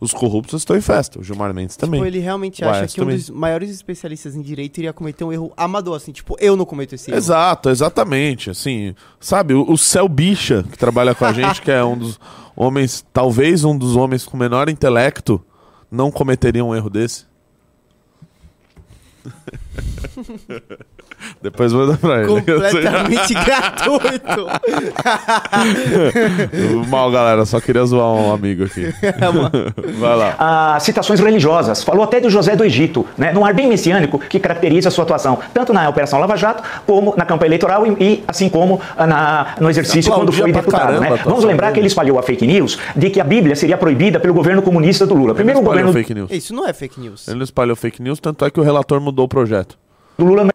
Os 0.00 0.12
corruptos 0.12 0.60
estão 0.60 0.76
em 0.76 0.80
festa. 0.80 1.20
O 1.20 1.22
Gilmar 1.22 1.54
Mendes 1.54 1.76
também. 1.76 2.00
tipo, 2.00 2.06
ele 2.06 2.18
realmente 2.18 2.62
O 2.64 2.68
acha 2.68 2.80
Aécio 2.80 2.94
que 2.96 3.00
um 3.00 3.04
também. 3.04 3.16
dos 3.16 3.30
maiores 3.30 3.70
especialistas 3.70 4.34
em 4.34 4.42
direito 4.42 4.76
iria 4.78 4.92
cometer 4.92 5.22
um 5.24 5.32
erro 5.32 5.52
amador, 5.56 5.94
assim, 5.96 6.10
tipo, 6.12 6.36
eu 6.40 6.54
não 6.56 6.66
cometo 6.66 6.94
esse 6.94 7.10
erro. 7.10 7.16
Exato, 7.16 7.70
exatamente. 7.70 8.50
Assim, 8.50 8.94
sabe, 9.20 9.54
o, 9.54 9.70
o 9.70 9.78
Céu 9.78 10.06
Bicha, 10.08 10.64
que 10.70 10.76
trabalha 10.76 11.14
com 11.14 11.24
a 11.24 11.32
gente, 11.32 11.62
que 11.62 11.70
é 11.70 11.82
um 11.82 11.96
dos 11.96 12.18
homens, 12.56 13.06
talvez 13.12 13.62
um 13.62 13.76
dos 13.76 13.94
homens 13.94 14.24
com 14.24 14.36
menor 14.36 14.68
intelecto, 14.68 15.44
não 15.90 16.10
cometeria 16.10 16.64
um 16.64 16.74
erro 16.74 16.90
desse. 16.90 17.26
Depois 21.42 21.72
manda 21.72 21.96
pra 21.96 22.20
ele. 22.20 22.28
Completamente 22.28 23.34
gratuito. 23.44 24.46
Mal, 26.88 27.10
galera, 27.10 27.44
só 27.44 27.60
queria 27.60 27.84
zoar 27.84 28.12
um 28.12 28.32
amigo 28.32 28.64
aqui. 28.64 28.86
Vai 29.98 30.16
lá. 30.16 30.34
ah, 30.38 30.78
citações 30.80 31.20
religiosas. 31.20 31.82
Falou 31.82 32.04
até 32.04 32.20
do 32.20 32.30
José 32.30 32.56
do 32.56 32.64
Egito, 32.64 33.06
né, 33.16 33.32
num 33.32 33.44
ar 33.44 33.54
bem 33.54 33.68
messiânico 33.68 34.18
que 34.18 34.38
caracteriza 34.38 34.88
a 34.88 34.92
sua 34.92 35.04
atuação, 35.04 35.38
tanto 35.52 35.72
na 35.72 35.88
Operação 35.88 36.18
Lava 36.18 36.36
Jato, 36.36 36.62
como 36.86 37.14
na 37.16 37.24
campanha 37.24 37.48
eleitoral 37.48 37.86
e, 37.86 37.96
e 38.00 38.24
assim 38.26 38.48
como 38.48 38.80
ah, 38.96 39.06
na, 39.06 39.54
no 39.60 39.70
exercício 39.70 40.12
quando 40.12 40.32
foi 40.32 40.52
deputado. 40.52 40.80
caramba 40.80 41.00
né? 41.00 41.06
atuação 41.06 41.30
Vamos 41.30 41.44
lembrar 41.44 41.72
que 41.72 41.80
ele 41.80 41.86
espalhou 41.86 42.18
a 42.18 42.22
fake 42.22 42.46
news 42.46 42.78
de 42.94 43.10
que 43.10 43.20
a 43.20 43.24
Bíblia 43.24 43.54
seria 43.56 43.76
proibida 43.76 44.18
pelo 44.20 44.34
governo 44.34 44.62
comunista 44.62 45.06
do 45.06 45.14
Lula. 45.14 45.34
Primeiro, 45.34 45.60
o 45.60 45.62
Ele 45.62 45.68
espalhou 45.68 45.86
governo 45.86 45.92
fake 45.92 46.14
news. 46.14 46.30
Isso 46.30 46.54
não 46.54 46.66
é 46.66 46.72
fake 46.72 47.00
news. 47.00 47.28
Ele 47.28 47.36
não 47.36 47.44
espalhou 47.44 47.76
fake 47.76 48.02
news, 48.02 48.20
tanto 48.20 48.44
é 48.44 48.50
que 48.50 48.60
o 48.60 48.62
relator 48.62 49.00
mudou 49.00 49.24
o 49.24 49.28
projeto. 49.28 49.78
do 50.18 50.24
Lula 50.24 50.48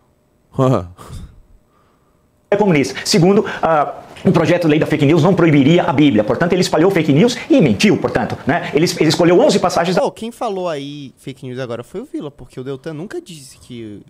é 2.49 2.55
comunista. 2.57 2.99
Segundo, 3.05 3.45
ah, 3.61 4.01
o 4.25 4.31
projeto 4.31 4.63
de 4.63 4.67
lei 4.69 4.79
da 4.79 4.85
fake 4.85 5.05
news 5.05 5.23
não 5.23 5.33
proibiria 5.33 5.83
a 5.83 5.93
Bíblia. 5.93 6.23
Portanto, 6.23 6.53
ele 6.53 6.61
espalhou 6.61 6.91
fake 6.91 7.13
news 7.13 7.37
e 7.49 7.61
mentiu, 7.61 7.97
portanto. 7.97 8.37
Né? 8.45 8.69
Ele, 8.73 8.85
ele 8.99 9.09
escolheu 9.09 9.39
11 9.39 9.57
passagens... 9.59 9.97
Pô, 9.97 10.11
quem 10.11 10.31
falou 10.31 10.67
aí 10.67 11.13
fake 11.17 11.45
news 11.45 11.59
agora 11.59 11.83
foi 11.83 12.01
o 12.01 12.05
Vila, 12.05 12.29
porque 12.29 12.59
o 12.59 12.63
Deltan 12.63 12.93
nunca 12.93 13.21
disse 13.21 13.57
que 13.57 14.01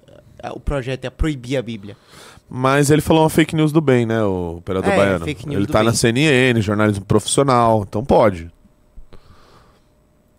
uh, 0.44 0.54
o 0.56 0.60
projeto 0.60 1.04
ia 1.06 1.12
proibir 1.12 1.58
a 1.58 1.62
Bíblia. 1.62 1.96
Mas 2.50 2.90
ele 2.92 3.02
falou 3.02 3.24
uma 3.24 3.30
fake 3.30 3.56
news 3.56 3.72
do 3.72 3.80
bem, 3.80 4.06
né, 4.06 4.22
o 4.24 4.58
operador 4.58 4.92
É, 4.92 4.98
baiano. 4.98 5.24
fake 5.26 5.48
news 5.48 5.58
Ele 5.58 5.68
do 5.68 5.72
tá 5.72 5.80
bem. 5.80 5.88
na 5.88 5.94
CNN, 5.94 6.60
jornalismo 6.62 7.06
profissional, 7.06 7.86
então 7.88 8.04
pode. 8.04 8.52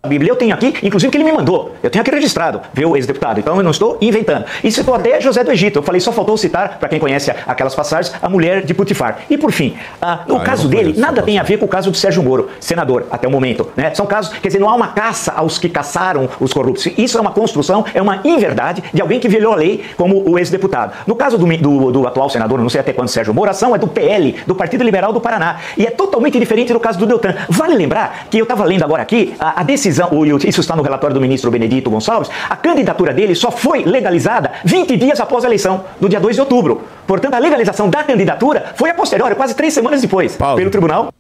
A 0.05 0.09
Bíblia 0.09 0.33
eu 0.33 0.35
tenho 0.35 0.53
aqui, 0.53 0.75
inclusive 0.83 1.13
que 1.13 1.17
ele 1.17 1.23
me 1.23 1.31
mandou. 1.31 1.77
Eu 1.81 1.89
tenho 1.89 2.03
aqui 2.03 2.11
registrado, 2.11 2.61
viu, 2.75 2.97
ex-deputado. 2.97 3.39
Então 3.39 3.57
eu 3.57 3.63
não 3.63 3.71
estou 3.71 3.99
inventando. 4.01 4.47
E 4.65 4.73
citou 4.73 4.97
até 4.97 5.21
José 5.21 5.45
do 5.45 5.53
Egito. 5.53 5.79
Eu 5.79 5.83
falei, 5.85 6.01
só 6.01 6.11
faltou 6.11 6.37
citar, 6.37 6.77
para 6.81 6.89
quem 6.89 6.99
conhece 6.99 7.31
aquelas 7.47 7.73
passagens, 7.73 8.13
a 8.21 8.29
mulher 8.29 8.65
de 8.65 8.75
Putifar. 8.75 9.21
E 9.31 9.39
por 9.39 9.53
fim, 9.53 9.77
ah, 10.01 10.25
o 10.29 10.39
Ah, 10.39 10.41
caso 10.41 10.67
dele 10.67 10.95
nada 10.99 11.23
tem 11.23 11.39
a 11.39 11.45
ver 11.45 11.57
com 11.59 11.67
o 11.67 11.69
caso 11.69 11.89
do 11.89 11.97
Sérgio 11.97 12.21
Moro, 12.21 12.49
senador, 12.59 13.07
até 13.13 13.29
o 13.29 13.31
momento. 13.31 13.69
Né? 13.77 13.95
São 13.95 14.05
casos, 14.05 14.33
quer 14.39 14.49
dizer, 14.49 14.59
não 14.59 14.69
há 14.69 14.75
uma 14.75 14.89
caça 14.89 15.35
aos 15.37 15.57
que 15.57 15.69
caçaram 15.69 16.29
os 16.41 16.53
corruptos. 16.53 16.89
Isso 16.99 17.17
é 17.17 17.21
uma 17.21 17.31
construção, 17.31 17.85
é 17.95 18.03
uma 18.03 18.23
inverdade 18.25 18.83
de 18.93 19.01
alguém 19.01 19.21
que 19.21 19.29
violou 19.29 19.53
a 19.53 19.57
lei, 19.57 19.85
como 19.97 20.29
o 20.29 20.37
ex-deputado. 20.37 20.95
No 21.07 21.15
caso 21.15 21.39
do, 21.39 21.47
do, 21.47 21.93
do 21.93 22.09
atual 22.09 22.29
senador, 22.29 22.59
não 22.59 22.69
sei 22.69 22.81
até 22.81 22.93
quando 22.93 23.07
Sérgio 23.07 23.33
Moro, 23.33 23.47
a 23.47 23.53
ação 23.53 23.73
é 23.73 23.79
do 23.79 23.87
PL, 23.87 24.35
do 24.49 24.55
Partido 24.57 24.83
Liberal 24.83 25.13
do 25.13 25.21
Paraná. 25.21 25.59
E 25.79 25.87
é 25.87 25.93
totalmente 25.93 26.41
diferente 26.41 26.73
do 26.73 26.81
caso 26.81 26.99
do 26.99 27.07
Deltan. 27.07 27.37
Vale 27.49 27.77
lembrar 27.77 28.27
que 28.29 28.39
eu 28.39 28.43
estava 28.43 28.65
lendo 28.65 28.83
agora 28.83 29.03
aqui 29.03 29.33
a, 29.39 29.61
a 29.61 29.63
decisão, 29.63 29.92
o- 30.01 30.25
isso 30.49 30.61
está 30.61 30.75
no 30.77 30.83
relatório 30.83 31.15
do 31.15 31.21
ministro 31.21 31.51
Benedito 31.51 31.91
Gonçalves, 31.91 32.31
a 32.49 32.57
candidatura 32.57 33.13
dele 33.13 33.35
só 33.35 33.51
foi 33.51 33.85
legalizada 33.85 34.53
20 34.65 34.97
dias 34.97 35.21
após 35.21 35.45
a 35.45 35.47
eleição, 35.49 35.85
no 36.01 36.09
dia 36.09 36.21
2 36.21 36.35
de 36.37 36.41
outubro. 36.41 36.83
Portanto, 37.07 37.35
a 37.35 37.39
legalização 37.39 37.89
da 37.91 38.03
candidatura 38.05 38.73
foi 38.77 38.91
a 38.91 38.95
posteriori, 38.95 39.35
quase 39.35 39.55
três 39.55 39.73
semanas 39.75 40.01
depois, 40.01 40.37
Paulo. 40.37 40.57
pelo 40.57 40.71
tribunal. 40.71 41.13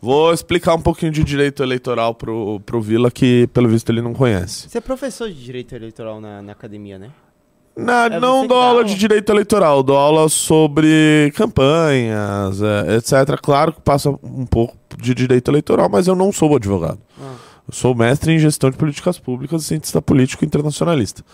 Vou 0.00 0.32
explicar 0.32 0.74
um 0.74 0.80
pouquinho 0.80 1.12
de 1.12 1.22
direito 1.22 1.62
eleitoral 1.62 2.12
pro, 2.14 2.60
pro 2.66 2.80
Vila, 2.80 3.08
que 3.10 3.46
pelo 3.54 3.68
visto 3.68 3.90
ele 3.90 4.02
não 4.02 4.12
conhece. 4.12 4.68
Você 4.68 4.78
é 4.78 4.80
professor 4.80 5.28
de 5.28 5.42
direito 5.44 5.74
eleitoral 5.76 6.20
na, 6.20 6.42
na 6.42 6.52
academia, 6.52 6.98
né? 6.98 7.10
Na, 7.76 8.06
É 8.06 8.20
não 8.20 8.46
dou 8.46 8.58
aula 8.58 8.84
de 8.84 8.94
direito 8.94 9.32
eleitoral, 9.32 9.82
dou 9.82 9.96
aula 9.96 10.28
sobre 10.28 11.32
campanhas, 11.34 12.60
é, 12.60 12.96
etc. 12.96 13.40
Claro 13.40 13.72
que 13.72 13.80
passa 13.80 14.10
um 14.22 14.44
pouco 14.44 14.76
de 14.98 15.14
direito 15.14 15.50
eleitoral, 15.50 15.88
mas 15.90 16.06
eu 16.06 16.14
não 16.14 16.30
sou 16.30 16.54
advogado. 16.54 16.98
Ah. 17.20 17.34
Eu 17.68 17.74
sou 17.74 17.94
mestre 17.94 18.32
em 18.32 18.38
gestão 18.38 18.70
de 18.70 18.76
políticas 18.76 19.18
públicas 19.18 19.62
e 19.62 19.66
cientista 19.66 20.02
político 20.02 20.44
internacionalista. 20.44 21.24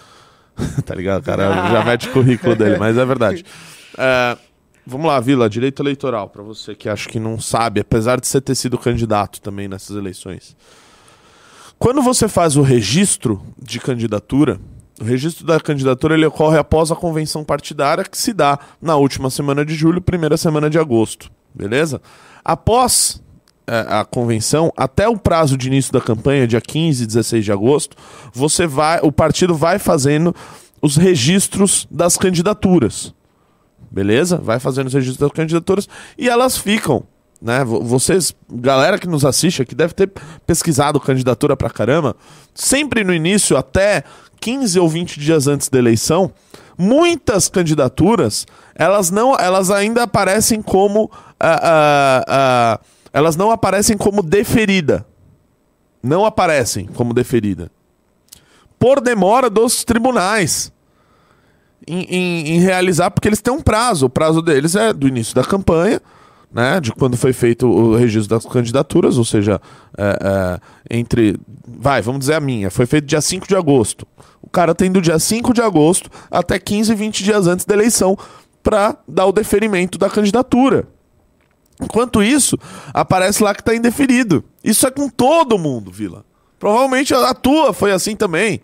tá 0.84 0.94
ligado? 0.94 1.22
O 1.22 1.24
cara 1.24 1.70
já 1.70 1.84
mete 1.84 2.08
o 2.08 2.12
currículo 2.12 2.54
dele, 2.54 2.78
mas 2.78 2.96
é 2.96 3.04
verdade. 3.04 3.44
É, 4.00 4.38
vamos 4.86 5.08
lá, 5.08 5.18
Vila, 5.18 5.50
direito 5.50 5.82
eleitoral, 5.82 6.28
pra 6.28 6.40
você 6.40 6.72
que 6.72 6.88
acha 6.88 7.08
que 7.08 7.18
não 7.18 7.40
sabe, 7.40 7.80
apesar 7.80 8.20
de 8.20 8.28
você 8.28 8.40
ter 8.40 8.54
sido 8.54 8.78
candidato 8.78 9.40
também 9.40 9.66
nessas 9.66 9.96
eleições. 9.96 10.56
Quando 11.80 12.00
você 12.00 12.28
faz 12.28 12.54
o 12.56 12.62
registro 12.62 13.42
de 13.60 13.80
candidatura, 13.80 14.60
o 15.00 15.04
registro 15.04 15.46
da 15.46 15.60
candidatura 15.60 16.14
ele 16.14 16.26
ocorre 16.26 16.58
após 16.58 16.90
a 16.90 16.96
convenção 16.96 17.44
partidária 17.44 18.04
que 18.04 18.18
se 18.18 18.32
dá 18.32 18.58
na 18.82 18.96
última 18.96 19.30
semana 19.30 19.64
de 19.64 19.74
julho, 19.74 20.00
primeira 20.00 20.36
semana 20.36 20.68
de 20.68 20.78
agosto. 20.78 21.30
Beleza? 21.54 22.00
Após 22.44 23.22
é, 23.66 23.86
a 23.88 24.04
convenção, 24.04 24.72
até 24.76 25.08
o 25.08 25.16
prazo 25.16 25.56
de 25.56 25.68
início 25.68 25.92
da 25.92 26.00
campanha, 26.00 26.46
dia 26.46 26.60
15 26.60 27.04
e 27.04 27.06
16 27.06 27.44
de 27.44 27.52
agosto, 27.52 27.96
você 28.32 28.66
vai, 28.66 28.98
o 29.02 29.12
partido 29.12 29.54
vai 29.54 29.78
fazendo 29.78 30.34
os 30.80 30.96
registros 30.96 31.86
das 31.90 32.16
candidaturas. 32.16 33.14
Beleza? 33.90 34.36
Vai 34.38 34.58
fazendo 34.58 34.86
os 34.88 34.94
registros 34.94 35.18
das 35.18 35.32
candidaturas 35.32 35.88
e 36.16 36.28
elas 36.28 36.56
ficam. 36.58 37.04
Né? 37.40 37.64
Vo- 37.64 37.82
Vocês, 37.82 38.34
galera 38.50 38.98
que 38.98 39.06
nos 39.06 39.24
assiste 39.24 39.62
aqui, 39.62 39.74
deve 39.74 39.94
ter 39.94 40.10
pesquisado 40.46 41.00
candidatura 41.00 41.56
pra 41.56 41.70
caramba. 41.70 42.16
Sempre 42.54 43.04
no 43.04 43.14
início, 43.14 43.56
até 43.56 44.02
15 44.40 44.78
ou 44.80 44.88
20 44.88 45.18
dias 45.20 45.46
antes 45.46 45.68
da 45.68 45.78
eleição, 45.78 46.30
muitas 46.76 47.48
candidaturas, 47.48 48.46
elas 48.74 49.10
não, 49.10 49.34
elas 49.36 49.70
ainda 49.70 50.02
aparecem 50.04 50.62
como. 50.62 51.10
ah, 51.40 51.60
ah, 51.62 52.24
ah, 52.28 52.80
elas 53.12 53.36
não 53.36 53.50
aparecem 53.50 53.96
como 53.96 54.22
deferida. 54.22 55.06
Não 56.02 56.24
aparecem 56.24 56.86
como 56.86 57.12
deferida. 57.12 57.70
Por 58.78 59.00
demora 59.00 59.50
dos 59.50 59.82
tribunais 59.82 60.72
em, 61.86 62.02
em- 62.02 62.48
em 62.54 62.60
realizar, 62.60 63.10
porque 63.10 63.28
eles 63.28 63.40
têm 63.40 63.52
um 63.52 63.60
prazo. 63.60 64.06
O 64.06 64.10
prazo 64.10 64.40
deles 64.42 64.76
é 64.76 64.92
do 64.92 65.08
início 65.08 65.34
da 65.34 65.42
campanha, 65.42 66.00
né? 66.52 66.80
De 66.80 66.92
quando 66.92 67.16
foi 67.16 67.32
feito 67.32 67.66
o 67.66 67.96
registro 67.96 68.36
das 68.38 68.46
candidaturas, 68.46 69.18
ou 69.18 69.24
seja, 69.24 69.60
é, 69.96 70.18
é, 70.90 70.96
entre. 70.98 71.36
Vai, 71.66 72.00
vamos 72.02 72.20
dizer 72.20 72.34
a 72.34 72.40
minha, 72.40 72.70
foi 72.70 72.86
feito 72.86 73.06
dia 73.06 73.20
5 73.20 73.48
de 73.48 73.56
agosto. 73.56 74.06
O 74.42 74.48
cara 74.48 74.74
tem 74.74 74.90
do 74.90 75.00
dia 75.00 75.18
5 75.18 75.52
de 75.52 75.60
agosto 75.60 76.10
até 76.30 76.58
15, 76.58 76.94
20 76.94 77.24
dias 77.24 77.46
antes 77.46 77.64
da 77.64 77.74
eleição 77.74 78.16
para 78.62 78.96
dar 79.06 79.26
o 79.26 79.32
deferimento 79.32 79.98
da 79.98 80.08
candidatura. 80.08 80.86
Enquanto 81.80 82.22
isso, 82.22 82.58
aparece 82.92 83.42
lá 83.42 83.54
que 83.54 83.62
tá 83.62 83.74
indeferido. 83.74 84.44
Isso 84.64 84.86
é 84.86 84.90
com 84.90 85.08
todo 85.08 85.58
mundo, 85.58 85.92
Vila. 85.92 86.24
Provavelmente 86.58 87.14
a 87.14 87.30
a 87.30 87.34
tua 87.34 87.72
foi 87.72 87.92
assim 87.92 88.16
também. 88.16 88.60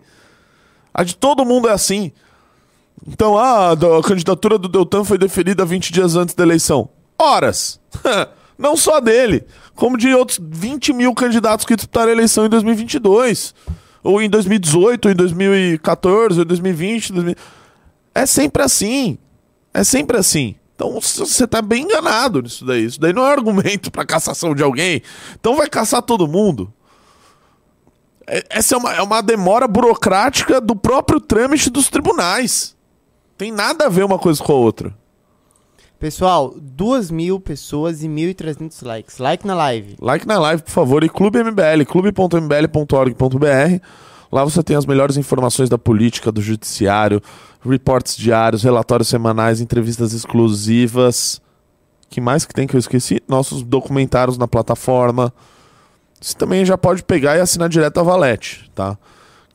A 0.93 1.03
de 1.03 1.15
todo 1.15 1.45
mundo 1.45 1.69
é 1.69 1.71
assim. 1.71 2.11
Então, 3.07 3.37
ah, 3.37 3.71
a 3.71 4.03
candidatura 4.03 4.57
do 4.57 4.67
Deltan 4.67 5.03
foi 5.03 5.17
deferida 5.17 5.65
20 5.65 5.91
dias 5.91 6.15
antes 6.15 6.35
da 6.35 6.43
eleição. 6.43 6.89
Horas! 7.17 7.79
Não 8.57 8.77
só 8.77 9.01
dele, 9.01 9.43
como 9.75 9.97
de 9.97 10.13
outros 10.13 10.39
20 10.41 10.93
mil 10.93 11.13
candidatos 11.13 11.65
que 11.65 11.75
disputaram 11.75 12.09
a 12.09 12.13
eleição 12.13 12.45
em 12.45 12.49
2022. 12.49 13.53
Ou 14.05 14.21
em 14.21 14.29
2018, 14.29 15.05
ou 15.07 15.11
em 15.11 15.15
2014, 15.15 16.37
ou 16.39 16.43
em 16.43 16.47
2020. 16.47 17.11
2000. 17.11 17.35
É 18.13 18.25
sempre 18.25 18.61
assim. 18.61 19.17
É 19.73 19.83
sempre 19.83 20.17
assim. 20.17 20.55
Então 20.75 20.99
você 21.01 21.47
tá 21.47 21.61
bem 21.61 21.83
enganado 21.83 22.41
nisso 22.41 22.63
daí. 22.65 22.85
Isso 22.85 22.99
daí 22.99 23.11
não 23.13 23.25
é 23.25 23.31
argumento 23.31 23.89
pra 23.91 24.05
cassação 24.05 24.53
de 24.53 24.61
alguém. 24.61 25.01
Então 25.39 25.55
vai 25.55 25.67
caçar 25.67 26.01
todo 26.03 26.27
mundo. 26.27 26.71
É- 28.27 28.45
Essa 28.49 28.75
é 28.75 28.77
uma, 28.77 28.93
é 28.93 29.01
uma 29.01 29.21
demora 29.21 29.67
burocrática 29.67 30.61
do 30.61 30.75
próprio 30.75 31.19
trâmite 31.19 31.69
dos 31.69 31.89
tribunais. 31.89 32.75
Tem 33.37 33.51
nada 33.51 33.87
a 33.87 33.89
ver 33.89 34.05
uma 34.05 34.19
coisa 34.19 34.41
com 34.43 34.51
a 34.51 34.55
outra. 34.55 34.95
Pessoal, 35.99 36.53
2 36.59 37.09
mil 37.09 37.39
pessoas 37.39 38.03
e 38.03 38.07
1.300 38.07 38.85
likes. 38.85 39.17
Like 39.17 39.47
na 39.47 39.55
live. 39.55 39.95
Like 39.99 40.27
na 40.27 40.37
live, 40.39 40.63
por 40.63 40.71
favor, 40.71 41.03
e 41.03 41.09
Clube 41.09 41.41
MBL, 41.43 41.85
clube.mbl.org.br. 41.87 43.79
Lá 44.31 44.43
você 44.43 44.61
tem 44.61 44.75
as 44.75 44.85
melhores 44.85 45.15
informações 45.17 45.69
da 45.69 45.77
política, 45.77 46.31
do 46.31 46.41
judiciário, 46.41 47.21
reports 47.63 48.17
diários, 48.17 48.63
relatórios 48.63 49.07
semanais, 49.07 49.61
entrevistas 49.61 50.13
exclusivas. 50.13 51.41
que 52.09 52.19
mais 52.19 52.45
que 52.45 52.53
tem 52.53 52.67
que 52.67 52.75
eu 52.75 52.79
esqueci? 52.79 53.21
Nossos 53.27 53.63
documentários 53.63 54.37
na 54.37 54.47
plataforma. 54.47 55.33
Você 56.19 56.35
também 56.35 56.65
já 56.65 56.77
pode 56.77 57.03
pegar 57.03 57.37
e 57.37 57.39
assinar 57.39 57.69
direto 57.69 57.99
a 57.99 58.03
Valete, 58.03 58.69
tá? 58.75 58.97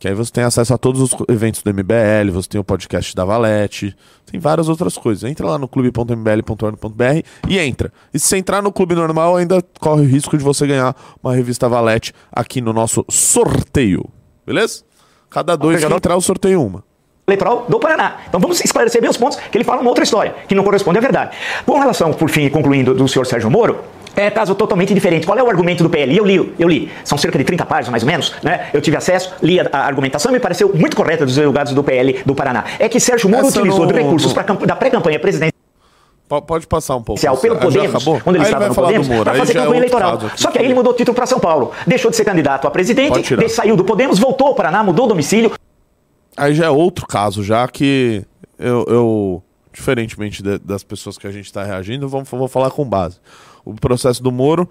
Que 0.00 0.08
aí 0.08 0.14
você 0.14 0.32
tem 0.32 0.42
acesso 0.42 0.72
a 0.72 0.78
todos 0.78 0.98
os 1.02 1.14
eventos 1.28 1.62
do 1.62 1.74
MBL, 1.74 2.32
você 2.32 2.48
tem 2.48 2.58
o 2.58 2.64
podcast 2.64 3.14
da 3.14 3.22
Valete, 3.22 3.94
tem 4.24 4.40
várias 4.40 4.66
outras 4.66 4.96
coisas. 4.96 5.28
Entra 5.28 5.46
lá 5.46 5.58
no 5.58 5.68
clube.mbl.org.br 5.68 7.22
e 7.46 7.58
entra. 7.58 7.92
E 8.12 8.18
se 8.18 8.26
você 8.26 8.38
entrar 8.38 8.62
no 8.62 8.72
clube 8.72 8.94
normal, 8.94 9.36
ainda 9.36 9.62
corre 9.78 10.00
o 10.00 10.06
risco 10.06 10.38
de 10.38 10.42
você 10.42 10.66
ganhar 10.66 10.96
uma 11.22 11.34
revista 11.34 11.68
Valete 11.68 12.14
aqui 12.32 12.62
no 12.62 12.72
nosso 12.72 13.04
sorteio. 13.10 14.08
Beleza? 14.46 14.84
Cada 15.28 15.54
dois 15.54 15.84
que 15.84 15.92
entrar, 15.92 16.14
eu 16.14 16.20
sorteio 16.22 16.64
uma. 16.64 16.82
Eleitoral 17.30 17.66
do 17.68 17.78
Paraná. 17.78 18.16
Então 18.28 18.38
vamos 18.40 18.62
esclarecer 18.62 19.00
bem 19.00 19.08
os 19.10 19.16
pontos 19.16 19.38
que 19.50 19.56
ele 19.56 19.64
fala 19.64 19.80
uma 19.80 19.88
outra 19.90 20.04
história, 20.04 20.34
que 20.48 20.54
não 20.54 20.62
corresponde 20.64 20.98
à 20.98 21.00
verdade. 21.00 21.30
Com 21.64 21.78
relação, 21.78 22.12
por 22.12 22.28
fim, 22.28 22.48
concluindo, 22.48 22.94
do 22.94 23.06
senhor 23.08 23.24
Sérgio 23.26 23.50
Moro, 23.50 23.78
é 24.16 24.28
caso 24.30 24.54
totalmente 24.56 24.92
diferente. 24.92 25.24
Qual 25.24 25.38
é 25.38 25.42
o 25.42 25.48
argumento 25.48 25.82
do 25.84 25.88
PL? 25.88 26.16
Eu 26.16 26.24
li, 26.24 26.52
eu 26.58 26.68
li. 26.68 26.90
São 27.04 27.16
cerca 27.16 27.38
de 27.38 27.44
30 27.44 27.64
páginas, 27.64 27.90
mais 27.90 28.02
ou 28.02 28.08
menos, 28.08 28.34
né? 28.42 28.66
Eu 28.74 28.80
tive 28.80 28.96
acesso, 28.96 29.32
li 29.42 29.60
a, 29.60 29.68
a 29.72 29.86
argumentação 29.86 30.30
e 30.30 30.34
me 30.34 30.40
pareceu 30.40 30.72
muito 30.74 30.96
correta 30.96 31.24
dos 31.24 31.36
delegados 31.36 31.72
do 31.72 31.82
PL 31.84 32.20
do 32.26 32.34
Paraná. 32.34 32.64
É 32.78 32.88
que 32.88 32.98
Sérgio 32.98 33.28
Moro 33.30 33.46
Essa 33.46 33.58
utilizou 33.60 33.86
não- 33.86 33.94
recursos 33.94 34.32
pra 34.32 34.42
da 34.42 34.74
pré-campanha 34.76 35.18
presidencial 35.20 35.50
Po- 36.28 36.42
Pode 36.42 36.64
passar 36.66 36.94
um 36.94 37.02
pouco. 37.02 37.20
pelo 37.40 37.56
Podemos, 37.56 38.04
quando 38.04 38.36
ele 38.36 38.38
Aí 38.38 38.42
estava 38.44 38.68
no 38.68 38.74
Podemos, 38.74 39.08
para 39.08 39.34
fazer 39.34 39.50
é 39.50 39.54
campanha 39.54 39.66
outro 39.66 39.76
eleitoral. 39.78 40.12
caso. 40.18 40.30
Só 40.36 40.50
que 40.52 40.58
aí 40.60 40.64
ele 40.64 40.74
mudou 40.74 40.92
o 40.92 40.96
título 40.96 41.12
para 41.14 41.26
São 41.26 41.40
Paulo. 41.40 41.72
Deixou 41.86 42.08
de 42.08 42.16
ser 42.16 42.24
candidato 42.24 42.68
a 42.68 42.70
presidente, 42.70 43.48
saiu 43.48 43.74
do 43.76 43.82
Podemos, 43.84 44.16
voltou 44.18 44.46
ao 44.48 44.54
Paraná, 44.54 44.82
mudou 44.84 45.06
o 45.06 45.08
domicílio, 45.08 45.50
Aí 46.36 46.54
já 46.54 46.66
é 46.66 46.70
outro 46.70 47.06
caso, 47.06 47.42
já 47.42 47.66
que 47.68 48.24
eu, 48.58 48.84
eu, 48.88 49.42
diferentemente 49.72 50.42
de- 50.42 50.58
das 50.58 50.82
pessoas 50.82 51.18
que 51.18 51.26
a 51.26 51.32
gente 51.32 51.46
está 51.46 51.64
reagindo, 51.64 52.08
vamos, 52.08 52.28
vou 52.30 52.48
falar 52.48 52.70
com 52.70 52.84
base. 52.84 53.18
O 53.64 53.74
processo 53.74 54.22
do 54.22 54.32
Moro, 54.32 54.68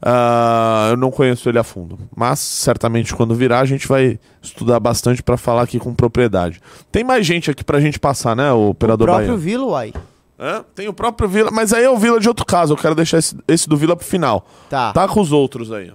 ah, 0.00 0.88
eu 0.90 0.96
não 0.96 1.10
conheço 1.10 1.48
ele 1.48 1.58
a 1.58 1.64
fundo, 1.64 1.98
mas 2.16 2.38
certamente 2.38 3.14
quando 3.14 3.34
virar 3.34 3.60
a 3.60 3.64
gente 3.66 3.86
vai 3.86 4.18
estudar 4.40 4.80
bastante 4.80 5.22
para 5.22 5.36
falar 5.36 5.62
aqui 5.62 5.78
com 5.78 5.94
propriedade. 5.94 6.60
Tem 6.90 7.04
mais 7.04 7.26
gente 7.26 7.50
aqui 7.50 7.62
pra 7.62 7.80
gente 7.80 7.98
passar, 7.98 8.34
né, 8.34 8.50
o 8.52 8.56
O 8.56 8.68
operador 8.70 9.06
próprio 9.06 9.26
Baiano? 9.26 9.42
Vila, 9.42 9.66
uai. 9.66 9.92
Hã? 10.38 10.64
Tem 10.74 10.88
o 10.88 10.92
próprio 10.94 11.28
Vila, 11.28 11.50
mas 11.52 11.74
aí 11.74 11.84
é 11.84 11.90
o 11.90 11.98
Vila 11.98 12.18
de 12.18 12.26
outro 12.26 12.46
caso. 12.46 12.72
Eu 12.72 12.76
quero 12.78 12.94
deixar 12.94 13.18
esse, 13.18 13.36
esse 13.46 13.68
do 13.68 13.76
Vila 13.76 13.94
pro 13.94 14.06
final. 14.06 14.46
Tá. 14.70 14.90
Tá 14.90 15.06
com 15.06 15.20
os 15.20 15.32
outros 15.32 15.70
aí. 15.70 15.92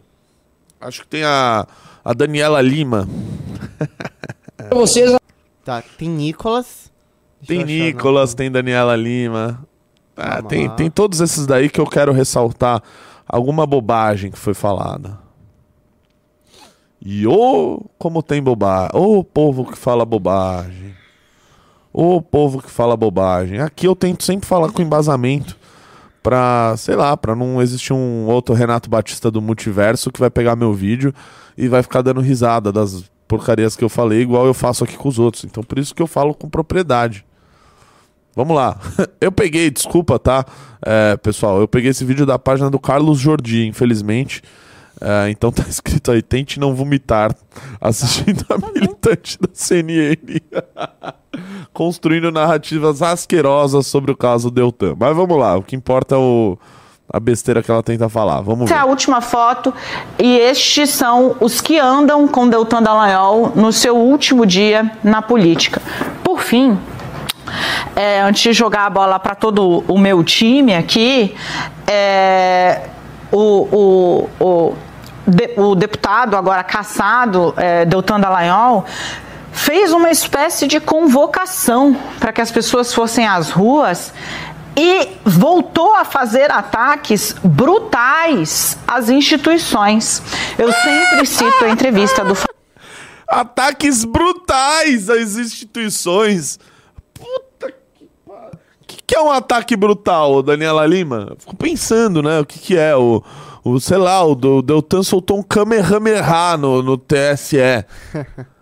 Acho 0.79 1.01
que 1.01 1.07
tem 1.07 1.23
a, 1.23 1.65
a 2.03 2.13
Daniela 2.13 2.61
Lima. 2.61 3.07
vocês 4.71 5.15
Tá, 5.63 5.83
tem 5.97 6.07
Nicolas. 6.07 6.91
Deixa 7.41 7.65
Tem 7.65 7.65
Nicolas, 7.65 8.29
não. 8.31 8.37
tem 8.37 8.51
Daniela 8.51 8.95
Lima. 8.95 9.65
Ah, 10.15 10.41
tem, 10.41 10.67
lá. 10.67 10.75
tem 10.75 10.89
todos 10.91 11.19
esses 11.19 11.45
daí 11.47 11.69
que 11.69 11.81
eu 11.81 11.87
quero 11.87 12.13
ressaltar 12.13 12.81
alguma 13.27 13.65
bobagem 13.65 14.31
que 14.31 14.37
foi 14.37 14.53
falada. 14.53 15.19
E 17.01 17.25
ô, 17.27 17.83
como 17.97 18.21
tem 18.23 18.41
bobagem. 18.41 18.91
Ô, 18.93 19.23
povo 19.23 19.65
que 19.65 19.77
fala 19.77 20.05
bobagem. 20.05 20.93
Ô, 21.91 22.21
povo 22.21 22.61
que 22.61 22.69
fala 22.69 22.95
bobagem. 22.95 23.59
Aqui 23.59 23.87
eu 23.87 23.95
tento 23.95 24.23
sempre 24.23 24.47
falar 24.47 24.71
com 24.71 24.81
embasamento. 24.81 25.57
Pra, 26.21 26.73
sei 26.77 26.95
lá, 26.95 27.15
pra 27.15 27.35
não 27.35 27.61
existir 27.61 27.93
um 27.93 28.25
outro 28.25 28.55
Renato 28.55 28.89
Batista 28.89 29.29
do 29.29 29.41
multiverso 29.41 30.11
que 30.11 30.19
vai 30.19 30.29
pegar 30.31 30.55
meu 30.55 30.73
vídeo 30.73 31.13
e 31.55 31.67
vai 31.67 31.83
ficar 31.83 32.01
dando 32.01 32.21
risada 32.21 32.71
das 32.71 33.03
porcarias 33.27 33.75
que 33.75 33.83
eu 33.83 33.89
falei, 33.89 34.21
igual 34.21 34.45
eu 34.45 34.53
faço 34.53 34.83
aqui 34.83 34.97
com 34.97 35.09
os 35.09 35.19
outros. 35.19 35.43
Então 35.43 35.63
por 35.63 35.79
isso 35.79 35.93
que 35.93 36.01
eu 36.01 36.07
falo 36.07 36.33
com 36.33 36.49
propriedade. 36.49 37.25
Vamos 38.35 38.55
lá. 38.55 38.77
Eu 39.21 39.31
peguei, 39.31 39.71
desculpa, 39.71 40.19
tá? 40.19 40.45
É, 40.85 41.15
pessoal, 41.15 41.61
eu 41.61 41.67
peguei 41.69 41.91
esse 41.91 42.03
vídeo 42.03 42.25
da 42.25 42.37
página 42.37 42.69
do 42.69 42.77
Carlos 42.77 43.17
Jordi, 43.17 43.65
infelizmente. 43.65 44.43
É, 44.99 45.29
então 45.29 45.51
tá 45.53 45.63
escrito 45.69 46.11
aí, 46.11 46.21
tente 46.21 46.59
não 46.59 46.75
vomitar 46.75 47.33
assistindo 47.79 48.45
a 48.49 48.57
militante 48.71 49.37
da 49.39 49.47
CNN. 49.53 50.41
Construindo 51.71 52.29
narrativas 52.29 53.01
asquerosas 53.01 53.87
sobre 53.87 54.11
o 54.11 54.17
caso 54.17 54.51
Deltan. 54.51 54.95
Mas 54.99 55.15
vamos 55.15 55.37
lá, 55.37 55.55
o 55.55 55.63
que 55.63 55.75
importa 55.75 56.15
é 56.15 56.17
o, 56.17 56.57
a 57.11 57.19
besteira 57.19 57.61
que 57.61 57.69
ela 57.69 57.83
tenta 57.83 58.09
falar. 58.09 58.41
Vamos 58.41 58.65
Essa 58.65 58.73
é 58.73 58.77
ver. 58.77 58.83
a 58.83 58.85
última 58.85 59.21
foto 59.21 59.73
e 60.17 60.37
estes 60.37 60.89
são 60.89 61.35
os 61.39 61.61
que 61.61 61.77
andam 61.79 62.27
com 62.27 62.47
Deltan 62.49 62.81
Dallagnol 62.81 63.51
no 63.55 63.71
seu 63.71 63.95
último 63.95 64.45
dia 64.45 64.91
na 65.03 65.21
política. 65.21 65.81
Por 66.23 66.39
fim, 66.41 66.77
é, 67.95 68.21
antes 68.21 68.41
de 68.41 68.53
jogar 68.53 68.85
a 68.87 68.89
bola 68.89 69.19
para 69.19 69.35
todo 69.35 69.83
o 69.87 69.97
meu 69.97 70.23
time 70.23 70.73
aqui, 70.75 71.35
é, 71.87 72.81
o, 73.31 74.27
o, 74.39 74.43
o, 74.43 74.73
de- 75.27 75.53
o 75.57 75.75
deputado 75.75 76.35
agora 76.35 76.63
caçado, 76.63 77.53
é, 77.55 77.85
Deltan 77.85 78.19
Dallagnol, 78.19 78.83
fez 79.51 79.93
uma 79.93 80.09
espécie 80.09 80.67
de 80.67 80.79
convocação 80.79 81.95
para 82.19 82.33
que 82.33 82.41
as 82.41 82.51
pessoas 82.51 82.93
fossem 82.93 83.25
às 83.25 83.51
ruas 83.51 84.11
e 84.77 85.07
voltou 85.23 85.95
a 85.95 86.03
fazer 86.03 86.51
ataques 86.51 87.35
brutais 87.43 88.77
às 88.87 89.09
instituições. 89.09 90.21
Eu 90.57 90.71
sempre 90.71 91.25
cito 91.25 91.65
a 91.65 91.69
entrevista 91.69 92.23
do 92.23 92.35
Ataques 93.27 94.03
brutais 94.03 95.09
às 95.09 95.37
instituições. 95.37 96.59
Puta 97.13 97.71
que 97.71 98.09
pariu. 98.25 98.59
O 98.81 98.85
que, 98.85 98.97
que 99.07 99.15
é 99.15 99.21
um 99.21 99.31
ataque 99.31 99.75
brutal, 99.75 100.43
Daniela 100.43 100.85
Lima? 100.85 101.27
Eu 101.31 101.37
Fico 101.39 101.55
pensando, 101.55 102.21
né? 102.21 102.39
O 102.39 102.45
que, 102.45 102.59
que 102.59 102.77
é? 102.77 102.95
O, 102.95 103.23
o 103.63 103.79
sei 103.79 103.97
lá, 103.97 104.23
o, 104.23 104.35
Deltan 104.35 105.01
soltou 105.01 105.39
um 105.39 105.43
Kamehameha 105.43 106.57
no, 106.57 106.83
no 106.83 106.97
TSE. 106.97 107.57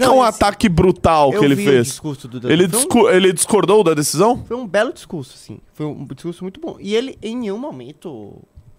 Que, 0.00 0.04
que 0.06 0.10
é 0.10 0.14
Não, 0.14 0.18
um 0.18 0.26
esse- 0.28 0.36
ataque 0.36 0.68
brutal 0.68 1.30
que 1.30 1.44
ele 1.44 1.56
fez? 1.56 2.00
ele, 2.44 2.68
Foi 2.68 2.78
um- 2.78 2.82
discu- 2.82 3.08
ele 3.10 3.32
discordou 3.32 3.84
da 3.84 3.94
decisão? 3.94 4.44
Foi 4.46 4.56
um 4.56 4.66
belo 4.66 4.92
discurso, 4.92 5.36
sim. 5.36 5.58
Foi 5.74 5.84
um 5.86 6.06
discurso 6.06 6.42
muito 6.44 6.60
bom. 6.60 6.76
E 6.80 6.94
ele, 6.94 7.18
em 7.22 7.36
nenhum 7.36 7.58
momento, 7.58 8.38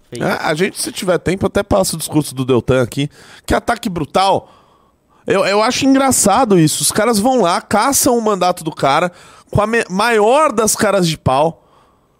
fez. 0.09 0.21
É, 0.23 0.31
a 0.41 0.53
gente, 0.53 0.79
se 0.81 0.91
tiver 0.91 1.17
tempo, 1.19 1.45
até 1.45 1.61
passa 1.63 1.95
o 1.95 1.99
discurso 1.99 2.33
do 2.33 2.43
Deltan 2.45 2.81
aqui. 2.81 3.09
Que 3.45 3.53
ataque 3.53 3.89
brutal. 3.89 4.49
Eu, 5.27 5.45
eu 5.45 5.61
acho 5.61 5.85
engraçado 5.85 6.57
isso. 6.57 6.81
Os 6.81 6.91
caras 6.91 7.19
vão 7.19 7.41
lá, 7.41 7.61
caçam 7.61 8.17
o 8.17 8.21
mandato 8.21 8.63
do 8.63 8.71
cara 8.71 9.11
com 9.51 9.61
a 9.61 9.67
maior 9.89 10.51
das 10.51 10.75
caras 10.75 11.07
de 11.07 11.17
pau, 11.17 11.67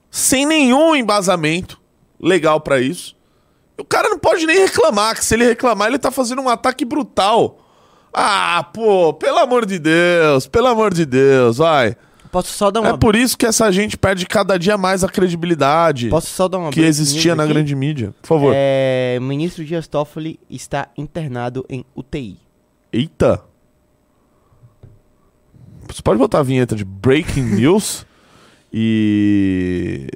sem 0.10 0.46
nenhum 0.46 0.96
embasamento 0.96 1.82
legal 2.20 2.62
pra 2.62 2.80
isso. 2.80 3.16
O 3.80 3.84
cara 3.84 4.10
não 4.10 4.20
pode 4.20 4.46
nem 4.46 4.60
reclamar, 4.60 5.16
que 5.16 5.26
se 5.26 5.34
ele 5.34 5.46
reclamar, 5.46 5.88
ele 5.88 5.98
tá 5.98 6.12
fazendo 6.12 6.42
um 6.44 6.50
ataque 6.50 6.86
brutal. 6.86 7.58
Ah, 8.14 8.66
pô, 8.74 9.14
pelo 9.14 9.38
amor 9.40 9.66
de 9.66 9.80
Deus, 9.80 10.46
pelo 10.48 10.68
amor 10.68 10.94
de 10.94 11.06
Deus, 11.06 11.58
vai. 11.58 11.96
Posso 12.32 12.48
só 12.54 12.72
dar 12.72 12.80
uma. 12.82 12.90
É 12.92 12.98
por 12.98 13.16
isso 13.16 13.38
que 13.38 13.46
essa 13.46 13.70
gente 13.72 13.98
perde 13.98 14.26
cada 14.26 14.58
dia 14.58 14.78
mais 14.78 15.04
a 15.04 15.10
credibilidade 15.10 16.08
Posso 16.10 16.28
só 16.28 16.48
dar 16.48 16.60
uma 16.60 16.72
que 16.72 16.80
existia 16.82 17.36
na 17.36 17.44
aqui? 17.44 17.52
grande 17.54 17.76
mídia. 17.76 18.14
Por 18.22 18.28
favor. 18.28 18.54
É, 18.56 19.18
o 19.20 19.22
ministro 19.24 19.66
Dias 19.66 19.86
Toffoli 19.88 20.40
está 20.50 20.88
internado 20.98 21.66
em 21.70 21.84
UTI. 21.96 22.38
Eita! 22.94 23.42
Você 25.90 26.02
pode 26.02 26.20
botar 26.20 26.40
a 26.40 26.44
vinheta 26.44 26.74
de 26.76 26.86
Breaking 26.86 27.44
News 27.56 28.06
e. 28.72 30.08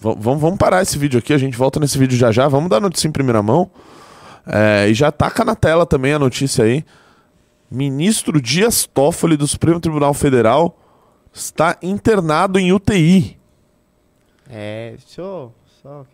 V- 0.00 0.16
vamos, 0.18 0.40
vamos 0.40 0.58
parar 0.58 0.82
esse 0.82 0.98
vídeo 0.98 1.18
aqui, 1.20 1.32
a 1.32 1.38
gente 1.38 1.56
volta 1.56 1.78
nesse 1.78 1.96
vídeo 1.98 2.16
já 2.18 2.32
já. 2.32 2.48
Vamos 2.48 2.68
dar 2.68 2.80
notícia 2.80 3.06
em 3.06 3.12
primeira 3.12 3.40
mão. 3.42 3.70
É, 4.46 4.88
e 4.88 4.94
já 4.94 5.12
taca 5.12 5.44
na 5.44 5.54
tela 5.54 5.86
também 5.86 6.12
a 6.12 6.18
notícia 6.18 6.64
aí. 6.64 6.84
Ministro 7.70 8.40
Dias 8.40 8.84
Toffoli 8.92 9.36
do 9.36 9.46
Supremo 9.46 9.80
Tribunal 9.80 10.12
Federal 10.12 10.78
está 11.32 11.76
internado 11.82 12.58
em 12.58 12.72
UTI. 12.72 13.38
É, 14.50 14.94
show. 15.08 15.54
Só 15.82 15.88
eu- 16.00 16.06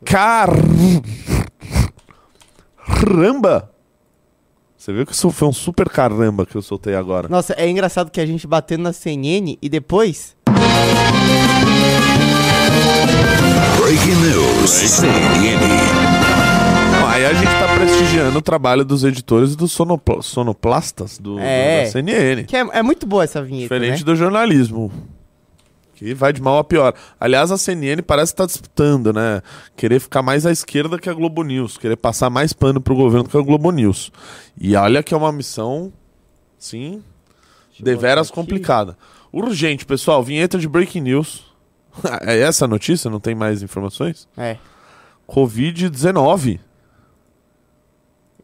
Caramba! 2.86 3.70
Você 4.76 4.92
viu 4.92 5.04
que 5.04 5.12
isso 5.12 5.30
foi 5.32 5.48
um 5.48 5.52
super 5.52 5.88
caramba 5.88 6.46
que 6.46 6.54
eu 6.54 6.62
soltei 6.62 6.94
agora. 6.94 7.28
Nossa, 7.28 7.52
é 7.54 7.68
engraçado 7.68 8.10
que 8.12 8.20
a 8.20 8.26
gente 8.26 8.46
batendo 8.46 8.82
na 8.84 8.92
CNN 8.92 9.58
e 9.60 9.68
depois. 9.68 10.36
Breaking 13.76 14.14
news. 14.20 14.70
CNN. 14.70 16.17
Aí 17.08 17.24
a 17.24 17.32
gente 17.32 17.46
tá 17.46 17.74
prestigiando 17.74 18.38
o 18.38 18.42
trabalho 18.42 18.84
dos 18.84 19.02
editores 19.02 19.54
e 19.54 19.56
dos 19.56 19.72
sonopla- 19.72 20.22
sonoplastas 20.22 21.18
do, 21.18 21.34
do- 21.36 21.40
É. 21.40 21.84
da 21.84 21.90
CNN. 21.90 22.44
Que 22.44 22.56
é, 22.56 22.60
é 22.60 22.82
muito 22.82 23.06
boa 23.06 23.24
essa 23.24 23.42
vinheta. 23.42 23.74
Diferente 23.74 24.00
né? 24.00 24.04
do 24.04 24.14
jornalismo. 24.14 24.92
Que 25.94 26.14
vai 26.14 26.32
de 26.32 26.40
mal 26.40 26.58
a 26.58 26.64
pior. 26.64 26.94
Aliás, 27.18 27.50
a 27.50 27.58
CNN 27.58 28.02
parece 28.02 28.32
estar 28.32 28.46
disputando, 28.46 29.12
né? 29.12 29.42
Querer 29.76 29.98
ficar 29.98 30.22
mais 30.22 30.46
à 30.46 30.52
esquerda 30.52 30.96
que 30.98 31.10
a 31.10 31.14
Globo 31.14 31.42
News. 31.42 31.76
Querer 31.76 31.96
passar 31.96 32.30
mais 32.30 32.52
pano 32.52 32.80
pro 32.80 32.94
governo 32.94 33.28
que 33.28 33.36
a 33.36 33.40
Globo 33.40 33.72
News. 33.72 34.12
E 34.60 34.76
olha 34.76 35.02
que 35.02 35.12
é 35.12 35.16
uma 35.16 35.32
missão, 35.32 35.92
sim, 36.56 37.02
deveras 37.80 38.30
complicada. 38.30 38.96
Urgente, 39.32 39.84
pessoal. 39.84 40.22
Vinheta 40.22 40.56
de 40.58 40.68
Breaking 40.68 41.00
News. 41.00 41.44
é 42.22 42.38
essa 42.42 42.66
a 42.66 42.68
notícia? 42.68 43.10
Não 43.10 43.18
tem 43.18 43.34
mais 43.34 43.60
informações? 43.62 44.28
É. 44.36 44.56
Covid-19. 45.28 46.60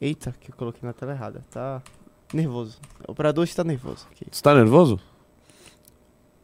Eita, 0.05 0.35
que 0.39 0.51
eu 0.51 0.55
coloquei 0.55 0.87
na 0.87 0.93
tela 0.93 1.13
errada. 1.13 1.41
Tá 1.51 1.81
nervoso. 2.31 2.77
O 3.09 3.13
operador 3.13 3.43
está 3.43 3.65
nervoso. 3.65 4.07
aqui. 4.13 4.27
Você 4.31 4.43
tá 4.43 4.55
nervoso? 4.55 5.01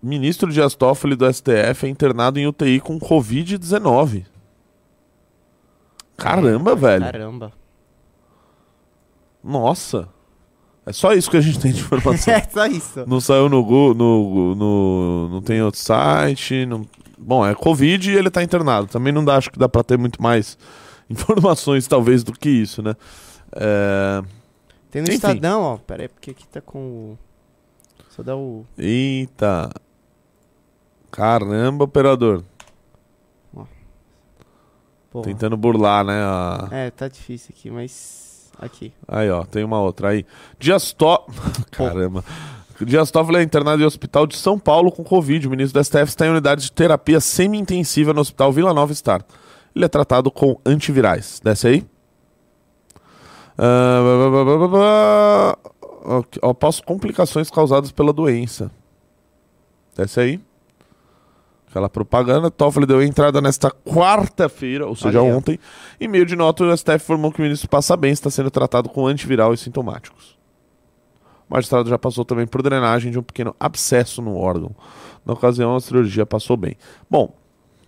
Ministro 0.02 0.50
Dias 0.50 0.74
Toffoli 0.74 1.14
do 1.14 1.30
STF 1.30 1.84
é 1.84 1.88
internado 1.90 2.38
em 2.38 2.46
UTI 2.46 2.80
com 2.80 2.98
Covid-19. 2.98 4.24
Caramba, 6.16 6.74
velho. 6.74 7.04
Caramba. 7.04 7.52
Nossa. 9.44 10.08
É 10.86 10.92
só 10.94 11.12
isso 11.12 11.30
que 11.30 11.36
a 11.36 11.42
gente 11.42 11.60
tem 11.60 11.70
de 11.70 11.80
informação. 11.82 12.32
É 12.32 12.40
só 12.40 12.64
isso. 12.64 13.04
não 13.06 13.20
saiu 13.20 13.50
no 13.50 13.62
Google, 13.62 13.94
no, 13.94 14.54
no, 14.54 15.28
não 15.32 15.42
tem 15.42 15.60
outro 15.60 15.78
site. 15.78 16.64
Não... 16.64 16.88
Bom, 17.18 17.46
é 17.46 17.54
Covid 17.54 18.10
e 18.10 18.16
ele 18.16 18.30
tá 18.30 18.42
internado. 18.42 18.86
Também 18.86 19.12
não 19.12 19.22
dá, 19.22 19.36
acho 19.36 19.50
que 19.50 19.58
dá 19.58 19.68
pra 19.68 19.84
ter 19.84 19.98
muito 19.98 20.22
mais 20.22 20.56
informações, 21.10 21.86
talvez, 21.86 22.24
do 22.24 22.32
que 22.32 22.48
isso, 22.48 22.82
né? 22.82 22.96
É... 23.52 24.22
Tem 24.90 25.02
no 25.02 25.08
Enfim. 25.08 25.14
Estadão, 25.16 25.62
ó. 25.62 25.76
Pera 25.78 26.02
aí, 26.02 26.08
porque 26.08 26.30
aqui 26.32 26.46
tá 26.48 26.60
com 26.60 26.78
o. 26.78 27.18
Só 28.10 28.22
dá 28.22 28.36
o. 28.36 28.64
Eita. 28.76 29.70
Caramba, 31.10 31.84
operador. 31.84 32.42
Tentando 35.24 35.56
burlar, 35.56 36.04
né? 36.04 36.22
a- 36.22 36.68
É, 36.70 36.90
tá 36.90 37.08
difícil 37.08 37.52
aqui, 37.56 37.70
mas. 37.70 38.50
Aqui. 38.60 38.92
Aí, 39.08 39.28
ó, 39.30 39.44
tem 39.44 39.64
uma 39.64 39.80
outra 39.80 40.10
aí. 40.10 40.24
Dias 40.58 40.92
To... 40.92 41.24
Caramba. 41.72 42.24
Dias 42.80 43.10
Toffoli 43.10 43.38
é 43.38 43.42
internado 43.42 43.82
em 43.82 43.86
hospital 43.86 44.26
de 44.26 44.36
São 44.36 44.58
Paulo 44.58 44.90
com 44.92 45.02
Covid. 45.04 45.46
O 45.46 45.50
ministro 45.50 45.78
do 45.80 45.84
STF 45.84 46.04
está 46.04 46.26
em 46.26 46.30
unidade 46.30 46.62
de 46.62 46.72
terapia 46.72 47.20
semi-intensiva 47.20 48.14
no 48.14 48.20
hospital 48.20 48.52
Vila 48.52 48.72
Nova 48.72 48.94
Star. 48.94 49.22
Ele 49.74 49.84
é 49.84 49.88
tratado 49.88 50.30
com 50.30 50.58
antivirais. 50.64 51.40
Desce 51.44 51.66
aí. 51.68 51.86
Ah, 53.62 54.68
blá. 54.68 55.58
Ok, 56.02 56.40
Após 56.42 56.80
complicações 56.80 57.50
causadas 57.50 57.92
pela 57.92 58.10
doença. 58.12 58.70
Desce 59.94 60.18
aí. 60.18 60.40
aquela 61.68 61.90
propaganda. 61.90 62.50
Toffoli 62.50 62.86
deu 62.86 63.02
entrada 63.02 63.40
nesta 63.42 63.70
quarta-feira, 63.70 64.86
ou 64.86 64.96
seja, 64.96 65.20
ó. 65.20 65.24
ontem. 65.26 65.58
Em 66.00 66.08
meio 66.08 66.24
de 66.24 66.34
nota, 66.34 66.64
o 66.64 66.74
STF 66.76 66.96
informou 66.96 67.30
que 67.30 67.40
o 67.40 67.42
ministro 67.42 67.68
passa 67.68 67.96
bem 67.98 68.12
está 68.12 68.30
sendo 68.30 68.50
tratado 68.50 68.88
com 68.88 69.06
antiviral 69.06 69.52
e 69.52 69.58
sintomáticos. 69.58 70.38
O 71.48 71.52
magistrado 71.54 71.88
já 71.90 71.98
passou 71.98 72.24
também 72.24 72.46
por 72.46 72.62
drenagem 72.62 73.12
de 73.12 73.18
um 73.18 73.22
pequeno 73.22 73.54
abscesso 73.60 74.22
no 74.22 74.36
órgão. 74.36 74.74
Na 75.26 75.34
ocasião, 75.34 75.76
a 75.76 75.80
cirurgia 75.80 76.24
passou 76.24 76.56
bem. 76.56 76.76
Bom, 77.10 77.34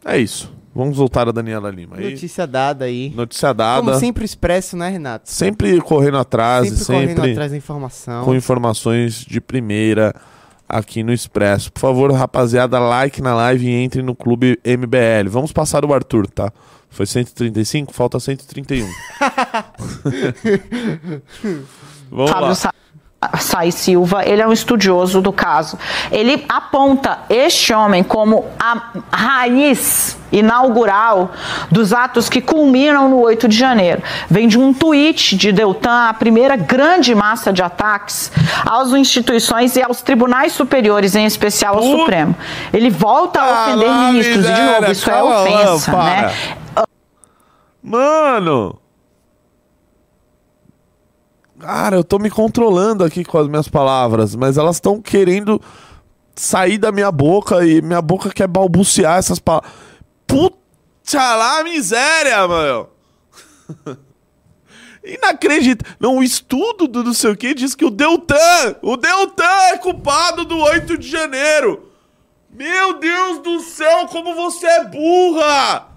é 0.04 0.18
isso. 0.18 0.52
Vamos 0.74 0.96
voltar 0.96 1.28
a 1.28 1.32
Daniela 1.32 1.70
Lima. 1.70 1.96
Aí, 1.98 2.10
Notícia 2.10 2.46
dada 2.46 2.86
aí. 2.86 3.12
notícia 3.14 3.52
dada. 3.52 3.82
Como 3.84 3.94
sempre 3.98 4.24
expresso, 4.24 4.76
né, 4.76 4.88
Renato? 4.88 5.30
Sempre 5.30 5.78
correndo 5.82 6.16
atrás, 6.18 6.68
Sempre, 6.68 6.84
sempre, 6.84 7.14
correndo 7.14 7.30
atrás 7.32 7.50
da 7.50 7.56
informação. 7.56 8.24
com 8.24 8.34
informações 8.34 9.16
de 9.16 9.40
primeira 9.40 10.14
aqui 10.68 11.02
no 11.02 11.12
Expresso. 11.12 11.70
Por 11.70 11.80
favor, 11.80 12.10
rapaziada, 12.12 12.78
like 12.78 13.20
na 13.20 13.34
live 13.34 13.66
e 13.66 13.70
entre 13.74 14.00
no 14.00 14.14
clube 14.14 14.58
MBL. 14.64 15.28
Vamos 15.28 15.52
passar 15.52 15.84
o 15.84 15.92
Arthur, 15.92 16.26
tá? 16.26 16.50
Foi 16.88 17.04
135, 17.06 17.92
falta 17.92 18.18
131. 18.18 18.86
Vamos 22.10 22.30
Fábio 22.30 22.48
lá. 22.48 22.54
Sa 22.54 22.74
Sai 23.38 23.70
Silva, 23.70 24.24
ele 24.24 24.42
é 24.42 24.46
um 24.46 24.52
estudioso 24.52 25.20
do 25.20 25.32
caso. 25.32 25.78
Ele 26.10 26.44
aponta 26.48 27.20
este 27.28 27.72
homem 27.72 28.02
como 28.02 28.46
a 28.58 28.90
raiz 29.12 30.18
inaugural 30.32 31.30
dos 31.70 31.92
atos 31.92 32.28
que 32.28 32.40
culminam 32.40 33.08
no 33.08 33.20
8 33.20 33.46
de 33.46 33.56
janeiro. 33.56 34.02
Vem 34.28 34.48
de 34.48 34.58
um 34.58 34.72
tweet 34.72 35.36
de 35.36 35.52
Deltan, 35.52 36.08
a 36.08 36.14
primeira 36.14 36.56
grande 36.56 37.14
massa 37.14 37.52
de 37.52 37.62
ataques 37.62 38.32
às 38.68 38.90
instituições 38.92 39.76
e 39.76 39.82
aos 39.82 40.00
tribunais 40.02 40.52
superiores, 40.52 41.14
em 41.14 41.26
especial 41.26 41.76
ao 41.76 41.82
Puta 41.82 41.98
Supremo. 41.98 42.36
Ele 42.72 42.90
volta 42.90 43.40
a 43.40 43.62
ofender 43.62 43.88
lá, 43.88 44.12
ministros, 44.12 44.46
e 44.46 44.52
de 44.52 44.62
novo, 44.62 44.92
isso 44.92 45.10
é 45.10 45.22
lá, 45.22 45.42
ofensa, 45.42 45.92
para. 45.92 46.04
né? 46.04 46.34
Mano! 47.82 48.81
Cara, 51.62 51.94
eu 51.94 52.02
tô 52.02 52.18
me 52.18 52.28
controlando 52.28 53.04
aqui 53.04 53.24
com 53.24 53.38
as 53.38 53.46
minhas 53.46 53.68
palavras, 53.68 54.34
mas 54.34 54.58
elas 54.58 54.76
estão 54.76 55.00
querendo 55.00 55.62
sair 56.34 56.76
da 56.76 56.90
minha 56.90 57.12
boca 57.12 57.64
e 57.64 57.80
minha 57.80 58.02
boca 58.02 58.30
quer 58.30 58.48
balbuciar 58.48 59.16
essas 59.16 59.38
palavras. 59.38 59.70
Puta 60.26 60.56
lá, 61.36 61.62
miséria, 61.62 62.48
mano! 62.48 62.88
Inacreditável. 65.06 65.96
Não, 66.00 66.18
o 66.18 66.22
estudo 66.24 66.88
do 66.88 67.04
não 67.04 67.14
sei 67.14 67.30
o 67.30 67.36
que 67.36 67.54
diz 67.54 67.76
que 67.76 67.84
o 67.84 67.90
Deltan, 67.90 68.76
o 68.82 68.96
Deltan 68.96 69.44
é 69.72 69.78
culpado 69.78 70.44
do 70.44 70.58
8 70.58 70.98
de 70.98 71.08
janeiro. 71.08 71.92
Meu 72.50 72.98
Deus 72.98 73.38
do 73.38 73.60
céu, 73.60 74.08
como 74.08 74.34
você 74.34 74.66
é 74.66 74.84
burra! 74.86 75.91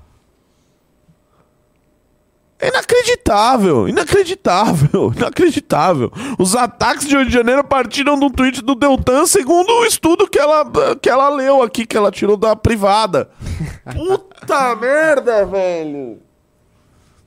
É 2.66 2.70
inacreditável, 2.70 3.88
inacreditável, 3.88 5.14
inacreditável. 5.16 6.12
Os 6.40 6.56
ataques 6.56 7.08
de 7.08 7.16
8 7.16 7.28
de 7.28 7.34
janeiro 7.34 7.64
partiram 7.64 8.18
de 8.18 8.26
um 8.26 8.30
tweet 8.32 8.64
do 8.64 8.74
Deltan, 8.74 9.28
segundo 9.28 9.70
o 9.70 9.86
estudo 9.86 10.28
que 10.28 10.40
ela, 10.40 10.66
que 11.00 11.08
ela 11.08 11.30
leu 11.30 11.62
aqui, 11.62 11.86
que 11.86 11.96
ela 11.96 12.10
tirou 12.10 12.36
da 12.36 12.56
privada. 12.56 13.30
Puta 13.94 14.76
merda, 14.78 15.46
velho. 15.46 16.18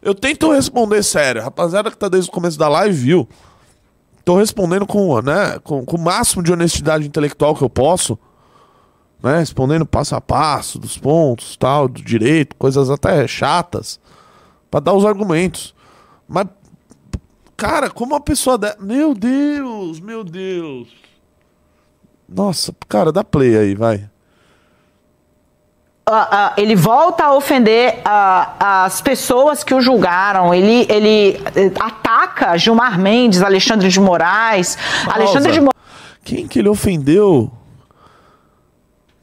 Eu 0.03 0.13
tento 0.13 0.51
responder 0.51 1.05
sério. 1.05 1.41
Rapaziada 1.41 1.89
que 1.89 1.97
tá 1.97 2.09
desde 2.09 2.29
o 2.29 2.33
começo 2.33 2.59
da 2.59 2.69
live 2.69 2.97
viu. 2.97 3.29
Tô 4.25 4.37
respondendo 4.37 4.89
com, 4.89 5.23
né, 5.23 5.61
com, 5.63 5.85
com 5.85 5.97
o 5.97 6.01
máximo 6.01 6.43
de 6.43 6.53
honestidade 6.53 7.07
intelectual 7.07 7.55
que 7.55 7.63
eu 7.63 7.71
posso. 7.71 8.19
Né, 9.23 9.39
respondendo 9.39 9.87
passo 9.87 10.17
a 10.17 10.21
passo, 10.21 10.81
dos 10.81 10.99
pontos, 10.99 11.57
tal, 11.57 11.87
do 11.87 12.03
direito, 12.03 12.57
coisas 12.57 12.91
até 12.91 13.27
chatas. 13.29 14.01
Pra 14.71 14.81
dar 14.81 14.93
os 14.93 15.05
argumentos. 15.05 15.75
Mas, 16.29 16.47
cara, 17.57 17.91
como 17.91 18.15
uma 18.15 18.21
pessoa. 18.21 18.59
De... 18.59 18.75
Meu 18.81 19.15
Deus, 19.15 20.01
meu 20.01 20.23
Deus. 20.23 20.89
Nossa, 22.29 22.75
cara, 22.87 23.11
dá 23.11 23.25
play 23.25 23.57
aí, 23.57 23.75
vai. 23.75 24.09
ah, 26.07 26.29
ah, 26.31 26.55
ele 26.59 26.77
volta 26.77 27.25
a 27.25 27.35
ofender 27.35 28.01
ah, 28.05 28.85
as 28.85 29.01
pessoas 29.01 29.65
que 29.65 29.75
o 29.75 29.81
julgaram. 29.81 30.53
Ele, 30.53 30.87
ele 30.91 31.41
eh, 31.55 31.73
ataca 31.81 32.57
Gilmar 32.59 32.99
Mendes, 32.99 33.43
Alexandre 33.43 33.89
de 33.89 33.99
Moraes. 33.99 34.77
Alexandre 35.07 35.53
de 35.53 35.61
Moraes. 35.61 35.79
Quem 36.23 36.47
que 36.47 36.59
ele 36.59 36.69
ofendeu? 36.69 37.51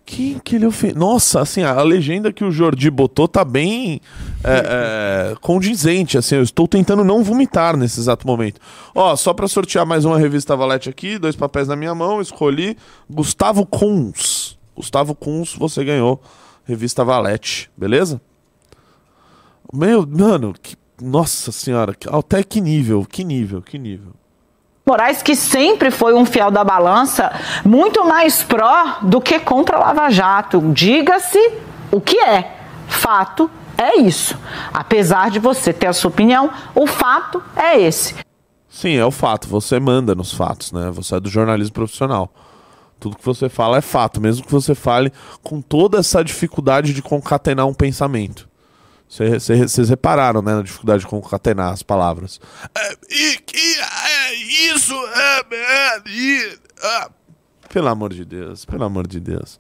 Quem 0.03 0.39
que 0.39 0.55
ele 0.55 0.65
ofendeu? 0.65 0.97
Nossa, 0.97 1.41
assim, 1.41 1.63
a 1.63 1.79
legenda 1.83 2.33
que 2.33 2.43
o 2.43 2.51
Jordi 2.51 2.89
botou 2.89 3.27
tá 3.27 3.45
bem 3.45 4.01
é, 4.45 5.31
é, 5.31 5.35
condizente, 5.41 6.17
assim, 6.17 6.35
eu 6.35 6.43
estou 6.43 6.67
tentando 6.67 7.03
não 7.03 7.23
vomitar 7.23 7.75
nesse 7.75 7.99
exato 7.99 8.27
momento. 8.27 8.61
Ó, 8.93 9.15
só 9.15 9.33
pra 9.33 9.47
sortear 9.47 9.85
mais 9.85 10.05
uma 10.05 10.19
revista 10.19 10.55
Valete 10.55 10.89
aqui, 10.89 11.17
dois 11.17 11.35
papéis 11.35 11.67
na 11.67 11.75
minha 11.75 11.95
mão, 11.95 12.21
escolhi 12.21 12.77
Gustavo 13.09 13.65
Kunz. 13.65 14.57
Gustavo 14.75 15.15
Kunz, 15.15 15.55
você 15.55 15.83
ganhou 15.83 16.21
revista 16.63 17.03
Valete, 17.03 17.71
beleza? 17.75 18.21
Meu, 19.73 20.05
mano, 20.05 20.53
que, 20.61 20.75
nossa 21.01 21.51
senhora, 21.51 21.95
até 22.11 22.43
que 22.43 22.61
nível, 22.61 23.03
que 23.03 23.23
nível, 23.23 23.61
que 23.63 23.79
nível. 23.79 24.13
Moraes, 24.85 25.23
que 25.23 25.35
sempre 25.35 25.89
foi 25.89 26.13
um 26.13 26.23
fiel 26.23 26.51
da 26.51 26.63
balança, 26.63 27.31
muito 27.65 28.05
mais 28.05 28.43
pró 28.43 28.99
do 29.01 29.19
que 29.19 29.39
contra 29.39 29.79
Lava 29.79 30.11
Jato. 30.11 30.61
Diga-se 30.71 31.39
o 31.91 31.99
que 31.99 32.19
é. 32.19 32.55
Fato 32.87 33.49
é 33.77 33.97
isso. 33.99 34.37
Apesar 34.73 35.29
de 35.31 35.39
você 35.39 35.71
ter 35.73 35.87
a 35.87 35.93
sua 35.93 36.09
opinião, 36.09 36.51
o 36.73 36.85
fato 36.87 37.41
é 37.55 37.79
esse. 37.79 38.15
Sim, 38.69 38.95
é 38.95 39.05
o 39.05 39.11
fato. 39.11 39.47
Você 39.47 39.79
manda 39.79 40.13
nos 40.13 40.33
fatos, 40.33 40.71
né? 40.71 40.89
Você 40.91 41.15
é 41.15 41.19
do 41.19 41.29
jornalismo 41.29 41.73
profissional. 41.73 42.33
Tudo 42.99 43.17
que 43.17 43.25
você 43.25 43.47
fala 43.49 43.77
é 43.77 43.81
fato, 43.81 44.19
mesmo 44.21 44.45
que 44.45 44.51
você 44.51 44.73
fale 44.73 45.11
com 45.43 45.61
toda 45.61 45.99
essa 45.99 46.23
dificuldade 46.23 46.93
de 46.93 47.01
concatenar 47.01 47.67
um 47.67 47.73
pensamento. 47.73 48.47
Cê- 49.07 49.39
cê- 49.39 49.67
Vocês 49.67 49.89
repararam, 49.89 50.41
né, 50.41 50.55
na 50.55 50.61
dificuldade 50.61 51.01
de 51.01 51.07
concatenar 51.07 51.71
as 51.73 51.83
palavras. 51.83 52.39
É, 52.75 52.93
e, 53.09 53.39
e- 53.53 53.79
é, 53.79 54.33
isso 54.73 54.93
é, 54.93 55.45
é, 55.51 56.57
ah. 56.83 57.09
Pelo 57.69 57.87
amor 57.89 58.13
de 58.13 58.23
Deus, 58.25 58.65
pelo 58.65 58.83
amor 58.85 59.05
de 59.07 59.19
Deus. 59.19 59.59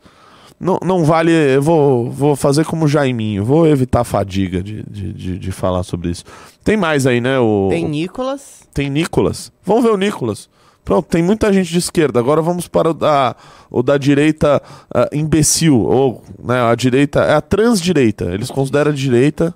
Não, 0.59 0.79
não 0.83 1.03
vale. 1.03 1.31
Eu 1.31 1.61
vou, 1.61 2.09
vou 2.09 2.35
fazer 2.35 2.65
como 2.65 2.85
o 2.85 2.87
Jaiminho, 2.87 3.43
vou 3.43 3.67
evitar 3.67 4.01
a 4.01 4.03
fadiga 4.05 4.63
de, 4.63 4.83
de, 4.89 5.13
de, 5.13 5.39
de 5.39 5.51
falar 5.51 5.83
sobre 5.83 6.09
isso. 6.09 6.23
Tem 6.63 6.77
mais 6.77 7.05
aí, 7.05 7.19
né? 7.19 7.37
O, 7.39 7.67
Tem 7.69 7.87
Nicolas. 7.87 8.61
tem 8.73 8.89
Nicolas. 8.89 9.51
Vamos 9.63 9.83
ver 9.83 9.91
o 9.91 9.97
Nicolas. 9.97 10.49
Pronto, 10.83 11.07
tem 11.07 11.23
muita 11.23 11.51
gente 11.51 11.71
de 11.71 11.79
esquerda. 11.79 12.19
Agora 12.19 12.41
vamos 12.41 12.67
para 12.67 12.91
o 12.91 12.93
da, 12.93 13.35
o 13.71 13.81
da 13.81 13.97
direita 13.97 14.61
ah, 14.93 15.09
imbecil. 15.11 15.79
Ou, 15.79 16.23
né, 16.43 16.61
a 16.61 16.75
direita. 16.75 17.21
É 17.21 17.33
a 17.33 17.41
transdireita. 17.41 18.25
Eles 18.25 18.51
consideram 18.51 18.91
a 18.91 18.93
direita 18.93 19.53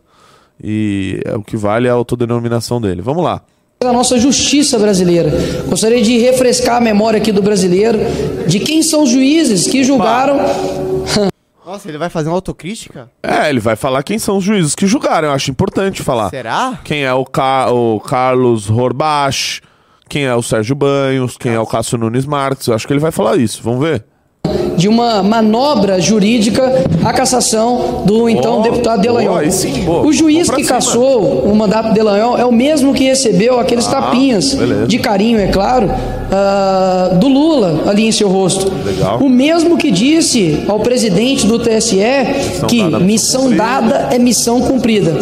e 0.62 1.22
é 1.24 1.36
o 1.36 1.44
que 1.44 1.56
vale 1.56 1.88
a 1.88 1.94
autodenominação 1.94 2.82
dele. 2.82 3.02
Vamos 3.02 3.24
lá. 3.24 3.42
Da 3.82 3.94
nossa 3.94 4.20
justiça 4.20 4.78
brasileira. 4.78 5.32
Gostaria 5.70 6.02
de 6.02 6.18
refrescar 6.18 6.76
a 6.78 6.82
memória 6.82 7.18
aqui 7.18 7.32
do 7.32 7.42
brasileiro 7.42 7.98
de 8.46 8.60
quem 8.60 8.84
são 8.84 9.04
os 9.04 9.10
juízes 9.10 9.68
que 9.68 9.84
julgaram 9.86 10.38
Nossa, 11.66 11.88
ele 11.88 11.98
vai 12.00 12.10
fazer 12.10 12.28
uma 12.30 12.36
autocrítica? 12.36 13.10
É, 13.24 13.48
ele 13.50 13.60
vai 13.60 13.76
falar 13.76 14.02
quem 14.04 14.18
são 14.20 14.38
os 14.38 14.44
juízes 14.44 14.74
que 14.76 14.88
julgaram. 14.88 15.28
Eu 15.30 15.34
acho 15.36 15.52
importante 15.52 16.02
falar. 16.02 16.30
Será? 16.30 16.80
Quem 16.84 17.04
é 17.06 17.14
o, 17.14 17.24
Ca- 17.24 17.72
o 17.72 18.00
Carlos 18.00 18.70
Horbach, 18.72 19.62
quem 20.10 20.26
é 20.26 20.34
o 20.36 20.42
Sérgio 20.42 20.76
Banhos, 20.76 21.38
quem 21.38 21.54
é 21.54 21.60
o 21.60 21.68
Cássio 21.68 21.98
Nunes 22.00 22.26
Marques. 22.26 22.66
Eu 22.68 22.74
acho 22.74 22.88
que 22.88 22.92
ele 22.92 23.00
vai 23.00 23.12
falar 23.12 23.38
isso. 23.38 23.62
Vamos 23.64 23.82
ver. 23.88 24.04
De 24.78 24.88
uma 24.88 25.22
manobra 25.22 26.00
jurídica 26.00 26.64
a 27.04 27.12
cassação 27.12 28.04
do 28.06 28.30
então 28.30 28.60
Oh, 28.60 28.62
deputado 28.62 29.02
Delanhol. 29.02 29.36
aí 29.38 29.52
sim, 29.52 29.84
boa. 29.84 30.06
O 30.08 30.14
juiz 30.14 30.50
que 30.50 30.64
cima. 30.64 30.70
cassou 30.78 31.44
o 31.44 31.54
mandato 31.54 31.90
de 31.90 31.96
Delanhol 31.96 32.38
é 32.38 32.46
o 32.46 32.52
mesmo 32.52 32.94
que 32.94 33.04
recebeu 33.04 33.60
aqueles 33.60 33.86
Ah, 33.88 33.92
tapinhas 34.02 34.54
beleza. 34.54 34.88
de 34.88 34.98
carinho, 35.00 35.38
é 35.40 35.48
claro, 35.48 35.92
ah, 36.32 37.10
do 37.20 37.28
Lula 37.28 37.84
ali 37.90 38.06
em 38.08 38.12
seu 38.12 38.30
rosto. 38.30 38.72
Legal. 38.86 39.18
O 39.20 39.30
mesmo 39.30 39.78
que 39.78 39.92
disse 39.92 40.64
ao 40.68 40.80
presidente 40.80 41.46
do 41.46 41.60
TSE 41.60 41.98
que 42.68 42.82
dada, 42.82 43.00
missão 43.00 43.00
missão 43.00 43.52
cumprida. 43.52 43.64
dada 43.64 44.16
é 44.16 44.20
missão 44.20 44.62
cumprida. 44.62 45.14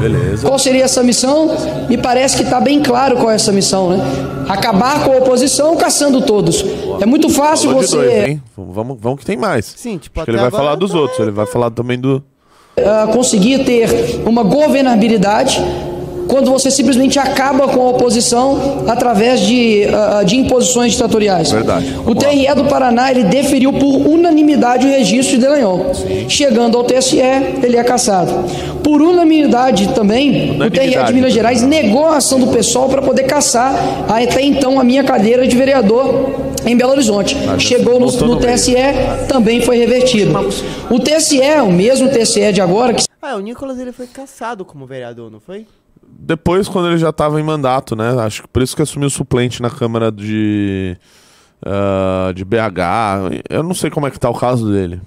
Beleza. 0.00 0.46
Qual 0.48 0.58
seria 0.58 0.84
essa 0.84 1.02
missão? 1.02 1.50
Me 1.88 1.96
parece 1.98 2.36
que 2.36 2.42
está 2.42 2.60
bem 2.60 2.82
claro 2.82 3.16
qual 3.16 3.30
é 3.30 3.34
essa 3.34 3.52
missão, 3.52 3.90
né? 3.90 3.98
Acabar 4.48 5.04
com 5.04 5.12
a 5.12 5.16
oposição 5.18 5.76
caçando 5.76 6.22
todos. 6.22 6.64
É 7.00 7.06
muito 7.06 7.28
fácil 7.28 7.68
Falou 7.70 7.82
você 7.86 7.96
dois? 7.96 8.38
Vamos, 8.56 8.96
vamos, 9.00 9.20
que 9.20 9.26
tem 9.26 9.36
mais. 9.36 9.66
Sim, 9.76 9.98
tipo, 9.98 10.18
Acho 10.20 10.24
que 10.24 10.30
ele 10.30 10.38
vai 10.38 10.46
agora 10.48 10.62
falar 10.62 10.74
dos 10.74 10.90
tá- 10.92 10.98
outros. 10.98 11.20
Ele 11.20 11.30
vai 11.30 11.46
falar 11.46 11.70
também 11.70 11.98
do. 11.98 12.22
ah, 12.78 13.08
conseguir 13.12 13.64
ter 13.64 14.20
uma 14.26 14.42
governabilidade 14.42 15.60
quando 16.30 16.50
você 16.52 16.70
simplesmente 16.70 17.18
acaba 17.18 17.66
com 17.66 17.80
a 17.82 17.90
oposição 17.90 18.84
através 18.86 19.40
de, 19.40 19.84
uh, 19.86 20.24
de 20.24 20.36
imposições 20.36 20.92
ditatoriais. 20.92 21.50
Verdade. 21.50 21.96
O 22.06 22.14
TRE 22.14 22.54
do 22.54 22.64
Paraná 22.66 23.10
ele 23.10 23.24
deferiu 23.24 23.72
por 23.72 24.06
unanimidade 24.06 24.86
o 24.86 24.90
registro 24.90 25.36
de 25.36 25.42
Delanhol. 25.42 25.90
Chegando 26.28 26.78
ao 26.78 26.84
TSE, 26.84 27.18
ele 27.18 27.76
é 27.76 27.82
cassado. 27.82 28.32
Por 28.84 29.02
unanimidade 29.02 29.92
também, 29.92 30.56
o 30.60 30.70
TRE 30.70 31.04
de 31.04 31.12
Minas 31.12 31.32
Gerais 31.32 31.62
negou 31.62 32.06
a 32.06 32.18
ação 32.18 32.38
do 32.38 32.46
pessoal 32.46 32.88
para 32.88 33.02
poder 33.02 33.24
caçar 33.24 33.74
até 34.08 34.40
então 34.40 34.78
a 34.78 34.84
minha 34.84 35.02
cadeira 35.02 35.46
de 35.48 35.56
vereador 35.56 36.30
em 36.64 36.76
Belo 36.76 36.92
Horizonte. 36.92 37.36
Chegou 37.58 37.98
no, 37.98 38.06
no 38.06 38.36
TSE, 38.36 38.74
também 39.28 39.60
foi 39.62 39.78
revertido. 39.78 40.32
O 40.88 41.00
TSE, 41.00 41.40
o 41.66 41.72
mesmo 41.72 42.08
TSE 42.08 42.52
de 42.52 42.60
agora, 42.60 42.94
que 42.94 43.02
Ah, 43.20 43.34
o 43.34 43.40
Nicolas 43.40 43.78
ele 43.80 43.90
foi 43.92 44.06
caçado 44.06 44.64
como 44.64 44.86
vereador, 44.86 45.28
não 45.30 45.40
foi? 45.40 45.66
Depois, 46.22 46.68
quando 46.68 46.88
ele 46.88 46.98
já 46.98 47.08
estava 47.10 47.40
em 47.40 47.42
mandato, 47.42 47.96
né? 47.96 48.10
Acho 48.20 48.42
que 48.42 48.48
por 48.48 48.62
isso 48.62 48.76
que 48.76 48.82
assumiu 48.82 49.08
suplente 49.08 49.62
na 49.62 49.70
Câmara 49.70 50.12
de. 50.12 50.96
ah, 51.64 52.30
de 52.34 52.44
BH. 52.44 53.40
Eu 53.48 53.62
não 53.62 53.74
sei 53.74 53.90
como 53.90 54.06
é 54.06 54.10
que 54.10 54.20
tá 54.20 54.28
o 54.28 54.34
caso 54.34 54.70
dele. 54.70 55.00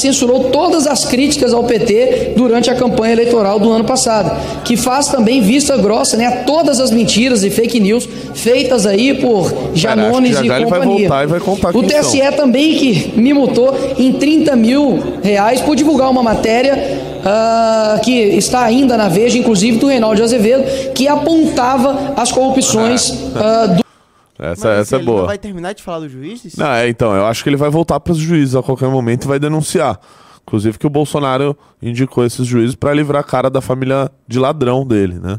censurou 0.00 0.44
todas 0.50 0.86
as 0.86 1.04
críticas 1.04 1.52
ao 1.52 1.62
PT 1.64 2.32
durante 2.34 2.70
a 2.70 2.74
campanha 2.74 3.12
eleitoral 3.12 3.58
do 3.60 3.70
ano 3.70 3.84
passado, 3.84 4.34
que 4.64 4.74
faz 4.74 5.08
também 5.08 5.42
vista 5.42 5.76
grossa 5.76 6.16
né, 6.16 6.26
a 6.26 6.44
todas 6.44 6.80
as 6.80 6.90
mentiras 6.90 7.44
e 7.44 7.50
fake 7.50 7.78
news 7.78 8.08
feitas 8.34 8.86
aí 8.86 9.20
por 9.20 9.52
Janones 9.74 10.36
já 10.36 10.42
e 10.42 10.46
já 10.46 10.56
ele 10.56 10.64
vai 10.66 10.80
companhia. 10.80 11.08
voltar 11.08 11.24
e 11.24 11.26
vai 11.26 11.40
contar 11.40 11.76
o 11.76 11.82
TSE 11.82 12.32
também 12.34 12.74
que 12.78 13.12
me 13.20 13.34
multou 13.34 13.76
em 13.98 14.14
30 14.14 14.56
mil 14.56 15.18
reais 15.22 15.60
por 15.60 15.76
divulgar 15.76 16.10
uma 16.10 16.22
matéria 16.22 17.09
ah, 17.24 18.00
que 18.04 18.12
está 18.12 18.62
ainda 18.62 18.96
na 18.96 19.08
Veja, 19.08 19.38
inclusive 19.38 19.78
do 19.78 19.86
Reinaldo 19.86 20.16
de 20.16 20.22
Azevedo, 20.22 20.92
que 20.94 21.08
apontava 21.08 22.14
as 22.16 22.30
corrupções 22.32 23.12
ah, 23.36 23.66
do 23.66 23.84
Essa, 24.38 24.68
Mas 24.68 24.78
essa 24.80 24.96
é 24.96 24.98
boa. 24.98 25.26
vai 25.26 25.38
terminar 25.38 25.74
de 25.74 25.82
falar 25.82 26.00
dos 26.00 26.12
juízes? 26.12 26.56
Não, 26.56 26.72
é, 26.72 26.88
então, 26.88 27.14
eu 27.14 27.26
acho 27.26 27.42
que 27.42 27.48
ele 27.48 27.56
vai 27.56 27.70
voltar 27.70 28.00
para 28.00 28.12
os 28.12 28.18
juízes 28.18 28.54
a 28.54 28.62
qualquer 28.62 28.88
momento 28.88 29.24
e 29.24 29.28
vai 29.28 29.38
denunciar. 29.38 29.98
Inclusive 30.42 30.78
que 30.78 30.86
o 30.86 30.90
Bolsonaro 30.90 31.56
indicou 31.80 32.24
esses 32.24 32.46
juízes 32.46 32.74
para 32.74 32.92
livrar 32.92 33.20
a 33.20 33.24
cara 33.24 33.50
da 33.50 33.60
família 33.60 34.10
de 34.26 34.38
ladrão 34.38 34.86
dele, 34.86 35.14
né? 35.20 35.38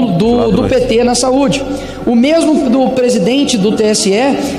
Do, 0.00 0.50
do, 0.50 0.68
PT 0.68 1.04
na 1.04 1.14
saúde. 1.14 1.62
O 2.06 2.16
mesmo 2.16 2.70
do 2.70 2.90
presidente 2.90 3.58
do 3.58 3.72
TSE 3.76 4.10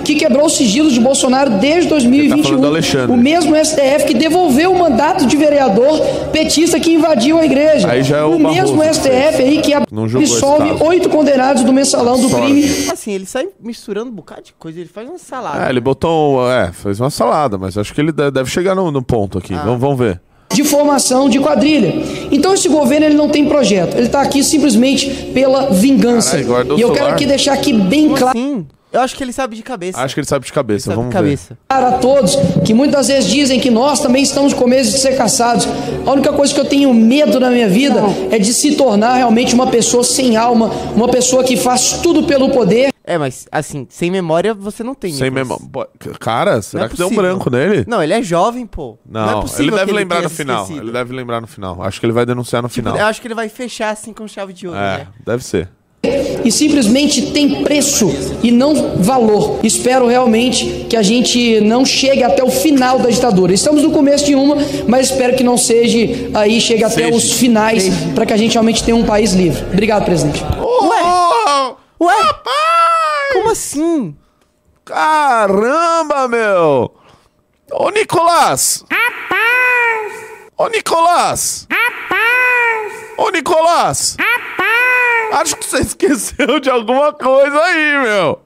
que 0.05 0.15
quebrou 0.15 0.45
os 0.45 0.55
sigilos 0.55 0.93
de 0.93 0.99
Bolsonaro 0.99 1.49
desde 1.57 1.71
Ele 1.79 1.83
tá 1.89 1.95
2021. 1.95 2.43
falando 2.43 2.61
do 2.61 2.67
Alexandre. 2.67 3.11
o 3.11 3.17
mesmo 3.17 3.55
STF 3.55 4.05
que 4.05 4.13
devolveu 4.13 4.71
o 4.71 4.79
mandato 4.79 5.25
de 5.25 5.35
vereador 5.35 5.99
petista 6.31 6.79
que 6.79 6.93
invadiu 6.93 7.39
a 7.39 7.45
igreja. 7.45 7.89
Aí 7.89 8.03
já 8.03 8.17
é 8.17 8.23
o 8.23 8.37
mesmo 8.37 8.77
Barroso 8.77 9.01
que 9.01 9.09
STF 9.09 9.41
aí 9.43 9.61
que 9.61 9.73
absolve 9.73 10.83
oito 10.83 11.09
condenados 11.09 11.63
do 11.63 11.73
mensalão 11.73 12.19
do 12.19 12.29
Sorte. 12.29 12.45
crime 12.45 12.89
Assim, 12.91 13.11
ele 13.11 13.25
sai 13.25 13.47
misturando 13.59 14.11
um 14.11 14.13
bocado 14.13 14.43
de 14.43 14.53
coisa, 14.53 14.79
ele 14.79 14.89
faz 14.89 15.09
uma 15.09 15.17
salada. 15.17 15.65
É, 15.65 15.69
ele 15.69 15.81
botou. 15.81 16.49
É, 16.51 16.71
fez 16.71 16.99
uma 16.99 17.09
salada, 17.09 17.57
mas 17.57 17.77
acho 17.77 17.93
que 17.93 17.99
ele 17.99 18.11
de- 18.11 18.29
deve 18.29 18.49
chegar 18.51 18.75
no, 18.75 18.91
no 18.91 19.01
ponto 19.01 19.39
aqui. 19.39 19.53
Vamos, 19.55 19.79
vamos 19.79 19.97
ver. 19.97 20.21
De 20.53 20.63
formação 20.63 21.27
de 21.29 21.39
quadrilha. 21.39 21.93
Então 22.31 22.53
esse 22.53 22.69
governo 22.69 23.05
ele 23.05 23.15
não 23.15 23.29
tem 23.29 23.45
projeto. 23.45 23.95
Ele 23.95 24.05
está 24.05 24.21
aqui 24.21 24.43
simplesmente 24.43 25.09
pela 25.33 25.69
vingança. 25.69 26.37
E 26.77 26.81
eu 26.81 26.91
quero 26.91 27.07
aqui 27.07 27.25
deixar 27.25 27.53
aqui 27.53 27.73
bem 27.73 28.05
Como 28.05 28.17
claro. 28.17 28.37
assim? 28.37 28.65
Eu 28.93 29.01
acho 29.01 29.15
que 29.15 29.23
ele 29.23 29.33
sabe 29.33 29.55
de 29.55 29.63
cabeça. 29.63 29.99
Acho 29.99 30.13
que 30.13 30.19
ele 30.19 30.27
sabe 30.27 30.45
de 30.45 30.53
cabeça. 30.53 30.85
sabe 30.85 30.95
vamos 30.97 31.09
de 31.09 31.15
cabeça. 31.15 31.57
a 31.67 31.93
todos 31.93 32.37
que 32.63 32.75
muitas 32.75 33.07
vezes 33.07 33.27
dizem 33.27 33.59
que 33.59 33.71
nós 33.71 33.99
também 33.99 34.21
estamos 34.21 34.53
com 34.53 34.67
medo 34.67 34.83
de 34.83 34.99
ser 34.99 35.17
caçados. 35.17 35.67
A 36.05 36.11
única 36.11 36.31
coisa 36.31 36.53
que 36.53 36.59
eu 36.59 36.65
tenho 36.65 36.93
medo 36.93 37.39
na 37.39 37.49
minha 37.49 37.67
vida 37.67 38.03
é 38.29 38.37
de 38.37 38.53
se 38.53 38.75
tornar 38.75 39.15
realmente 39.15 39.55
uma 39.55 39.65
pessoa 39.65 40.03
sem 40.03 40.37
alma, 40.37 40.69
uma 40.95 41.09
pessoa 41.09 41.43
que 41.43 41.57
faz 41.57 41.93
tudo 42.03 42.23
pelo 42.23 42.49
poder. 42.51 42.92
É, 43.05 43.17
mas 43.17 43.45
assim, 43.51 43.85
sem 43.89 44.09
memória 44.09 44.53
você 44.53 44.81
não 44.83 44.95
tem. 44.95 45.11
Sem 45.11 45.29
Nicolas. 45.29 45.59
memória. 45.61 45.89
Cara, 46.19 46.61
será 46.61 46.81
Não 46.83 46.87
é 46.87 46.89
que 46.89 46.95
deu 46.97 47.07
um 47.07 47.15
branco 47.15 47.49
nele? 47.49 47.83
Não, 47.87 48.01
ele 48.01 48.13
é 48.13 48.21
jovem, 48.23 48.65
pô. 48.65 48.97
Não, 49.05 49.39
é 49.39 49.41
possível 49.41 49.65
ele 49.65 49.71
deve 49.71 49.85
que 49.91 49.97
lembrar 49.97 50.15
tenha 50.17 50.29
no 50.29 50.35
final. 50.35 50.61
esquecido. 50.63 50.85
Ele 50.85 50.91
deve 50.93 51.13
lembrar 51.13 51.41
no 51.41 51.47
final. 51.47 51.83
Acho 51.83 51.99
que 51.99 52.05
ele 52.05 52.13
vai 52.13 52.25
denunciar 52.25 52.61
no 52.61 52.69
Tipo, 52.69 52.89
final. 52.89 52.97
eu 52.97 53.05
acho 53.05 53.19
que 53.21 53.27
ele 53.27 53.35
vai 53.35 53.49
fechar 53.49 53.89
assim 53.89 54.13
com 54.13 54.25
chave 54.27 54.53
de 54.53 54.67
ouro, 54.67 54.79
É, 54.79 54.99
né? 54.99 55.07
deve 55.25 55.43
ser. 55.43 55.67
E 56.45 56.51
simplesmente 56.51 57.31
tem 57.31 57.63
preço 57.63 58.09
e 58.41 58.51
não 58.51 58.97
valor. 59.01 59.59
Espero 59.63 60.07
realmente 60.07 60.85
que 60.89 60.95
a 60.97 61.01
gente 61.01 61.59
não 61.61 61.85
chegue 61.85 62.23
até 62.23 62.43
o 62.43 62.49
final 62.49 62.99
da 62.99 63.09
ditadura. 63.09 63.53
Estamos 63.53 63.83
no 63.83 63.91
começo 63.91 64.25
de 64.25 64.35
uma, 64.35 64.55
mas 64.87 65.09
espero 65.11 65.35
que 65.35 65.43
não 65.43 65.57
seja 65.57 65.97
aí, 66.33 66.59
chegue 66.59 66.83
até 66.83 67.05
Seja. 67.05 67.15
os 67.17 67.31
finais, 67.33 67.89
para 68.15 68.25
que 68.25 68.33
a 68.33 68.37
gente 68.37 68.53
realmente 68.53 68.83
tenha 68.83 68.95
um 68.97 69.05
país 69.05 69.33
livre. 69.33 69.61
Obrigado, 69.71 70.03
presidente. 70.05 70.41
Ué! 70.43 71.73
Ué? 72.01 72.15
Como 73.43 73.51
assim? 73.51 74.15
Caramba, 74.85 76.29
meu! 76.29 76.95
Ô, 77.73 77.89
Nicolás! 77.89 78.85
Rapaz! 78.89 80.13
Ô, 80.57 80.69
Nicolás! 80.69 81.67
Rapaz! 81.69 82.93
Ô, 83.17 83.29
Nicolás! 83.31 84.15
Rapaz! 84.17 85.41
Acho 85.41 85.57
que 85.57 85.65
você 85.65 85.79
esqueceu 85.79 86.57
de 86.61 86.69
alguma 86.69 87.11
coisa 87.11 87.61
aí, 87.61 88.01
meu! 88.03 88.41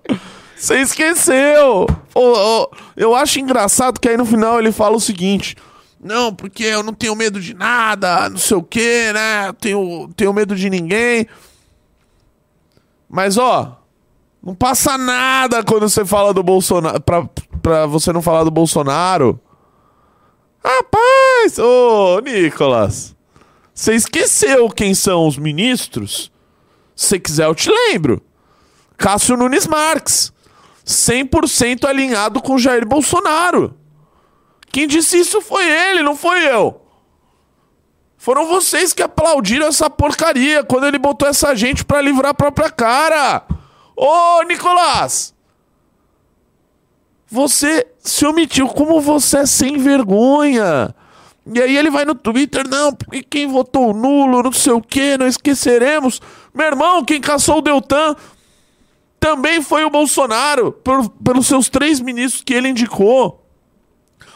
Você 0.55 0.79
esqueceu! 0.81 1.85
Eu 2.95 3.13
acho 3.13 3.39
engraçado 3.39 3.99
que 3.99 4.09
aí 4.09 4.17
no 4.17 4.25
final 4.25 4.57
ele 4.57 4.71
fala 4.71 4.95
o 4.95 5.01
seguinte... 5.01 5.55
Não, 5.99 6.33
porque 6.33 6.63
eu 6.63 6.81
não 6.81 6.93
tenho 6.93 7.15
medo 7.15 7.39
de 7.39 7.53
nada, 7.53 8.29
não 8.29 8.37
sei 8.37 8.57
o 8.57 8.63
que, 8.63 9.13
né? 9.13 9.53
Tenho, 9.61 10.09
tenho 10.15 10.33
medo 10.33 10.55
de 10.55 10.71
ninguém. 10.71 11.27
Mas, 13.07 13.37
ó, 13.37 13.77
não 14.47 14.55
passa 14.55 14.97
nada 14.97 15.61
quando 15.61 15.89
você 15.89 16.05
fala 16.05 16.33
do 16.33 16.41
Bolsonaro. 16.41 17.01
Pra, 17.01 17.29
pra 17.61 17.85
você 17.85 18.13
não 18.13 18.21
falar 18.21 18.45
do 18.45 18.49
Bolsonaro. 18.49 19.37
Rapaz, 20.63 21.59
ô 21.59 22.21
Nicolas. 22.21 23.13
Você 23.73 23.93
esqueceu 23.93 24.69
quem 24.69 24.93
são 24.93 25.27
os 25.27 25.37
ministros? 25.37 26.31
Se 26.95 27.19
quiser, 27.19 27.45
eu 27.47 27.53
te 27.53 27.69
lembro. 27.69 28.21
Cássio 28.95 29.35
Nunes 29.35 29.67
Marques. 29.67 30.31
100% 30.85 31.83
alinhado 31.83 32.41
com 32.41 32.57
Jair 32.57 32.87
Bolsonaro. 32.87 33.75
Quem 34.71 34.87
disse 34.87 35.19
isso 35.19 35.41
foi 35.41 35.69
ele, 35.69 36.01
não 36.01 36.15
foi 36.15 36.49
eu. 36.49 36.83
Foram 38.15 38.47
vocês 38.47 38.93
que 38.93 39.03
aplaudiram 39.03 39.67
essa 39.67 39.89
porcaria 39.89 40.63
quando 40.63 40.87
ele 40.87 40.97
botou 40.97 41.27
essa 41.27 41.53
gente 41.53 41.83
pra 41.83 42.01
livrar 42.01 42.31
a 42.31 42.33
própria 42.33 42.71
cara. 42.71 43.45
Ô, 43.97 44.43
Nicolás! 44.43 45.33
Você 47.29 47.87
se 47.99 48.25
omitiu 48.25 48.67
como 48.67 49.01
você 49.01 49.39
é 49.39 49.45
sem 49.47 49.77
vergonha. 49.77 50.95
E 51.51 51.61
aí 51.61 51.75
ele 51.75 51.89
vai 51.89 52.05
no 52.05 52.13
Twitter, 52.13 52.67
não, 52.67 52.93
porque 52.93 53.23
quem 53.23 53.47
votou 53.47 53.93
nulo, 53.93 54.43
não 54.43 54.51
sei 54.51 54.73
o 54.73 54.81
que, 54.81 55.17
não 55.17 55.25
esqueceremos. 55.25 56.21
Meu 56.53 56.67
irmão, 56.67 57.03
quem 57.03 57.19
caçou 57.19 57.57
o 57.57 57.61
Deltan 57.61 58.15
também 59.19 59.61
foi 59.61 59.83
o 59.83 59.89
Bolsonaro, 59.89 60.71
por, 60.71 61.09
pelos 61.09 61.47
seus 61.47 61.67
três 61.67 61.99
ministros 61.99 62.43
que 62.43 62.53
ele 62.53 62.69
indicou. 62.69 63.43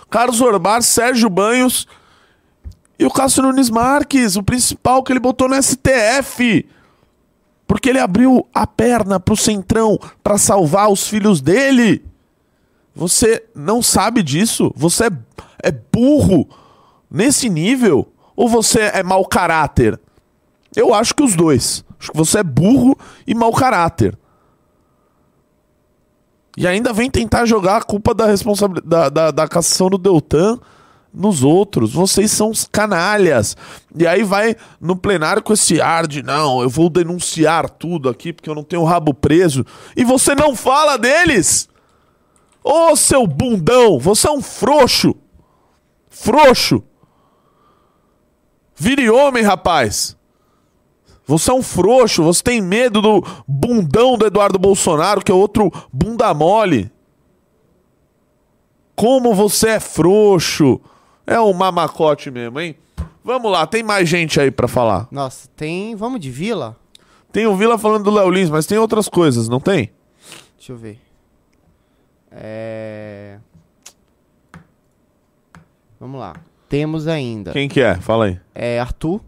Carlos 0.10 0.42
Orbar, 0.42 0.82
Sérgio 0.82 1.30
Banhos 1.30 1.88
e 2.98 3.06
o 3.06 3.12
Cássio 3.12 3.44
Nunes 3.44 3.70
Marques, 3.70 4.36
o 4.36 4.44
principal 4.44 5.04
que 5.04 5.14
ele 5.14 5.20
botou 5.20 5.48
no 5.48 5.62
STF. 5.62 6.66
Porque 7.72 7.90
ele 7.90 8.00
abriu 8.00 8.46
a 8.54 8.68
perna 8.68 9.18
pro 9.18 9.34
Centrão 9.34 9.98
pra 10.22 10.38
salvar 10.38 10.92
os 10.92 11.08
filhos 11.08 11.40
dele. 11.40 12.04
Você 12.94 13.46
não 13.56 13.82
sabe 13.82 14.22
disso? 14.22 14.74
Você 14.76 15.06
é, 15.06 15.12
é 15.64 15.72
burro 15.72 16.50
nesse 17.10 17.48
nível? 17.48 18.12
Ou 18.36 18.50
você 18.50 18.92
é 18.94 19.02
mau 19.02 19.26
caráter? 19.26 19.98
Eu 20.76 20.94
acho 20.94 21.16
que 21.16 21.24
os 21.24 21.34
dois. 21.34 21.86
Acho 21.98 22.12
que 22.12 22.18
você 22.18 22.40
é 22.40 22.44
burro 22.44 22.94
e 23.26 23.34
mau 23.34 23.54
caráter. 23.54 24.20
E 26.58 26.68
ainda 26.68 26.92
vem 26.92 27.10
tentar 27.10 27.46
jogar 27.46 27.78
a 27.78 27.84
culpa 27.84 28.14
da 28.14 28.26
responsabilidade 28.26 28.90
da, 28.90 29.08
da, 29.08 29.32
da 29.32 29.48
cassação 29.48 29.90
do 29.90 29.98
Deltan 29.98 30.60
nos 31.14 31.44
outros. 31.44 31.94
Vocês 31.94 32.32
são 32.32 32.50
os 32.50 32.66
canalhas. 32.66 33.56
E 33.96 34.08
aí 34.08 34.24
vai 34.24 34.56
no 34.80 34.96
plenário 34.96 35.44
com 35.44 35.54
esse 35.54 35.82
ar 35.82 36.08
de 36.08 36.24
não, 36.24 36.62
eu 36.62 36.70
vou 36.70 36.90
denunciar 36.90 37.70
tudo 37.70 38.10
aqui 38.10 38.32
porque 38.32 38.50
eu 38.50 38.56
não 38.56 38.64
tenho 38.64 38.84
rabo 38.84 39.14
preso. 39.14 39.66
E 39.96 40.04
você 40.04 40.34
não 40.34 40.56
fala 40.56 40.98
deles? 40.98 41.70
Ô 42.64 42.96
seu 42.96 43.26
bundão, 43.26 44.00
você 44.00 44.28
é 44.28 44.32
um 44.32 44.42
frouxo. 44.42 45.16
Frouxo. 46.10 46.84
Vire 48.76 49.10
homem, 49.10 49.44
rapaz. 49.44 50.16
Você 51.26 51.50
é 51.50 51.54
um 51.54 51.62
frouxo, 51.62 52.24
você 52.24 52.44
tem 52.44 52.62
medo 52.62 53.02
do 53.02 53.24
bundão 53.48 54.18
do 54.18 54.26
Eduardo 54.26 54.60
Bolsonaro, 54.60 55.24
que 55.24 55.32
é 55.32 55.36
outro 55.36 55.72
bunda 55.92 56.34
mole. 56.34 56.92
Como 58.96 59.34
você 59.34 59.70
é 59.70 59.80
frouxo. 59.80 60.80
É 61.34 61.40
um 61.40 61.54
mamacote 61.54 62.30
mesmo, 62.32 62.60
hein? 62.60 62.76
Vamos 63.24 63.52
lá, 63.52 63.66
tem 63.68 63.84
mais 63.84 64.10
gente 64.10 64.40
aí 64.40 64.50
pra 64.52 64.68
falar. 64.68 65.08
Nossa, 65.12 65.48
tem. 65.56 65.96
Vamos 65.96 66.20
de 66.20 66.32
vila? 66.32 66.76
Tem 67.32 67.46
o 67.48 67.56
Vila 67.56 67.78
falando 67.78 68.04
do 68.04 68.12
Léo 68.12 68.30
Lins, 68.30 68.50
mas 68.50 68.66
tem 68.66 68.78
outras 68.78 69.08
coisas, 69.08 69.48
não 69.48 69.60
tem? 69.60 69.90
Deixa 70.58 70.74
eu 70.74 70.78
ver. 70.78 71.00
É. 72.32 73.38
Vamos 76.00 76.20
lá. 76.20 76.36
Temos 76.68 77.08
ainda. 77.08 77.52
Quem 77.52 77.68
que 77.70 77.82
é? 77.82 77.96
Fala 77.96 78.26
aí. 78.26 78.40
É 78.56 78.80
Arthur. 78.80 79.22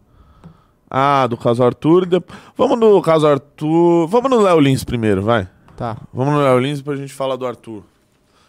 Ah, 0.90 1.28
do 1.28 1.38
caso 1.38 1.64
Arthur. 1.64 2.06
de- 2.06 2.22
Vamos 2.58 2.80
no 2.80 3.02
caso 3.02 3.28
Arthur. 3.28 4.08
Vamos 4.08 4.30
no 4.30 4.40
Léo 4.42 4.60
Lins 4.60 4.84
primeiro, 4.84 5.22
vai. 5.22 5.48
Tá. 5.76 5.98
Vamos 6.14 6.34
no 6.34 6.42
Léo 6.42 6.60
Lins 6.60 6.82
pra 6.82 6.96
gente 6.96 7.14
falar 7.14 7.36
do 7.36 7.46
Arthur. 7.46 7.84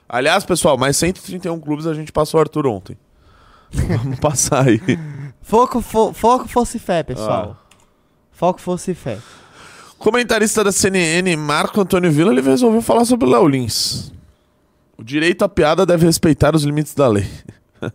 Aliás, 0.09 0.45
pessoal, 0.45 0.77
mais 0.77 0.97
131 0.97 1.59
clubes 1.61 1.87
a 1.87 1.95
gente 1.95 2.13
passou 2.13 2.39
o 2.39 2.43
Arthur 2.43 2.67
ontem. 2.67 2.97
Vamos 3.75 4.19
passar 4.19 4.67
aí. 4.69 4.81
Foco, 5.43 5.81
fo- 5.81 6.13
foco 6.13 6.49
fosse 6.49 6.79
fé, 6.79 7.03
pessoal. 7.03 7.57
Foco 8.33 8.61
fosse 8.61 8.95
fé. 8.95 9.19
Comentarista 9.99 10.63
da 10.65 10.73
CNN, 10.73 11.37
Marco 11.37 11.81
Antônio 11.81 12.11
Villa, 12.11 12.33
ele 12.33 12.41
resolveu 12.43 12.83
falar 12.83 13.05
sobre 13.05 13.27
o 13.27 13.31
Léo 13.31 13.47
Lins. 13.49 14.13
O 14.97 15.03
direito 15.03 15.43
à 15.45 15.49
piada 15.49 15.85
deve 15.87 16.07
respeitar 16.07 16.55
os 16.55 16.63
limites 16.65 16.95
da 16.95 17.09
lei. 17.09 17.27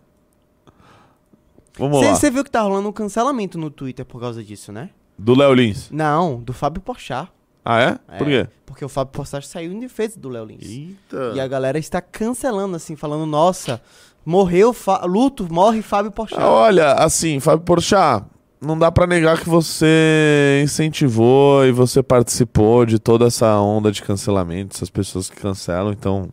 Vamos 1.78 2.02
lá. 2.02 2.14
Você 2.14 2.30
viu 2.30 2.44
que 2.44 2.50
tá 2.50 2.60
rolando 2.62 2.88
um 2.88 2.92
cancelamento 2.92 3.56
no 3.58 3.70
Twitter 3.70 4.04
por 4.04 4.20
causa 4.20 4.42
disso, 4.42 4.72
né? 4.72 4.90
Do 5.18 5.34
Léo 5.36 5.52
Lins. 5.54 5.90
Não, 5.90 6.40
do 6.40 6.52
Fábio 6.52 6.80
Porchat. 6.82 7.28
Ah, 7.64 7.78
é? 7.80 7.92
Por 8.18 8.28
É, 8.30 8.44
quê? 8.44 8.50
Porque 8.66 8.84
o 8.84 8.88
Fábio 8.88 9.12
Porchat 9.12 9.46
saiu 9.46 9.72
em 9.72 9.78
defesa 9.80 10.18
do 10.18 10.28
Léo 10.28 10.44
Lins. 10.46 10.62
Eita. 10.66 11.32
E 11.34 11.40
a 11.40 11.46
galera 11.46 11.78
está 11.78 12.00
cancelando, 12.00 12.76
assim, 12.76 12.96
falando, 12.96 13.26
nossa, 13.26 13.80
morreu, 14.24 14.72
Fa- 14.72 15.04
luto, 15.04 15.46
morre 15.52 15.82
Fábio 15.82 16.10
Porchat. 16.12 16.40
Ah, 16.40 16.48
Olha, 16.48 16.92
assim, 16.94 17.40
Fábio 17.40 17.64
Porchat, 17.64 18.24
não 18.60 18.78
dá 18.78 18.90
pra 18.92 19.06
negar 19.06 19.38
que 19.40 19.48
você 19.48 20.60
incentivou 20.62 21.64
e 21.66 21.72
você 21.72 22.02
participou 22.02 22.84
de 22.84 22.98
toda 22.98 23.26
essa 23.26 23.58
onda 23.58 23.90
de 23.90 24.02
cancelamento, 24.02 24.76
essas 24.76 24.90
pessoas 24.90 25.30
que 25.30 25.36
cancelam, 25.40 25.92
então 25.92 26.28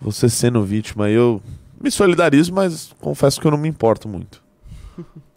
você 0.00 0.28
sendo 0.28 0.62
vítima, 0.62 1.10
eu 1.10 1.42
me 1.80 1.90
solidarizo, 1.90 2.52
mas 2.54 2.92
confesso 3.00 3.40
que 3.40 3.46
eu 3.46 3.50
não 3.50 3.58
me 3.58 3.68
importo 3.68 4.08
muito. 4.08 4.42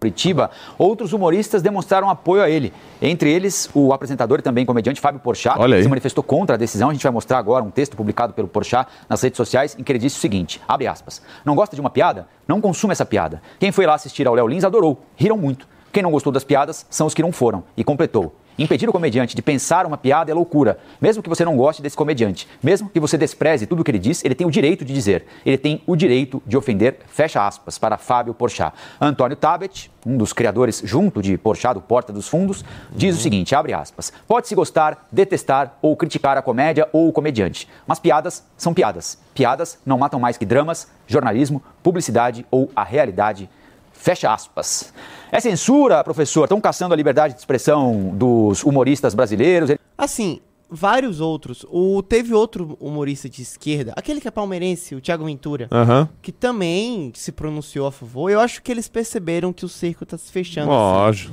Curitiba, 0.00 0.50
outros 0.78 1.12
humoristas 1.12 1.62
demonstraram 1.62 2.08
apoio 2.08 2.42
a 2.42 2.50
ele. 2.50 2.72
Entre 3.00 3.30
eles, 3.30 3.68
o 3.74 3.92
apresentador 3.92 4.38
e 4.38 4.42
também 4.42 4.64
comediante 4.64 5.00
Fábio 5.00 5.20
Porchat 5.20 5.58
Olha 5.58 5.76
aí. 5.76 5.82
se 5.82 5.88
manifestou 5.88 6.22
contra 6.22 6.54
a 6.54 6.58
decisão. 6.58 6.90
A 6.90 6.92
gente 6.92 7.02
vai 7.02 7.12
mostrar 7.12 7.38
agora 7.38 7.64
um 7.64 7.70
texto 7.70 7.96
publicado 7.96 8.32
pelo 8.32 8.48
Porchat 8.48 8.88
nas 9.08 9.22
redes 9.22 9.36
sociais 9.36 9.76
em 9.78 9.82
que 9.82 9.92
ele 9.92 9.98
disse 9.98 10.16
o 10.16 10.20
seguinte, 10.20 10.60
abre 10.66 10.86
aspas, 10.86 11.22
não 11.44 11.54
gosta 11.54 11.74
de 11.74 11.80
uma 11.80 11.90
piada? 11.90 12.26
Não 12.46 12.60
consuma 12.60 12.92
essa 12.92 13.04
piada. 13.04 13.42
Quem 13.58 13.72
foi 13.72 13.86
lá 13.86 13.94
assistir 13.94 14.26
ao 14.26 14.34
Léo 14.34 14.46
Lins 14.46 14.64
adorou, 14.64 15.00
riram 15.16 15.36
muito. 15.36 15.68
Quem 15.92 16.02
não 16.02 16.10
gostou 16.10 16.32
das 16.32 16.44
piadas 16.44 16.84
são 16.90 17.06
os 17.06 17.14
que 17.14 17.22
não 17.22 17.32
foram. 17.32 17.64
E 17.76 17.82
completou. 17.82 18.34
Impedir 18.58 18.88
o 18.88 18.92
comediante 18.92 19.36
de 19.36 19.42
pensar 19.42 19.84
uma 19.84 19.98
piada 19.98 20.30
é 20.30 20.34
loucura. 20.34 20.78
Mesmo 20.98 21.22
que 21.22 21.28
você 21.28 21.44
não 21.44 21.56
goste 21.56 21.82
desse 21.82 21.96
comediante, 21.96 22.48
mesmo 22.62 22.88
que 22.88 22.98
você 22.98 23.18
despreze 23.18 23.66
tudo 23.66 23.80
o 23.80 23.84
que 23.84 23.90
ele 23.90 23.98
diz, 23.98 24.24
ele 24.24 24.34
tem 24.34 24.46
o 24.46 24.50
direito 24.50 24.82
de 24.82 24.94
dizer. 24.94 25.26
Ele 25.44 25.58
tem 25.58 25.82
o 25.86 25.94
direito 25.94 26.42
de 26.46 26.56
ofender, 26.56 27.00
fecha 27.06 27.46
aspas, 27.46 27.76
para 27.78 27.98
Fábio 27.98 28.32
Porchat. 28.32 28.72
Antônio 28.98 29.36
Tabet, 29.36 29.90
um 30.06 30.16
dos 30.16 30.32
criadores 30.32 30.80
junto 30.84 31.20
de 31.20 31.36
Porchat, 31.36 31.74
do 31.74 31.82
Porta 31.82 32.14
dos 32.14 32.28
Fundos, 32.28 32.64
diz 32.92 33.18
o 33.18 33.20
seguinte, 33.20 33.54
abre 33.54 33.74
aspas, 33.74 34.10
pode-se 34.26 34.54
gostar, 34.54 35.06
detestar 35.12 35.76
ou 35.82 35.94
criticar 35.94 36.38
a 36.38 36.42
comédia 36.42 36.88
ou 36.92 37.08
o 37.08 37.12
comediante, 37.12 37.68
mas 37.86 37.98
piadas 37.98 38.42
são 38.56 38.72
piadas. 38.72 39.18
Piadas 39.34 39.78
não 39.84 39.98
matam 39.98 40.18
mais 40.18 40.38
que 40.38 40.46
dramas, 40.46 40.88
jornalismo, 41.06 41.62
publicidade 41.82 42.46
ou 42.50 42.70
a 42.74 42.82
realidade 42.82 43.50
Fecha 43.98 44.32
aspas. 44.32 44.92
É 45.32 45.40
censura, 45.40 46.02
professor? 46.04 46.44
Estão 46.44 46.60
caçando 46.60 46.94
a 46.94 46.96
liberdade 46.96 47.34
de 47.34 47.40
expressão 47.40 48.10
dos 48.14 48.62
humoristas 48.62 49.14
brasileiros? 49.14 49.70
Assim, 49.98 50.40
vários 50.70 51.20
outros. 51.20 51.64
O, 51.70 52.02
teve 52.02 52.32
outro 52.32 52.76
humorista 52.80 53.28
de 53.28 53.42
esquerda, 53.42 53.92
aquele 53.96 54.20
que 54.20 54.28
é 54.28 54.30
palmeirense, 54.30 54.94
o 54.94 55.00
Thiago 55.00 55.24
Ventura, 55.24 55.68
Aham. 55.72 56.08
que 56.22 56.30
também 56.32 57.10
se 57.14 57.32
pronunciou 57.32 57.86
a 57.86 57.92
favor. 57.92 58.30
Eu 58.30 58.40
acho 58.40 58.62
que 58.62 58.70
eles 58.70 58.88
perceberam 58.88 59.52
que 59.52 59.64
o 59.64 59.68
cerco 59.68 60.06
tá 60.06 60.16
se 60.16 60.30
fechando. 60.30 60.70
assim. 60.72 61.30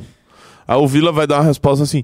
Aí 0.67 0.77
o 0.77 0.87
Vila 0.87 1.11
vai 1.11 1.27
dar 1.27 1.37
uma 1.37 1.47
resposta 1.47 1.83
assim: 1.83 2.03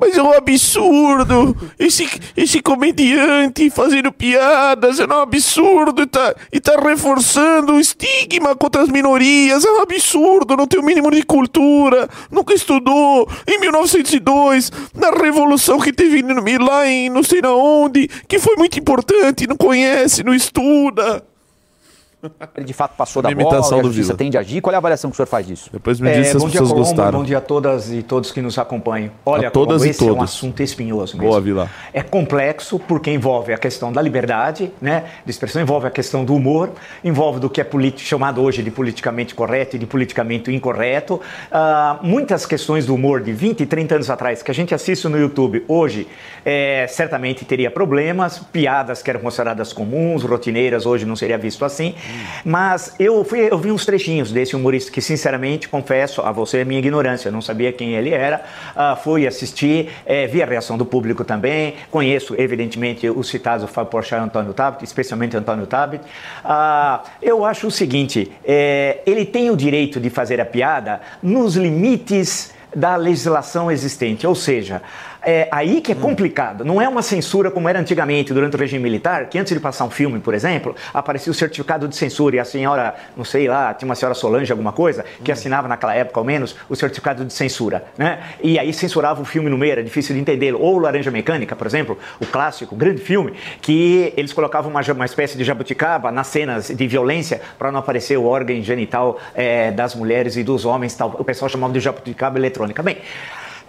Mas 0.00 0.16
é 0.16 0.22
um 0.22 0.32
absurdo! 0.32 1.56
Esse, 1.78 2.08
esse 2.36 2.60
comediante 2.60 3.70
fazendo 3.70 4.10
piadas 4.12 4.98
é 4.98 5.06
um 5.06 5.20
absurdo 5.20 6.02
e 6.02 6.06
tá, 6.06 6.34
e 6.52 6.60
tá 6.60 6.76
reforçando 6.80 7.74
o 7.74 7.80
estigma 7.80 8.56
contra 8.56 8.82
as 8.82 8.88
minorias. 8.88 9.64
É 9.64 9.70
um 9.70 9.80
absurdo, 9.80 10.56
não 10.56 10.66
tem 10.66 10.80
o 10.80 10.84
mínimo 10.84 11.10
de 11.10 11.22
cultura, 11.22 12.08
nunca 12.30 12.54
estudou. 12.54 13.28
Em 13.46 13.58
1902, 13.60 14.72
na 14.94 15.10
revolução 15.10 15.78
que 15.78 15.92
teve 15.92 16.22
lá 16.58 16.86
em 16.88 17.08
não 17.08 17.22
sei 17.22 17.40
na 17.40 17.52
onde, 17.52 18.08
que 18.28 18.38
foi 18.38 18.56
muito 18.56 18.78
importante, 18.78 19.46
não 19.46 19.56
conhece, 19.56 20.22
não 20.22 20.34
estuda. 20.34 21.24
Ele 22.56 22.64
de 22.66 22.72
fato 22.72 22.94
passou 22.96 23.22
da 23.22 23.30
bola, 23.30 23.42
imitação 23.42 23.78
a 23.78 23.82
do 23.82 23.88
justiça 23.88 24.08
Vila. 24.08 24.18
tem 24.18 24.30
de 24.30 24.38
agir. 24.38 24.60
Qual 24.60 24.72
é 24.72 24.76
a 24.76 24.78
avaliação 24.78 25.10
que 25.10 25.14
o 25.14 25.16
senhor 25.16 25.26
faz 25.26 25.46
disso? 25.46 25.68
Depois 25.72 26.00
me 26.00 26.08
É, 26.10 26.14
diz 26.20 26.28
se 26.28 26.36
as 26.36 26.42
bom 26.42 26.48
dia, 26.48 26.60
pessoas 26.60 26.70
Colombo, 26.70 26.88
gostaram. 26.88 27.18
bom 27.18 27.24
dia 27.24 27.38
a 27.38 27.40
todas 27.40 27.92
e 27.92 28.02
todos 28.02 28.30
que 28.32 28.40
nos 28.40 28.58
acompanham. 28.58 29.10
Olha, 29.26 29.48
A 29.48 29.50
todas 29.50 29.82
Colombo, 29.82 29.86
e 29.86 29.90
esse 29.90 30.02
é 30.02 30.06
um 30.06 30.14
todos. 30.16 30.24
assunto 30.24 30.62
espinhoso 30.62 31.16
Boa, 31.16 31.28
mesmo. 31.40 31.42
Vila. 31.42 31.70
É 31.92 32.02
complexo 32.02 32.78
porque 32.78 33.10
envolve 33.10 33.52
a 33.52 33.58
questão 33.58 33.92
da 33.92 34.00
liberdade, 34.00 34.72
né, 34.80 35.04
de 35.24 35.30
expressão, 35.30 35.60
envolve 35.60 35.86
a 35.86 35.90
questão 35.90 36.24
do 36.24 36.34
humor, 36.34 36.70
envolve 37.02 37.40
do 37.40 37.50
que 37.50 37.60
é 37.60 37.66
chamado 37.96 38.40
hoje 38.42 38.62
de 38.62 38.70
politicamente 38.70 39.34
correto 39.34 39.76
e 39.76 39.78
de 39.78 39.86
politicamente 39.86 40.52
incorreto. 40.52 41.20
Ah, 41.50 41.98
muitas 42.02 42.46
questões 42.46 42.86
do 42.86 42.94
humor 42.94 43.20
de 43.20 43.32
20 43.32 43.60
e 43.62 43.66
30 43.66 43.96
anos 43.96 44.10
atrás 44.10 44.42
que 44.42 44.50
a 44.50 44.54
gente 44.54 44.74
assiste 44.74 45.06
no 45.08 45.18
YouTube 45.18 45.64
hoje, 45.68 46.06
é, 46.44 46.86
certamente 46.88 47.44
teria 47.44 47.70
problemas, 47.70 48.38
piadas 48.38 49.02
que 49.02 49.10
eram 49.10 49.20
consideradas 49.20 49.72
comuns, 49.72 50.22
rotineiras, 50.22 50.86
hoje 50.86 51.04
não 51.04 51.16
seria 51.16 51.36
visto 51.38 51.64
assim. 51.64 51.94
Mas 52.44 52.94
eu, 52.98 53.24
fui, 53.24 53.40
eu 53.40 53.58
vi 53.58 53.70
uns 53.70 53.84
trechinhos 53.86 54.30
desse 54.32 54.56
humorista 54.56 54.90
que, 54.90 55.00
sinceramente, 55.00 55.68
confesso 55.68 56.22
a 56.22 56.32
você 56.32 56.60
a 56.60 56.64
minha 56.64 56.78
ignorância, 56.78 57.28
eu 57.28 57.32
não 57.32 57.42
sabia 57.42 57.72
quem 57.72 57.94
ele 57.94 58.10
era. 58.10 58.42
Ah, 58.74 58.96
fui 58.96 59.26
assistir, 59.26 59.90
eh, 60.06 60.26
vi 60.26 60.42
a 60.42 60.46
reação 60.46 60.76
do 60.76 60.84
público 60.84 61.24
também. 61.24 61.74
Conheço, 61.90 62.34
evidentemente, 62.38 63.08
os 63.08 63.28
citados 63.28 63.68
Fábio 63.70 63.90
Porchat 63.90 64.20
e 64.20 64.24
Antônio 64.24 64.52
Tabet, 64.52 64.84
especialmente 64.84 65.36
Antônio 65.36 65.66
Tabet. 65.66 66.02
Ah, 66.44 67.02
eu 67.20 67.44
acho 67.44 67.66
o 67.66 67.70
seguinte: 67.70 68.30
eh, 68.44 68.98
ele 69.06 69.24
tem 69.24 69.50
o 69.50 69.56
direito 69.56 70.00
de 70.00 70.10
fazer 70.10 70.40
a 70.40 70.46
piada 70.46 71.00
nos 71.22 71.56
limites 71.56 72.52
da 72.74 72.96
legislação 72.96 73.70
existente, 73.70 74.26
ou 74.26 74.34
seja, 74.34 74.82
é 75.26 75.48
aí 75.50 75.80
que 75.80 75.92
é 75.92 75.94
complicado. 75.94 76.64
Não 76.64 76.80
é 76.80 76.88
uma 76.88 77.02
censura 77.02 77.50
como 77.50 77.68
era 77.68 77.78
antigamente 77.78 78.32
durante 78.32 78.56
o 78.56 78.58
regime 78.58 78.82
militar, 78.82 79.28
que 79.28 79.38
antes 79.38 79.52
de 79.52 79.60
passar 79.60 79.84
um 79.84 79.90
filme, 79.90 80.20
por 80.20 80.34
exemplo, 80.34 80.74
aparecia 80.92 81.30
o 81.30 81.34
certificado 81.34 81.88
de 81.88 81.96
censura 81.96 82.36
e 82.36 82.38
a 82.38 82.44
senhora, 82.44 82.94
não 83.16 83.24
sei 83.24 83.48
lá, 83.48 83.72
tinha 83.74 83.88
uma 83.88 83.94
senhora 83.94 84.14
Solange, 84.14 84.52
alguma 84.52 84.72
coisa, 84.72 85.04
que 85.22 85.32
assinava 85.32 85.68
naquela 85.68 85.94
época 85.94 86.20
ao 86.20 86.24
menos 86.24 86.56
o 86.68 86.76
certificado 86.76 87.24
de 87.24 87.32
censura, 87.32 87.84
né? 87.96 88.20
E 88.42 88.58
aí 88.58 88.72
censurava 88.72 89.20
o 89.20 89.24
filme 89.24 89.50
no 89.50 89.58
meio, 89.58 89.72
era 89.72 89.84
difícil 89.84 90.14
de 90.14 90.20
entendê-lo. 90.20 90.60
Ou 90.60 90.78
Laranja 90.78 91.10
Mecânica, 91.10 91.56
por 91.56 91.66
exemplo, 91.66 91.98
o 92.20 92.26
clássico, 92.26 92.74
o 92.74 92.78
grande 92.78 93.00
filme, 93.00 93.34
que 93.60 94.12
eles 94.16 94.32
colocavam 94.32 94.70
uma, 94.70 94.80
uma 94.80 95.04
espécie 95.04 95.36
de 95.36 95.44
jabuticaba 95.44 96.10
nas 96.10 96.26
cenas 96.28 96.68
de 96.68 96.86
violência 96.86 97.40
para 97.58 97.70
não 97.72 97.80
aparecer 97.80 98.16
o 98.16 98.24
órgão 98.24 98.60
genital 98.62 99.18
eh, 99.34 99.70
das 99.70 99.94
mulheres 99.94 100.36
e 100.36 100.42
dos 100.42 100.64
homens, 100.64 100.94
tal. 100.94 101.14
o 101.18 101.24
pessoal 101.24 101.48
chamava 101.48 101.72
de 101.72 101.80
jabuticaba 101.80 102.38
eletrônica. 102.38 102.82
Bem, 102.82 102.98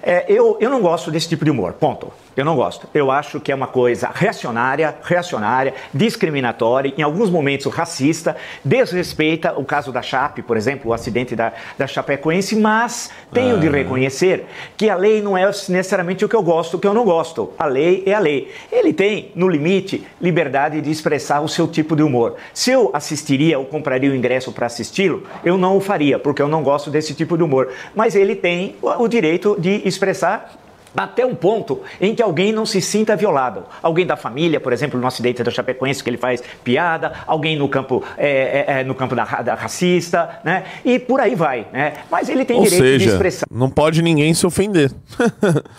é, 0.01 0.25
eu, 0.27 0.57
eu 0.59 0.69
não 0.69 0.81
gosto 0.81 1.09
desse 1.09 1.27
tipo 1.27 1.43
de 1.43 1.51
humor, 1.51 1.73
ponto. 1.73 2.11
Eu 2.35 2.43
não 2.43 2.55
gosto. 2.55 2.87
Eu 2.93 3.09
acho 3.11 3.39
que 3.39 3.49
é 3.51 3.55
uma 3.55 3.67
coisa 3.67 4.11
reacionária, 4.13 4.93
reacionária, 5.01 5.73
discriminatória, 5.93 6.93
em 6.97 7.01
alguns 7.01 7.29
momentos 7.29 7.71
racista, 7.73 8.35
desrespeita 8.63 9.57
o 9.57 9.63
caso 9.63 9.91
da 9.91 10.01
Chape, 10.01 10.41
por 10.41 10.57
exemplo, 10.57 10.91
o 10.91 10.93
acidente 10.93 11.33
da, 11.33 11.53
da 11.77 11.87
Chapecoense, 11.87 12.55
mas 12.57 13.09
tenho 13.31 13.57
de 13.57 13.69
reconhecer 13.69 14.45
que 14.75 14.89
a 14.89 14.95
lei 14.97 15.21
não 15.21 15.37
é 15.37 15.45
necessariamente 15.45 16.25
o 16.25 16.29
que 16.29 16.35
eu 16.35 16.43
gosto, 16.43 16.75
o 16.75 16.79
que 16.79 16.87
eu 16.87 16.93
não 16.93 17.05
gosto. 17.05 17.53
A 17.57 17.65
lei 17.65 18.03
é 18.05 18.13
a 18.13 18.19
lei. 18.19 18.51
Ele 18.69 18.91
tem, 18.91 19.31
no 19.33 19.47
limite, 19.47 20.05
liberdade 20.19 20.81
de 20.81 20.91
expressar 20.91 21.39
o 21.39 21.47
seu 21.47 21.67
tipo 21.67 21.95
de 21.95 22.03
humor. 22.03 22.35
Se 22.53 22.69
eu 22.69 22.91
assistiria 22.93 23.57
ou 23.57 23.65
compraria 23.65 24.11
o 24.11 24.15
ingresso 24.15 24.51
para 24.51 24.65
assisti-lo, 24.65 25.23
eu 25.43 25.57
não 25.57 25.77
o 25.77 25.79
faria, 25.79 26.19
porque 26.19 26.41
eu 26.41 26.49
não 26.49 26.63
gosto 26.63 26.89
desse 26.89 27.13
tipo 27.13 27.37
de 27.37 27.43
humor. 27.43 27.71
Mas 27.95 28.13
ele 28.13 28.35
tem 28.35 28.75
o 28.81 29.07
direito 29.07 29.55
de 29.57 29.87
expressar 29.95 30.57
até 30.95 31.25
um 31.25 31.35
ponto 31.35 31.81
em 31.99 32.15
que 32.15 32.23
alguém 32.23 32.53
não 32.53 32.65
se 32.65 32.79
sinta 32.79 33.17
violado. 33.17 33.65
Alguém 33.83 34.05
da 34.05 34.15
família, 34.15 34.61
por 34.61 34.71
exemplo, 34.71 34.97
no 34.97 35.05
acidente 35.05 35.43
da 35.43 35.51
Chapecoense, 35.51 36.01
que 36.01 36.09
ele 36.09 36.17
faz 36.17 36.41
piada, 36.63 37.11
alguém 37.27 37.57
no 37.57 37.67
campo, 37.67 38.01
é, 38.17 38.29
é, 38.67 38.79
é, 38.79 38.83
no 38.85 38.95
campo 38.95 39.13
da, 39.13 39.25
da 39.41 39.55
racista, 39.55 40.39
né? 40.43 40.63
E 40.85 40.97
por 40.97 41.19
aí 41.19 41.35
vai, 41.35 41.67
né? 41.73 41.95
Mas 42.09 42.29
ele 42.29 42.45
tem 42.45 42.55
Ou 42.57 42.63
direito 42.63 42.83
de 42.83 42.99
seja, 42.99 43.11
expressar. 43.11 43.45
não 43.51 43.69
pode 43.69 44.01
ninguém 44.01 44.33
se 44.33 44.47
ofender. 44.47 44.89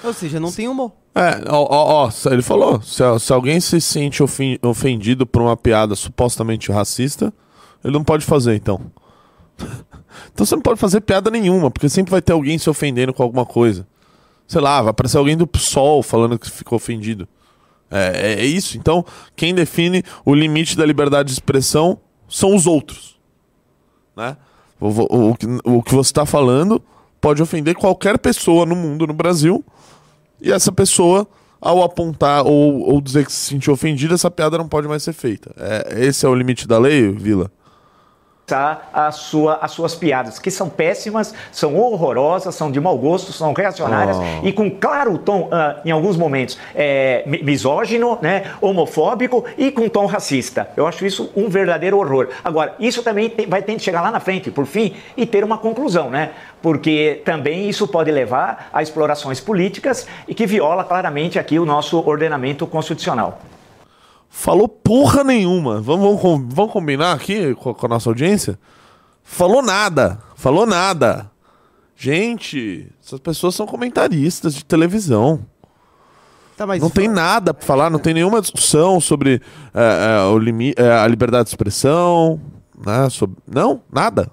Ou 0.05 0.13
seja, 0.13 0.39
não 0.39 0.53
tem 0.53 0.69
humor. 0.69 0.93
É, 1.17 1.51
ó, 1.51 1.63
ó, 1.63 2.05
ó, 2.05 2.11
ele 2.31 2.43
falou, 2.43 2.79
se, 2.83 3.03
se 3.21 3.33
alguém 3.33 3.59
se 3.59 3.81
sente 3.81 4.23
ofen- 4.23 4.59
ofendido 4.63 5.27
por 5.27 5.41
uma 5.41 5.57
piada 5.57 5.95
supostamente 5.97 6.71
racista, 6.71 7.33
Ele 7.83 7.95
não 7.95 8.05
pode 8.05 8.23
fazer, 8.23 8.55
então. 8.55 8.79
então 10.31 10.45
você 10.45 10.55
não 10.55 10.61
pode 10.61 10.79
fazer 10.79 11.01
piada 11.01 11.31
nenhuma, 11.31 11.71
porque 11.71 11.89
sempre 11.89 12.11
vai 12.11 12.21
ter 12.21 12.35
alguém 12.35 12.59
se 12.59 12.69
ofendendo 12.69 13.15
com 13.15 13.23
alguma 13.23 13.47
coisa. 13.47 13.87
Sei 14.47 14.61
lá, 14.61 14.81
vai 14.83 14.91
aparecer 14.91 15.19
alguém 15.19 15.37
do 15.37 15.47
PSOL 15.47 16.03
falando 16.03 16.39
que 16.39 16.51
ficou 16.51 16.77
ofendido. 16.77 17.27
É, 17.91 18.33
é, 18.39 18.41
é 18.41 18.45
isso. 18.45 18.77
Então, 18.79 19.05
quem 19.35 19.55
define 19.55 20.03
o 20.25 20.35
limite 20.35 20.77
da 20.77 20.85
liberdade 20.85 21.29
de 21.29 21.33
expressão 21.35 21.99
são 22.29 22.55
os 22.55 22.67
outros. 22.67 23.17
Né? 24.17 24.37
O, 24.81 24.89
o, 24.89 25.31
o, 25.31 25.35
que- 25.37 25.47
o 25.65 25.83
que 25.83 25.95
você 25.95 26.11
está 26.11 26.27
falando 26.27 26.83
pode 27.21 27.43
ofender 27.43 27.75
qualquer 27.75 28.19
pessoa 28.19 28.65
no 28.67 28.77
mundo, 28.77 29.07
no 29.07 29.15
Brasil, 29.15 29.65
e 30.41 30.53
essa 30.53 30.71
pessoa, 30.71 31.27
ao 31.61 31.83
apontar 31.83 32.45
ou, 32.47 32.89
ou 32.89 33.01
dizer 33.01 33.25
que 33.25 33.33
se 33.33 33.39
sentiu 33.51 33.73
ofendida, 33.73 34.15
essa 34.15 34.31
piada 34.31 34.59
não 34.59 34.69
pode 34.69 34.87
mais 34.87 35.03
ser 35.03 35.13
feita. 35.13 35.53
É, 35.57 36.05
esse 36.05 36.25
é 36.27 36.29
o 36.29 36.35
limite 36.35 36.69
da 36.69 36.79
lei, 36.79 37.11
Vila? 37.11 37.51
A 38.55 39.11
sua, 39.11 39.59
as 39.61 39.73
suas 39.73 39.95
piadas, 39.97 40.39
que 40.39 40.51
são 40.53 40.69
péssimas, 40.69 41.35
são 41.51 41.75
horrorosas, 41.77 42.55
são 42.55 42.71
de 42.71 42.81
mau 42.81 42.97
gosto, 42.97 43.33
são 43.33 43.53
reacionárias 43.53 44.17
Oh. 44.17 44.47
e 44.47 44.53
com 44.53 44.71
claro 44.71 45.19
tom, 45.19 45.49
ah, 45.51 45.81
em 45.85 45.91
alguns 45.91 46.17
momentos, 46.17 46.57
é, 46.75 47.25
mi- 47.27 47.43
misógino, 47.43 48.19
né, 48.23 48.53
homofóbico 48.61 49.45
e 49.59 49.73
com 49.73 49.89
tom 49.89 50.07
racista. 50.07 50.69
Eu 50.77 50.87
acho 50.87 51.05
isso 51.05 51.31
um 51.37 51.49
verdadeiro 51.49 51.99
horror. 51.99 52.29
Agora, 52.45 52.75
isso 52.79 53.03
também 53.03 53.33
vai 53.49 53.63
ter 53.63 53.75
que 53.75 53.83
chegar 53.83 54.01
lá 54.01 54.13
na 54.13 54.21
frente, 54.21 54.49
por 54.51 54.65
fim, 54.65 54.95
e 55.17 55.27
ter 55.27 55.43
uma 55.43 55.59
conclusão, 55.59 56.09
né? 56.09 56.31
Porque 56.63 57.23
também 57.25 57.69
isso 57.69 57.89
pode 57.89 58.11
levar 58.13 58.69
a 58.73 58.81
explorações 58.81 59.41
políticas 59.41 60.07
e 60.29 60.35
que 60.35 60.47
viola 60.47 60.85
claramente 60.85 61.37
aqui 61.39 61.59
o 61.59 61.65
nosso 61.67 61.99
ordenamento 62.09 62.67
constitucional. 62.67 63.41
Falou 64.39 64.69
porra 64.69 65.25
nenhuma. 65.25 65.81
Vamos, 65.81 66.21
vamos, 66.21 66.55
vamos 66.55 66.71
combinar 66.71 67.13
aqui 67.13 67.55
com 67.55 67.71
a, 67.71 67.75
com 67.75 67.87
a 67.87 67.89
nossa 67.89 68.11
audiência? 68.11 68.59
Falou 69.25 69.63
nada. 69.63 70.21
Falou 70.37 70.67
nada. 70.67 71.31
Gente, 71.97 72.87
essas 73.03 73.19
pessoas 73.19 73.55
são 73.55 73.67
comentaristas 73.67 74.55
de 74.55 74.63
televisão. 74.63 75.41
Tá, 76.55 76.67
não 76.67 76.91
tem 76.91 77.09
nada 77.09 77.55
pra 77.55 77.67
falar, 77.67 77.89
não 77.89 77.99
tem 77.99 78.13
nenhuma 78.13 78.43
discussão 78.43 79.01
sobre 79.01 79.41
é, 79.75 80.21
é, 80.21 80.25
o 80.27 80.39
limi 80.39 80.75
é, 80.77 80.87
a 80.87 81.07
liberdade 81.07 81.45
de 81.45 81.51
expressão. 81.51 82.39
Né, 82.87 83.09
sobre... 83.09 83.39
Não, 83.51 83.81
nada. 83.91 84.31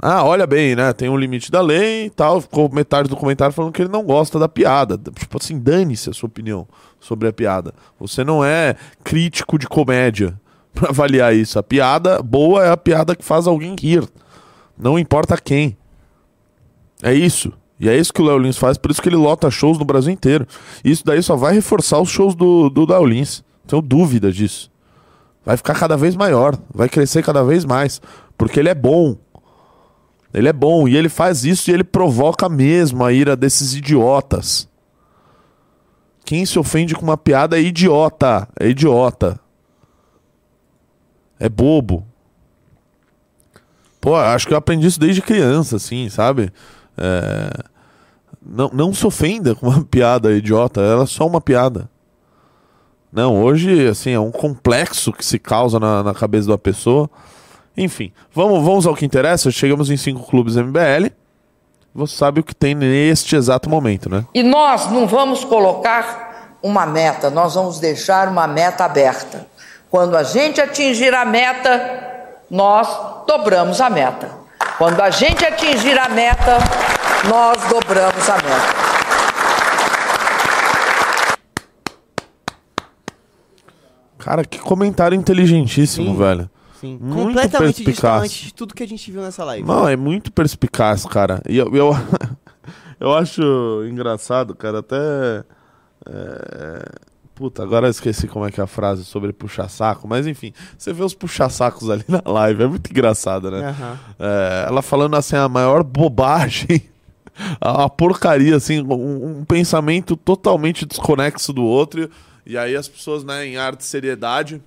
Ah, 0.00 0.24
olha 0.24 0.46
bem, 0.46 0.76
né? 0.76 0.92
Tem 0.92 1.08
um 1.08 1.16
limite 1.16 1.50
da 1.50 1.60
lei 1.60 2.06
e 2.06 2.10
tal. 2.10 2.40
Ficou 2.40 2.72
metade 2.72 3.08
do 3.08 3.16
comentário 3.16 3.52
falando 3.52 3.72
que 3.72 3.82
ele 3.82 3.90
não 3.90 4.04
gosta 4.04 4.38
da 4.38 4.48
piada. 4.48 4.96
Tipo 4.96 5.36
assim, 5.42 5.58
dane-se 5.58 6.08
a 6.08 6.12
sua 6.12 6.28
opinião 6.28 6.66
sobre 7.00 7.28
a 7.28 7.32
piada. 7.32 7.72
Você 7.98 8.24
não 8.24 8.44
é 8.44 8.76
crítico 9.04 9.58
de 9.58 9.66
comédia 9.66 10.38
pra 10.74 10.90
avaliar 10.90 11.34
isso. 11.34 11.58
A 11.58 11.62
piada 11.62 12.22
boa 12.22 12.64
é 12.64 12.70
a 12.70 12.76
piada 12.76 13.14
que 13.14 13.24
faz 13.24 13.46
alguém 13.46 13.74
rir. 13.78 14.06
Não 14.78 14.98
importa 14.98 15.36
quem. 15.36 15.76
É 17.02 17.12
isso. 17.12 17.52
E 17.78 17.88
é 17.88 17.96
isso 17.96 18.12
que 18.12 18.22
o 18.22 18.24
Léo 18.24 18.38
Lins 18.38 18.56
faz, 18.56 18.78
por 18.78 18.90
isso 18.90 19.02
que 19.02 19.08
ele 19.08 19.16
lota 19.16 19.50
shows 19.50 19.78
no 19.78 19.84
Brasil 19.84 20.12
inteiro. 20.12 20.46
Isso 20.82 21.04
daí 21.04 21.22
só 21.22 21.36
vai 21.36 21.54
reforçar 21.54 22.00
os 22.00 22.08
shows 22.08 22.34
do, 22.34 22.70
do 22.70 22.90
Léo 22.90 23.04
Lins. 23.04 23.44
Tenho 23.66 23.82
dúvida 23.82 24.32
disso. 24.32 24.70
Vai 25.44 25.56
ficar 25.56 25.74
cada 25.74 25.96
vez 25.96 26.16
maior, 26.16 26.58
vai 26.74 26.88
crescer 26.88 27.22
cada 27.22 27.44
vez 27.44 27.64
mais. 27.64 28.00
Porque 28.36 28.58
ele 28.58 28.68
é 28.68 28.74
bom. 28.74 29.16
Ele 30.32 30.48
é 30.48 30.52
bom 30.52 30.88
e 30.88 30.96
ele 30.96 31.08
faz 31.08 31.44
isso 31.44 31.70
e 31.70 31.74
ele 31.74 31.84
provoca 31.84 32.48
mesmo 32.48 33.04
a 33.04 33.12
ira 33.12 33.36
desses 33.36 33.74
idiotas. 33.74 34.68
Quem 36.26 36.44
se 36.44 36.58
ofende 36.58 36.94
com 36.94 37.02
uma 37.02 37.16
piada 37.16 37.56
é 37.56 37.62
idiota. 37.62 38.48
É 38.58 38.68
idiota. 38.68 39.38
É 41.38 41.48
bobo. 41.48 42.04
Pô, 44.00 44.16
acho 44.16 44.46
que 44.46 44.52
eu 44.52 44.58
aprendi 44.58 44.88
isso 44.88 44.98
desde 44.98 45.22
criança, 45.22 45.76
assim, 45.76 46.08
sabe? 46.08 46.52
É, 46.98 47.50
Não, 48.44 48.70
não 48.72 48.92
se 48.92 49.06
ofenda 49.06 49.54
com 49.54 49.68
uma 49.68 49.82
piada 49.86 50.32
idiota, 50.32 50.80
ela 50.80 51.04
é 51.04 51.06
só 51.06 51.26
uma 51.26 51.40
piada. 51.40 51.88
Não, 53.12 53.40
hoje, 53.40 53.86
assim, 53.86 54.10
é 54.10 54.20
um 54.20 54.32
complexo 54.32 55.12
que 55.12 55.24
se 55.24 55.38
causa 55.38 55.78
na, 55.78 56.02
na 56.02 56.12
cabeça 56.12 56.48
da 56.48 56.58
pessoa. 56.58 57.08
Enfim, 57.76 58.12
vamos, 58.34 58.64
vamos 58.64 58.86
ao 58.86 58.96
que 58.96 59.06
interessa. 59.06 59.50
Chegamos 59.50 59.90
em 59.90 59.96
cinco 59.96 60.26
clubes 60.28 60.56
MBL. 60.56 61.12
Você 61.96 62.14
sabe 62.14 62.40
o 62.40 62.44
que 62.44 62.54
tem 62.54 62.74
neste 62.74 63.34
exato 63.34 63.70
momento, 63.70 64.10
né? 64.10 64.22
E 64.34 64.42
nós 64.42 64.90
não 64.90 65.06
vamos 65.06 65.44
colocar 65.44 66.58
uma 66.62 66.84
meta, 66.84 67.30
nós 67.30 67.54
vamos 67.54 67.80
deixar 67.80 68.28
uma 68.28 68.46
meta 68.46 68.84
aberta. 68.84 69.46
Quando 69.90 70.14
a 70.14 70.22
gente 70.22 70.60
atingir 70.60 71.14
a 71.14 71.24
meta, 71.24 72.34
nós 72.50 72.86
dobramos 73.26 73.80
a 73.80 73.88
meta. 73.88 74.30
Quando 74.76 75.00
a 75.00 75.08
gente 75.08 75.42
atingir 75.42 75.98
a 75.98 76.10
meta, 76.10 76.58
nós 77.30 77.56
dobramos 77.66 78.28
a 78.28 78.34
meta. 78.34 78.86
Cara, 84.18 84.44
que 84.44 84.58
comentário 84.58 85.16
inteligentíssimo, 85.16 86.10
Sim, 86.10 86.16
velho. 86.18 86.50
Sim, 86.80 86.98
Muito 87.00 87.14
completamente 87.14 87.82
perspicaz. 87.84 88.30
de 88.30 88.54
tudo 88.54 88.74
que 88.74 88.82
a 88.82 88.88
gente 88.88 89.10
viu 89.10 89.22
nessa 89.22 89.44
live. 89.44 89.66
Não, 89.66 89.88
é 89.88 89.96
muito 89.96 90.30
perspicaz, 90.32 91.04
cara. 91.04 91.42
E 91.48 91.56
eu, 91.56 91.74
eu, 91.74 91.90
eu 93.00 93.14
acho 93.14 93.42
engraçado, 93.88 94.54
cara, 94.54 94.80
até. 94.80 95.44
é, 96.06 97.06
Puta, 97.36 97.62
agora 97.62 97.86
eu 97.86 97.90
esqueci 97.90 98.26
como 98.26 98.46
é 98.46 98.50
que 98.50 98.58
é 98.58 98.64
a 98.64 98.66
frase 98.66 99.04
sobre 99.04 99.30
puxa-saco, 99.30 100.08
mas 100.08 100.26
enfim, 100.26 100.54
você 100.76 100.90
vê 100.90 101.04
os 101.04 101.12
puxa-sacos 101.12 101.90
ali 101.90 102.02
na 102.08 102.22
live, 102.24 102.62
é 102.62 102.66
muito 102.66 102.90
engraçado, 102.90 103.50
né? 103.50 103.68
Aham. 103.68 103.98
É, 104.18 104.64
ela 104.68 104.80
falando 104.80 105.16
assim, 105.16 105.36
a 105.36 105.46
maior 105.46 105.84
bobagem, 105.84 106.82
a 107.60 107.90
porcaria, 107.90 108.56
assim, 108.56 108.80
um, 108.82 109.40
um 109.40 109.44
pensamento 109.44 110.16
totalmente 110.16 110.86
desconexo 110.86 111.52
do 111.52 111.62
outro, 111.62 112.10
e 112.46 112.56
aí 112.56 112.74
as 112.74 112.88
pessoas, 112.88 113.22
né, 113.22 113.46
em 113.46 113.58
ar 113.58 113.76
de 113.76 113.84
seriedade, 113.84 114.62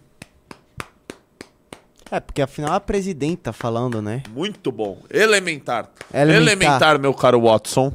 É, 2.12 2.20
porque 2.20 2.42
afinal 2.42 2.74
a 2.74 2.80
presidenta 2.80 3.44
tá 3.46 3.54
falando, 3.54 4.02
né? 4.02 4.24
Muito 4.34 4.72
bom. 4.72 4.98
Elementar. 5.10 5.90
Elementar. 6.14 6.42
Elementar, 6.42 7.00
meu 7.00 7.14
caro 7.14 7.42
Watson. 7.42 7.94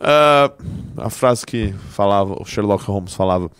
Ah, 0.00 0.50
a 0.98 1.10
frase 1.10 1.44
que 1.46 1.72
falava, 1.90 2.36
o 2.40 2.44
Sherlock 2.44 2.84
Holmes 2.84 3.14
falava. 3.14 3.50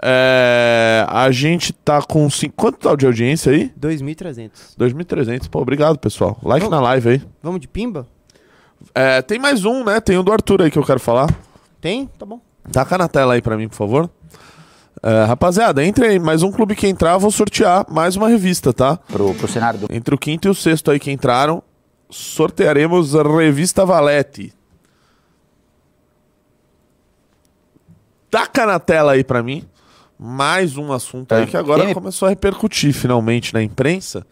É, 0.00 1.04
a 1.08 1.30
gente 1.32 1.72
tá 1.72 2.00
com. 2.00 2.30
Cinco, 2.30 2.54
quanto 2.56 2.78
tá 2.78 2.94
de 2.94 3.04
audiência 3.06 3.50
aí? 3.52 3.72
2.300. 3.78 4.50
2.300. 4.78 5.48
Pô, 5.48 5.60
obrigado, 5.60 5.98
pessoal. 5.98 6.38
Like 6.42 6.64
Vamos- 6.64 6.78
na 6.78 6.80
live 6.84 7.08
aí. 7.10 7.22
Vamos 7.42 7.60
de 7.60 7.66
pimba? 7.66 8.06
É, 8.94 9.20
tem 9.22 9.38
mais 9.40 9.64
um, 9.64 9.82
né? 9.84 10.00
Tem 10.00 10.16
o 10.16 10.22
do 10.22 10.32
Arthur 10.32 10.62
aí 10.62 10.70
que 10.70 10.78
eu 10.78 10.84
quero 10.84 11.00
falar. 11.00 11.28
Tem? 11.80 12.06
Tá 12.06 12.24
bom. 12.24 12.40
Taca 12.70 12.96
na 12.96 13.08
tela 13.08 13.34
aí 13.34 13.42
pra 13.42 13.56
mim, 13.56 13.66
por 13.68 13.74
favor. 13.74 14.08
É, 15.02 15.24
rapaziada, 15.24 15.84
entre 15.84 16.06
aí. 16.06 16.18
Mais 16.18 16.42
um 16.42 16.50
clube 16.50 16.74
que 16.74 16.86
entrar, 16.86 17.16
vou 17.18 17.30
sortear 17.30 17.86
mais 17.88 18.16
uma 18.16 18.28
revista, 18.28 18.72
tá? 18.72 18.96
Pro, 18.96 19.32
pro 19.34 19.46
cenário 19.48 19.78
do. 19.80 19.86
Entre 19.90 20.14
o 20.14 20.18
quinto 20.18 20.48
e 20.48 20.50
o 20.50 20.54
sexto 20.54 20.90
aí 20.90 20.98
que 20.98 21.10
entraram, 21.10 21.62
sortearemos 22.10 23.14
a 23.14 23.22
revista 23.22 23.84
Valete. 23.86 24.52
Taca 28.30 28.66
na 28.66 28.78
tela 28.78 29.12
aí 29.12 29.24
pra 29.24 29.42
mim. 29.42 29.64
Mais 30.18 30.76
um 30.76 30.92
assunto 30.92 31.32
aí 31.32 31.44
É, 31.44 31.46
que 31.46 31.56
agora 31.56 31.84
tem- 31.84 31.94
começou 31.94 32.26
a 32.26 32.30
repercutir 32.30 32.92
finalmente 32.92 33.54
na 33.54 33.62
imprensa 33.62 34.26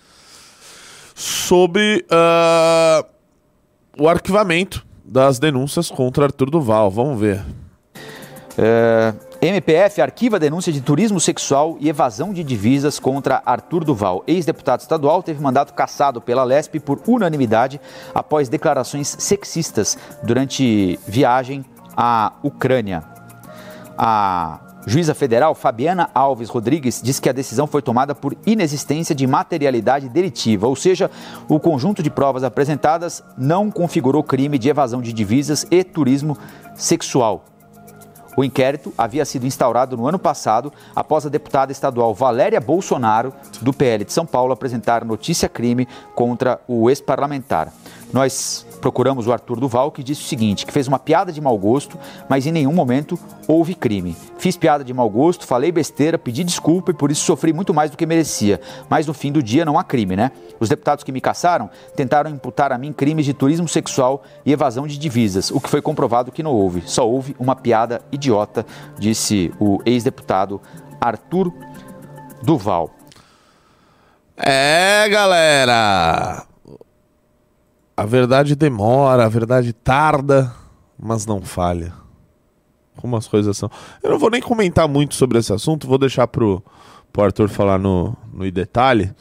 sobre 1.15 2.05
ah, 2.11 3.05
o 3.99 4.09
arquivamento 4.09 4.85
das 5.05 5.39
denúncias 5.39 5.89
contra 5.89 6.25
Arthur 6.25 6.51
Duval. 6.51 6.91
Vamos 6.91 7.21
ver. 7.21 7.43
É, 8.59 9.15
MPF 9.47 10.03
arquiva 10.03 10.41
denúncia 10.41 10.73
de 10.73 10.81
turismo 10.81 11.21
sexual 11.21 11.77
e 11.79 11.89
evasão 11.89 12.33
de 12.33 12.43
divisas 12.43 12.99
contra 12.99 13.41
Arthur 13.47 13.85
Duval. 13.85 14.25
Ex-deputado 14.27 14.81
estadual 14.81 15.23
teve 15.23 15.41
mandato 15.41 15.73
cassado 15.73 16.21
pela 16.21 16.43
Lesp 16.43 16.81
por 16.81 17.01
unanimidade 17.07 17.81
após 18.13 18.49
declarações 18.49 19.15
sexistas 19.21 19.97
durante 20.25 20.99
viagem 21.07 21.65
à 21.97 22.33
Ucrânia. 22.43 23.05
A 23.97 24.59
juíza 24.85 25.15
federal 25.15 25.55
Fabiana 25.55 26.11
Alves 26.13 26.49
Rodrigues 26.49 27.01
diz 27.01 27.21
que 27.21 27.29
a 27.29 27.33
decisão 27.33 27.69
foi 27.69 27.83
tomada 27.83 28.17
por 28.17 28.37
inexistência 28.45 29.15
de 29.15 29.29
materialidade 29.29 30.09
delitiva, 30.09 30.67
ou 30.67 30.75
seja, 30.75 31.09
o 31.49 31.61
conjunto 31.61 32.03
de 32.03 32.11
provas 32.11 32.43
apresentadas 32.43 33.23
não 33.39 33.71
configurou 33.71 34.25
crime 34.25 34.59
de 34.59 34.69
evasão 34.69 35.01
de 35.01 35.13
divisas 35.13 35.65
e 35.71 35.85
turismo 35.85 36.37
sexual. 36.75 37.45
O 38.37 38.45
inquérito 38.45 38.93
havia 38.99 39.25
sido 39.25 39.47
instaurado 39.47 39.97
no 39.97 40.07
ano 40.07 40.19
passado 40.19 40.73
após 40.95 41.25
a 41.25 41.31
deputada 41.31 41.73
estadual 41.73 42.15
Valéria 42.15 42.61
Bolsonaro, 42.61 43.33
do 43.63 43.73
PL 43.73 44.05
de 44.05 44.13
São 44.13 44.27
Paulo, 44.27 44.53
apresentar 44.53 45.05
notícia-crime 45.05 45.89
contra 46.15 46.61
o 46.69 46.91
ex-parlamentar. 46.91 47.73
Nós 48.13 48.67
procuramos 48.87 49.27
o 49.27 49.33
Arthur 49.33 49.59
Duval, 49.59 49.91
que 49.91 50.01
disse 50.01 50.23
o 50.23 50.25
seguinte: 50.27 50.65
que 50.65 50.73
fez 50.73 50.87
uma 50.87 50.97
piada 50.97 51.33
de 51.33 51.41
mau 51.41 51.59
gosto, 51.59 51.99
mas 52.29 52.47
em 52.47 52.53
nenhum 52.53 52.73
momento 52.73 53.19
houve 53.49 53.75
crime. 53.75 54.17
Fiz 54.39 54.57
piada 54.57 54.85
de 54.85 54.95
mau 54.95 55.11
gosto, 55.11 55.45
falei 55.45 55.73
besteira, 55.73 56.17
pedi 56.17 56.45
desculpa 56.45 56.93
e 56.93 56.95
por 56.95 57.11
isso 57.11 57.25
sofri 57.25 57.53
muito 57.53 57.75
mais 57.75 57.91
do 57.91 57.97
que 57.97 58.07
merecia. 58.07 58.61
Mas 58.89 59.05
no 59.05 59.13
fim 59.13 59.33
do 59.33 59.43
dia 59.43 59.65
não 59.65 59.77
há 59.77 59.83
crime, 59.83 60.15
né? 60.15 60.31
Os 60.61 60.69
deputados 60.69 61.03
que 61.03 61.11
me 61.11 61.21
caçaram 61.21 61.69
tentaram 61.97 62.31
imputar 62.31 62.71
a 62.71 62.79
mim 62.79 62.93
crimes 62.93 63.27
de 63.27 63.35
turismo 63.35 63.67
sexual 63.67 64.23
e 64.45 64.53
evasão 64.53 64.87
de 64.87 64.97
divisas, 64.97 65.51
o 65.51 65.61
que 65.61 65.69
foi 65.69 65.83
comprovado 65.83 66.31
que 66.31 66.45
não 66.45 66.53
houve. 66.53 66.83
Só 66.87 67.09
houve 67.09 67.35
uma 67.41 67.57
piada 67.57 68.03
idiota, 68.13 68.65
disse 68.97 69.53
o 69.59 69.81
ex-deputado 69.85 70.61
Arthur 71.01 71.53
Duval. 72.41 72.91
É, 74.37 75.09
galera. 75.09 76.47
A 77.97 78.05
verdade 78.05 78.55
demora, 78.55 79.25
a 79.25 79.29
verdade 79.29 79.73
tarda, 79.73 80.53
mas 80.99 81.25
não 81.25 81.41
falha. 81.41 81.95
Como 82.97 83.17
as 83.17 83.27
coisas 83.27 83.57
são. 83.57 83.71
Eu 84.03 84.11
não 84.11 84.19
vou 84.19 84.31
nem 84.31 84.41
comentar 84.41 84.87
muito 84.87 85.15
sobre 85.15 85.39
esse 85.39 85.53
assunto, 85.53 85.87
vou 85.87 85.97
deixar 85.97 86.27
pro, 86.27 86.63
pro 87.13 87.25
Arthur 87.25 87.49
falar 87.49 87.79
no, 87.79 88.15
no 88.33 88.51
detalhe. 88.51 89.13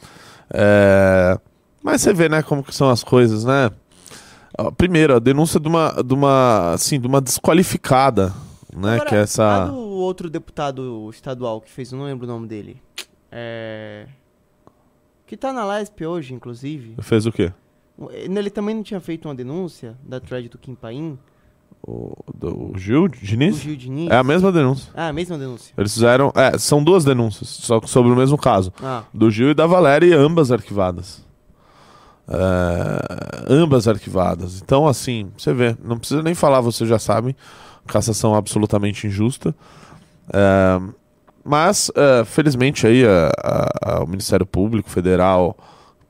É, 0.52 1.38
mas 1.82 2.02
você 2.02 2.12
vê, 2.12 2.28
né, 2.28 2.42
como 2.42 2.62
que 2.62 2.74
são 2.74 2.90
as 2.90 3.02
coisas, 3.02 3.44
né? 3.44 3.70
Primeiro, 4.76 5.16
a 5.16 5.18
denúncia 5.18 5.60
de 5.60 5.68
uma, 5.68 6.02
de 6.02 6.14
uma, 6.14 6.72
assim, 6.72 6.98
de 6.98 7.06
uma 7.06 7.20
desqualificada, 7.20 8.32
né? 8.74 8.94
Agora, 8.94 9.08
que 9.08 9.14
é 9.14 9.20
essa. 9.20 9.66
do 9.66 9.76
outro 9.76 10.30
deputado 10.30 11.08
estadual 11.10 11.60
que 11.60 11.70
fez, 11.70 11.92
eu 11.92 11.98
não 11.98 12.06
lembro 12.06 12.26
o 12.26 12.28
nome 12.28 12.46
dele. 12.46 12.82
É. 13.30 14.06
Que 15.26 15.36
tá 15.36 15.52
na 15.52 15.66
LESP 15.66 16.06
hoje, 16.06 16.34
inclusive. 16.34 16.96
Fez 17.02 17.26
o 17.26 17.32
quê? 17.32 17.52
Ele 18.10 18.50
também 18.50 18.74
não 18.74 18.82
tinha 18.82 19.00
feito 19.00 19.26
uma 19.26 19.34
denúncia 19.34 19.96
da 20.04 20.20
thread 20.20 20.48
do 20.48 20.58
Kim 20.58 20.74
Paim? 20.74 21.18
O, 21.86 22.14
do 22.34 22.72
Gil 22.76 23.06
Diniz? 23.08 23.56
O 23.56 23.58
Gil 23.60 23.76
Diniz? 23.76 24.10
É 24.10 24.16
a 24.16 24.24
mesma 24.24 24.50
denúncia. 24.50 24.92
Ah, 24.94 25.08
a 25.08 25.12
mesma 25.12 25.38
denúncia. 25.38 25.72
Eles 25.78 25.94
fizeram. 25.94 26.32
É, 26.34 26.58
são 26.58 26.82
duas 26.82 27.04
denúncias, 27.04 27.48
só 27.48 27.80
que 27.80 27.88
sobre 27.88 28.10
o 28.12 28.16
mesmo 28.16 28.36
caso. 28.36 28.72
Ah. 28.82 29.04
Do 29.14 29.30
Gil 29.30 29.50
e 29.50 29.54
da 29.54 29.66
Valéria, 29.66 30.06
e 30.06 30.12
ambas 30.12 30.50
arquivadas. 30.50 31.24
É, 32.28 33.52
ambas 33.52 33.86
arquivadas. 33.86 34.60
Então, 34.60 34.86
assim, 34.86 35.30
você 35.38 35.54
vê, 35.54 35.76
não 35.82 35.96
precisa 35.98 36.22
nem 36.22 36.34
falar, 36.34 36.60
você 36.60 36.84
já 36.84 36.98
sabe. 36.98 37.36
Cassação 37.86 38.34
absolutamente 38.34 39.06
injusta. 39.06 39.54
É, 40.32 40.80
mas, 41.44 41.90
é, 41.94 42.24
felizmente, 42.24 42.84
aí 42.86 43.04
a- 43.06 43.30
a- 43.38 43.68
a- 43.98 44.02
o 44.02 44.06
Ministério 44.08 44.44
Público 44.44 44.90
Federal 44.90 45.56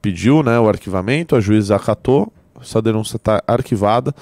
pediu 0.00 0.42
né, 0.42 0.58
o 0.58 0.68
arquivamento, 0.68 1.36
a 1.36 1.40
juíza 1.40 1.76
acatou, 1.76 2.32
essa 2.60 2.80
denúncia 2.80 3.16
está 3.16 3.42
arquivada. 3.46 4.14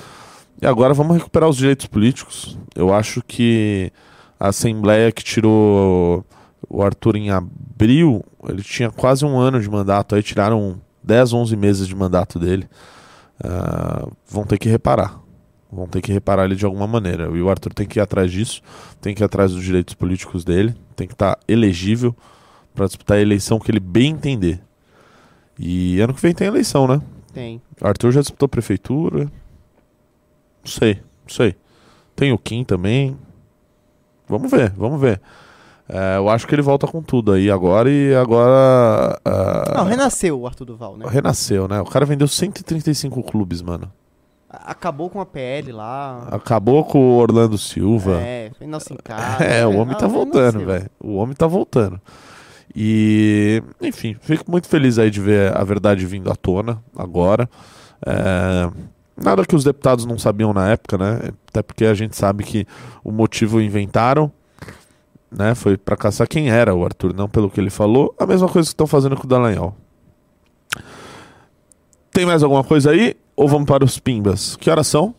E 0.60 0.66
agora 0.66 0.94
vamos 0.94 1.16
recuperar 1.16 1.48
os 1.48 1.56
direitos 1.56 1.86
políticos. 1.86 2.56
Eu 2.74 2.92
acho 2.94 3.22
que 3.26 3.92
a 4.38 4.48
Assembleia 4.48 5.12
que 5.12 5.22
tirou 5.22 6.24
o 6.68 6.82
Arthur 6.82 7.16
em 7.16 7.30
abril, 7.30 8.24
ele 8.48 8.62
tinha 8.62 8.90
quase 8.90 9.24
um 9.24 9.38
ano 9.38 9.60
de 9.60 9.68
mandato, 9.68 10.14
aí 10.14 10.22
tiraram 10.22 10.80
10, 11.02 11.32
11 11.32 11.56
meses 11.56 11.88
de 11.88 11.94
mandato 11.94 12.38
dele. 12.38 12.68
Ah, 13.42 14.06
vão 14.28 14.44
ter 14.44 14.58
que 14.58 14.68
reparar. 14.68 15.20
Vão 15.70 15.88
ter 15.88 16.00
que 16.00 16.12
reparar 16.12 16.44
ele 16.44 16.54
de 16.54 16.64
alguma 16.64 16.86
maneira. 16.86 17.24
E 17.36 17.42
o 17.42 17.50
Arthur 17.50 17.74
tem 17.74 17.86
que 17.86 17.98
ir 17.98 18.02
atrás 18.02 18.30
disso, 18.30 18.62
tem 19.00 19.14
que 19.14 19.22
ir 19.22 19.24
atrás 19.24 19.52
dos 19.52 19.62
direitos 19.62 19.94
políticos 19.94 20.44
dele, 20.44 20.74
tem 20.94 21.06
que 21.06 21.14
estar 21.14 21.38
elegível 21.48 22.14
para 22.74 22.86
disputar 22.86 23.18
a 23.18 23.20
eleição 23.20 23.58
que 23.58 23.70
ele 23.70 23.80
bem 23.80 24.12
entender. 24.12 24.60
E 25.58 26.00
ano 26.00 26.14
que 26.14 26.20
vem 26.20 26.34
tem 26.34 26.46
eleição, 26.46 26.86
né? 26.86 27.00
Tem. 27.32 27.60
Arthur 27.80 28.12
já 28.12 28.20
disputou 28.20 28.48
prefeitura. 28.48 29.24
Não 29.24 29.30
sei, 30.70 30.94
não 31.22 31.28
sei. 31.28 31.54
Tem 32.16 32.32
o 32.32 32.38
Kim 32.38 32.64
também. 32.64 33.16
Vamos 34.28 34.50
ver, 34.50 34.70
vamos 34.70 35.00
ver. 35.00 35.20
É, 35.88 36.16
eu 36.16 36.28
acho 36.30 36.46
que 36.46 36.54
ele 36.54 36.62
volta 36.62 36.86
com 36.86 37.02
tudo 37.02 37.32
aí 37.32 37.50
agora 37.50 37.90
e 37.90 38.14
agora. 38.14 39.20
ah, 39.24 39.74
Não, 39.76 39.84
renasceu 39.84 40.40
o 40.40 40.46
Arthur 40.46 40.64
Duval, 40.64 40.96
né? 40.96 41.04
renasceu, 41.08 41.68
né? 41.68 41.80
O 41.80 41.84
cara 41.84 42.06
vendeu 42.06 42.26
135 42.26 43.22
clubes, 43.22 43.60
mano. 43.60 43.92
Acabou 44.48 45.10
com 45.10 45.20
a 45.20 45.26
PL 45.26 45.72
lá. 45.72 46.28
Acabou 46.30 46.84
com 46.84 46.98
o 46.98 47.16
Orlando 47.18 47.58
Silva. 47.58 48.18
É, 48.20 48.50
foi 48.56 48.66
nosso 48.66 48.92
em 48.94 48.96
casa. 48.96 49.42
É, 49.44 49.66
o 49.66 49.76
homem 49.76 49.94
Ah, 49.94 49.98
tá 49.98 50.06
voltando, 50.06 50.64
velho. 50.64 50.88
O 51.00 51.16
homem 51.16 51.34
tá 51.34 51.46
voltando. 51.46 52.00
E, 52.74 53.62
enfim, 53.80 54.16
fico 54.20 54.50
muito 54.50 54.66
feliz 54.66 54.98
aí 54.98 55.10
de 55.10 55.20
ver 55.20 55.56
a 55.56 55.62
verdade 55.62 56.04
vindo 56.06 56.30
à 56.30 56.34
tona 56.34 56.82
agora. 56.96 57.48
É, 58.04 58.70
nada 59.16 59.46
que 59.46 59.54
os 59.54 59.62
deputados 59.62 60.04
não 60.04 60.18
sabiam 60.18 60.52
na 60.52 60.70
época, 60.70 60.98
né? 60.98 61.30
Até 61.48 61.62
porque 61.62 61.84
a 61.84 61.94
gente 61.94 62.16
sabe 62.16 62.42
que 62.42 62.66
o 63.04 63.12
motivo 63.12 63.60
inventaram, 63.60 64.32
né? 65.30 65.54
Foi 65.54 65.76
pra 65.76 65.96
caçar 65.96 66.26
quem 66.26 66.50
era 66.50 66.74
o 66.74 66.84
Arthur, 66.84 67.14
não 67.14 67.28
pelo 67.28 67.48
que 67.48 67.60
ele 67.60 67.70
falou. 67.70 68.14
A 68.18 68.26
mesma 68.26 68.48
coisa 68.48 68.66
que 68.66 68.72
estão 68.72 68.86
fazendo 68.86 69.16
com 69.16 69.24
o 69.24 69.28
Dallagnol. 69.28 69.76
Tem 72.10 72.26
mais 72.26 72.42
alguma 72.42 72.64
coisa 72.64 72.90
aí? 72.90 73.16
Ou 73.36 73.48
vamos 73.48 73.66
para 73.66 73.84
os 73.84 73.98
pimbas? 73.98 74.56
Que 74.56 74.70
horas 74.70 74.86
são? 74.86 75.14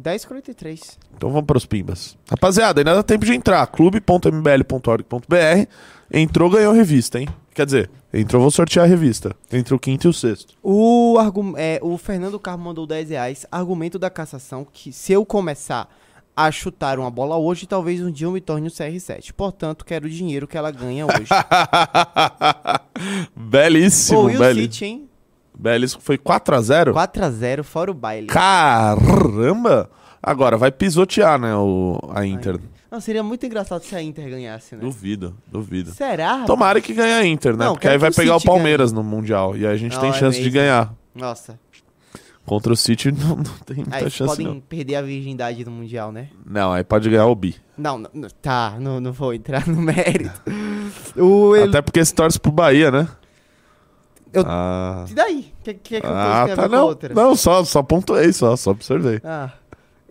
10h43. 0.00 0.96
Então 1.16 1.30
vamos 1.30 1.46
para 1.46 1.58
os 1.58 1.66
pimbas. 1.66 2.16
Rapaziada, 2.30 2.80
ainda 2.80 2.94
dá 2.94 3.02
tempo 3.02 3.24
de 3.24 3.34
entrar. 3.34 3.66
clube.mbl.org.br. 3.66 5.68
Entrou, 6.12 6.50
ganhou 6.50 6.72
revista, 6.72 7.20
hein? 7.20 7.28
Quer 7.54 7.66
dizer, 7.66 7.90
entrou, 8.14 8.40
vou 8.40 8.50
sortear 8.50 8.86
a 8.86 8.88
revista. 8.88 9.34
Entre 9.52 9.74
o 9.74 9.78
quinto 9.78 10.06
e 10.06 10.10
o 10.10 10.12
sexto. 10.12 10.54
O, 10.62 11.16
argu- 11.18 11.54
é, 11.56 11.78
o 11.82 11.98
Fernando 11.98 12.38
Carmo 12.38 12.64
mandou 12.64 12.86
10 12.86 13.10
reais. 13.10 13.44
Argumento 13.50 13.98
da 13.98 14.08
cassação 14.08 14.66
que 14.72 14.92
se 14.92 15.12
eu 15.12 15.26
começar 15.26 15.88
a 16.36 16.52
chutar 16.52 17.00
uma 17.00 17.10
bola 17.10 17.36
hoje, 17.36 17.66
talvez 17.66 18.00
um 18.00 18.12
dia 18.12 18.28
eu 18.28 18.32
me 18.32 18.40
torne 18.40 18.68
o 18.68 18.70
CR7. 18.70 19.32
Portanto, 19.36 19.84
quero 19.84 20.06
o 20.06 20.10
dinheiro 20.10 20.46
que 20.46 20.56
ela 20.56 20.70
ganha 20.70 21.04
hoje. 21.04 21.28
belíssimo, 23.36 24.20
Ô, 24.20 24.30
e 24.30 24.36
o. 24.36 24.54
City, 24.54 24.84
hein? 24.84 25.08
Belíssimo. 25.58 26.00
Foi 26.00 26.16
4x0? 26.16 26.92
4x0, 26.92 27.62
fora 27.64 27.90
o 27.90 27.94
baile. 27.94 28.28
Caramba! 28.28 29.90
Agora, 30.22 30.56
vai 30.56 30.70
pisotear, 30.70 31.38
né, 31.40 31.54
o, 31.54 31.98
a 32.14 32.24
Inter. 32.26 32.58
Não, 32.90 33.00
seria 33.00 33.22
muito 33.22 33.44
engraçado 33.44 33.82
se 33.82 33.94
a 33.94 34.02
Inter 34.02 34.28
ganhasse, 34.30 34.74
né? 34.74 34.80
Duvido, 34.80 35.36
duvido. 35.46 35.90
Será? 35.92 36.28
rapaz? 36.30 36.46
Tomara 36.46 36.80
que 36.80 36.94
ganhe 36.94 37.12
a 37.12 37.26
Inter, 37.26 37.54
né? 37.56 37.66
Não, 37.66 37.74
Porque 37.74 37.86
aí 37.88 37.98
vai 37.98 38.10
pegar 38.10 38.36
o. 38.36 38.40
Palmeiras 38.42 38.92
no 38.92 39.02
Mundial. 39.04 39.54
E 39.56 39.66
aí 39.66 39.74
a 39.74 39.76
gente 39.76 39.94
Não, 39.94 40.00
tem 40.00 40.10
é 40.10 40.12
chance 40.14 40.38
de 40.38 40.44
mesmo. 40.44 40.58
ganhar. 40.58 40.94
Nossa. 41.14 41.58
Contra 42.46 42.72
o 42.72 42.76
City 42.76 43.12
não, 43.12 43.36
não 43.36 43.44
tem 43.66 43.76
muita 43.76 43.96
Aí 43.96 44.10
chance, 44.10 44.30
podem 44.34 44.46
não. 44.46 44.60
perder 44.60 44.94
a 44.94 45.02
virgindade 45.02 45.62
no 45.66 45.70
Mundial, 45.70 46.10
né? 46.10 46.28
Não, 46.46 46.72
aí 46.72 46.82
pode 46.82 47.10
ganhar 47.10 47.26
o 47.26 47.34
Bi. 47.34 47.54
Não, 47.76 47.98
não, 47.98 48.10
tá, 48.40 48.76
não, 48.80 48.98
não 49.00 49.12
vou 49.12 49.34
entrar 49.34 49.66
no 49.68 49.76
mérito. 49.82 50.40
O, 51.14 51.54
ele, 51.54 51.68
Até 51.68 51.82
porque 51.82 52.02
se 52.02 52.14
torce 52.14 52.40
pro 52.40 52.50
Bahia, 52.50 52.90
né? 52.90 53.06
Eu- 54.32 54.44
Ah, 54.46 55.04
E 55.10 55.12
daí? 55.14 55.52
O 55.60 55.62
que, 55.64 55.74
que 55.74 55.96
é 55.96 56.00
que 56.00 56.06
uma 56.06 56.42
ah 56.44 56.48
tá 56.56 56.68
não. 56.68 56.86
outra? 56.86 57.14
Não, 57.14 57.36
só, 57.36 57.62
só 57.64 57.82
pontuei, 57.82 58.32
só, 58.32 58.56
só 58.56 58.70
observei. 58.70 59.20
Ah. 59.22 59.50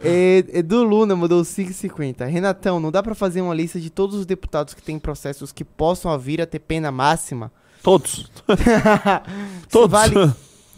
É, 0.04 0.44
Edu 0.54 0.84
Luna 0.84 1.16
mandou 1.16 1.42
5,50. 1.42 2.26
Renatão, 2.28 2.80
não 2.80 2.92
dá 2.92 3.02
pra 3.02 3.16
fazer 3.16 3.42
uma 3.42 3.54
lista 3.54 3.80
de 3.80 3.90
todos 3.90 4.16
os 4.16 4.26
deputados 4.26 4.74
que 4.74 4.82
têm 4.82 5.00
processos 5.00 5.52
que 5.52 5.64
possam 5.64 6.18
vir 6.20 6.42
a 6.42 6.46
ter 6.46 6.60
pena 6.60 6.92
máxima? 6.92 7.52
Todos. 7.82 8.30
Se 9.64 9.70
Todos. 9.70 9.92
vale, 9.92 10.34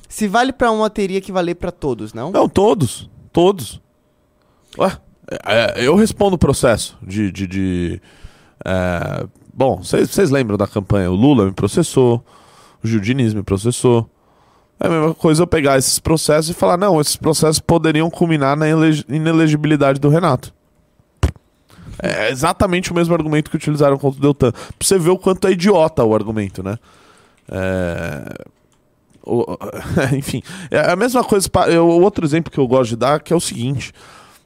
se 0.08 0.28
vale 0.28 0.54
pra 0.54 0.72
uma, 0.72 0.90
teria 0.90 1.22
que 1.22 1.32
valer 1.32 1.56
pra 1.56 1.72
todos, 1.72 2.14
não? 2.14 2.32
Não, 2.32 2.48
todos. 2.50 3.10
Todos. 3.32 3.80
Ué, 4.78 4.98
é, 5.46 5.82
é, 5.82 5.88
eu 5.88 5.96
respondo 5.96 6.36
o 6.36 6.40
processo 6.40 6.98
de. 7.02 7.32
de, 7.32 7.46
de, 7.48 8.02
é, 8.66 9.28
bom, 9.54 9.78
vocês 9.78 10.32
lembram 10.32 10.58
da 10.58 10.68
campanha? 10.68 11.12
O 11.12 11.16
Lula 11.16 11.46
me 11.46 11.52
processou, 11.52 12.24
o 12.84 12.88
Gil 12.88 13.00
Diniz 13.00 13.34
me 13.34 13.44
processou. 13.44 14.10
É 14.80 14.88
a 14.88 14.90
mesma 14.90 15.14
coisa 15.14 15.44
eu 15.44 15.48
pegar 15.48 15.78
esses 15.78 16.00
processos 16.00 16.52
e 16.52 16.54
falar: 16.54 16.78
não, 16.78 17.00
esses 17.02 17.16
processos 17.16 17.60
poderiam 17.60 18.10
culminar 18.10 18.56
na 18.56 18.68
ele- 18.68 19.04
inelegibilidade 19.10 20.00
do 20.00 20.10
Renato. 20.10 20.54
É 22.02 22.32
exatamente 22.32 22.92
o 22.92 22.96
mesmo 22.96 23.14
argumento 23.14 23.50
que 23.52 23.58
utilizaram 23.58 23.98
contra 23.98 24.20
o 24.20 24.22
Deltan. 24.22 24.52
Pra 24.52 24.62
você 24.82 24.98
ver 24.98 25.10
o 25.10 25.18
quanto 25.18 25.48
é 25.48 25.52
idiota 25.52 26.04
o 26.04 26.16
argumento, 26.16 26.64
né? 26.64 26.78
É, 27.52 28.34
o- 29.22 29.58
enfim, 30.16 30.42
é 30.72 30.92
a 30.92 30.96
mesma 30.96 31.24
coisa. 31.26 31.50
eu- 31.68 31.88
outro 31.88 32.26
exemplo 32.26 32.52
que 32.52 32.58
eu 32.60 32.68
gosto 32.68 32.92
de 32.92 32.96
dar 32.96 33.20
que 33.20 33.34
é 33.34 33.36
o 33.36 33.40
seguinte: 33.42 33.92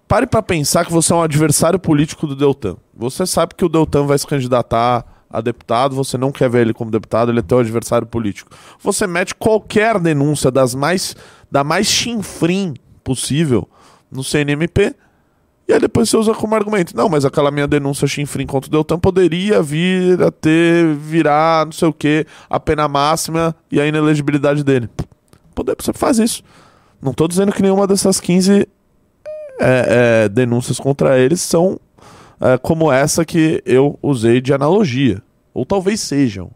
pare 0.07 0.25
pra 0.25 0.41
pensar 0.41 0.83
que 0.83 0.91
você 0.91 1.13
é 1.13 1.15
um 1.15 1.21
adversário 1.21 1.77
político 1.77 2.25
do 2.25 2.35
Deltan. 2.35 2.75
Você 2.95 3.27
sabe 3.27 3.53
que 3.55 3.63
o 3.63 3.69
Deltan 3.69 4.07
vai 4.07 4.17
se 4.17 4.25
candidatar 4.25 5.05
a 5.33 5.41
deputado, 5.41 5.95
você 5.95 6.17
não 6.17 6.31
quer 6.31 6.47
ver 6.47 6.61
ele 6.61 6.73
como 6.73 6.91
deputado, 6.91 7.31
ele 7.31 7.39
é 7.39 7.41
teu 7.41 7.57
adversário 7.57 8.05
político. 8.05 8.51
Você 8.79 9.07
mete 9.07 9.33
qualquer 9.33 9.99
denúncia 9.99 10.51
das 10.51 10.75
mais 10.75 11.15
da 11.51 11.63
mais 11.63 11.87
chinfrim 11.87 12.75
possível 13.03 13.67
no 14.11 14.23
CNMP 14.23 14.95
e 15.67 15.73
aí 15.73 15.79
depois 15.79 16.09
você 16.09 16.17
usa 16.17 16.33
como 16.33 16.53
argumento. 16.55 16.95
Não, 16.95 17.07
mas 17.07 17.25
aquela 17.25 17.49
minha 17.49 17.67
denúncia 17.67 18.07
chinfrim 18.07 18.45
contra 18.45 18.67
o 18.67 18.71
Deltan 18.71 18.99
poderia 18.99 19.61
vir 19.61 20.21
a 20.21 20.29
ter, 20.29 20.93
virar, 20.95 21.65
não 21.65 21.71
sei 21.71 21.87
o 21.87 21.93
que, 21.93 22.25
a 22.49 22.59
pena 22.59 22.87
máxima 22.87 23.55
e 23.71 23.79
a 23.79 23.87
inelegibilidade 23.87 24.63
dele. 24.63 24.89
Poder, 25.55 25.75
você 25.79 25.93
faz 25.93 26.19
isso. 26.19 26.43
Não 27.01 27.13
tô 27.13 27.27
dizendo 27.27 27.51
que 27.51 27.61
nenhuma 27.61 27.87
dessas 27.87 28.19
15 28.19 28.61
é, 28.61 28.65
é, 29.59 30.29
denúncias 30.29 30.79
contra 30.79 31.17
eles 31.17 31.41
são 31.41 31.79
é, 32.43 32.57
como 32.57 32.91
essa 32.91 33.23
que 33.23 33.63
eu 33.65 33.97
usei 34.01 34.41
de 34.41 34.53
analogia. 34.53 35.23
Ou 35.53 35.65
talvez 35.65 36.01
sejam. 36.01 36.51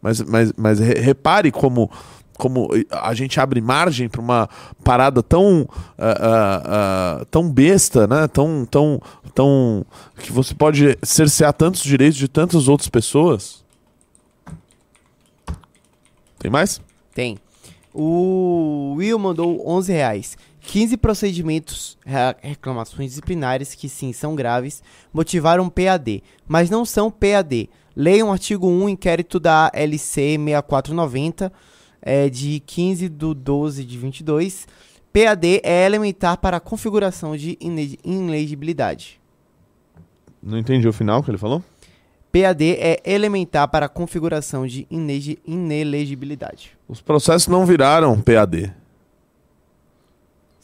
Mas, 0.00 0.20
mas, 0.20 0.52
mas 0.56 0.78
re- 0.78 1.00
repare 1.00 1.50
como, 1.50 1.90
como 2.38 2.68
a 2.90 3.12
gente 3.14 3.40
abre 3.40 3.60
margem 3.60 4.08
para 4.08 4.20
uma 4.20 4.48
parada 4.84 5.22
tão, 5.22 5.68
ah, 5.98 7.18
ah, 7.20 7.26
tão 7.30 7.50
besta, 7.50 8.06
né? 8.06 8.28
Tão, 8.28 8.64
tão, 8.64 9.00
tão. 9.34 9.84
que 10.18 10.30
você 10.30 10.54
pode 10.54 10.96
cercear 11.02 11.52
tantos 11.52 11.82
direitos 11.82 12.16
de 12.18 12.28
tantas 12.28 12.68
outras 12.68 12.88
pessoas. 12.88 13.64
Tem 16.38 16.50
mais? 16.50 16.80
Tem. 17.12 17.38
O 17.92 18.94
Will 18.98 19.18
mandou 19.18 19.66
11 19.66 19.92
reais. 19.92 20.36
15 20.66 20.96
procedimentos, 20.96 21.96
re- 22.04 22.34
reclamações 22.42 23.10
disciplinares 23.10 23.74
que 23.74 23.88
sim 23.88 24.12
são 24.12 24.34
graves, 24.34 24.82
motivaram 25.12 25.68
PAD, 25.68 26.22
mas 26.46 26.68
não 26.68 26.84
são 26.84 27.10
PAD. 27.10 27.70
Leiam 27.94 28.28
o 28.28 28.32
artigo 28.32 28.68
1, 28.68 28.88
inquérito 28.90 29.38
da 29.40 29.70
LC 29.72 30.36
6490, 30.36 31.52
é, 32.02 32.28
de 32.28 32.60
15 32.66 33.08
do 33.08 33.32
12 33.34 33.84
de 33.84 33.96
22. 33.96 34.66
PAD 35.12 35.60
é 35.62 35.86
elementar 35.86 36.36
para 36.36 36.58
a 36.58 36.60
configuração 36.60 37.36
de 37.36 37.56
ine- 37.60 37.98
inelegibilidade. 38.04 39.18
Não 40.42 40.58
entendi 40.58 40.86
o 40.86 40.92
final 40.92 41.22
que 41.22 41.30
ele 41.30 41.38
falou? 41.38 41.62
PAD 42.30 42.76
é 42.78 43.00
elementar 43.04 43.66
para 43.68 43.86
a 43.86 43.88
configuração 43.88 44.66
de 44.66 44.86
inelegibilidade. 44.90 46.76
Os 46.86 47.00
processos 47.00 47.48
não 47.48 47.64
viraram 47.64 48.20
PAD. 48.20 48.74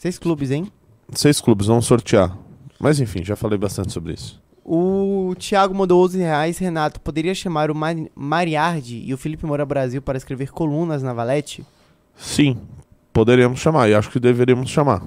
Seis 0.03 0.19
clubes, 0.19 0.51
hein? 0.51 0.69
Seis 1.13 1.39
clubes 1.39 1.67
vão 1.67 1.81
sortear. 1.81 2.37
Mas 2.77 2.99
enfim, 2.99 3.23
já 3.23 3.37
falei 3.37 3.57
bastante 3.57 3.93
sobre 3.93 4.11
isso. 4.11 4.37
O 4.65 5.33
Thiago 5.39 5.73
mandou 5.73 6.03
11 6.03 6.17
reais. 6.17 6.57
Renato, 6.57 6.99
poderia 6.99 7.33
chamar 7.33 7.71
o 7.71 7.75
Mari- 7.75 8.11
Mariardi 8.13 9.01
e 9.01 9.13
o 9.13 9.17
Felipe 9.17 9.45
Moura 9.45 9.65
Brasil 9.65 10.01
para 10.01 10.17
escrever 10.17 10.51
colunas 10.51 11.01
na 11.01 11.13
Valete? 11.13 11.65
Sim, 12.17 12.59
poderíamos 13.13 13.61
chamar, 13.61 13.87
e 13.89 13.95
acho 13.95 14.09
que 14.11 14.19
deveríamos 14.19 14.69
chamar. 14.69 15.01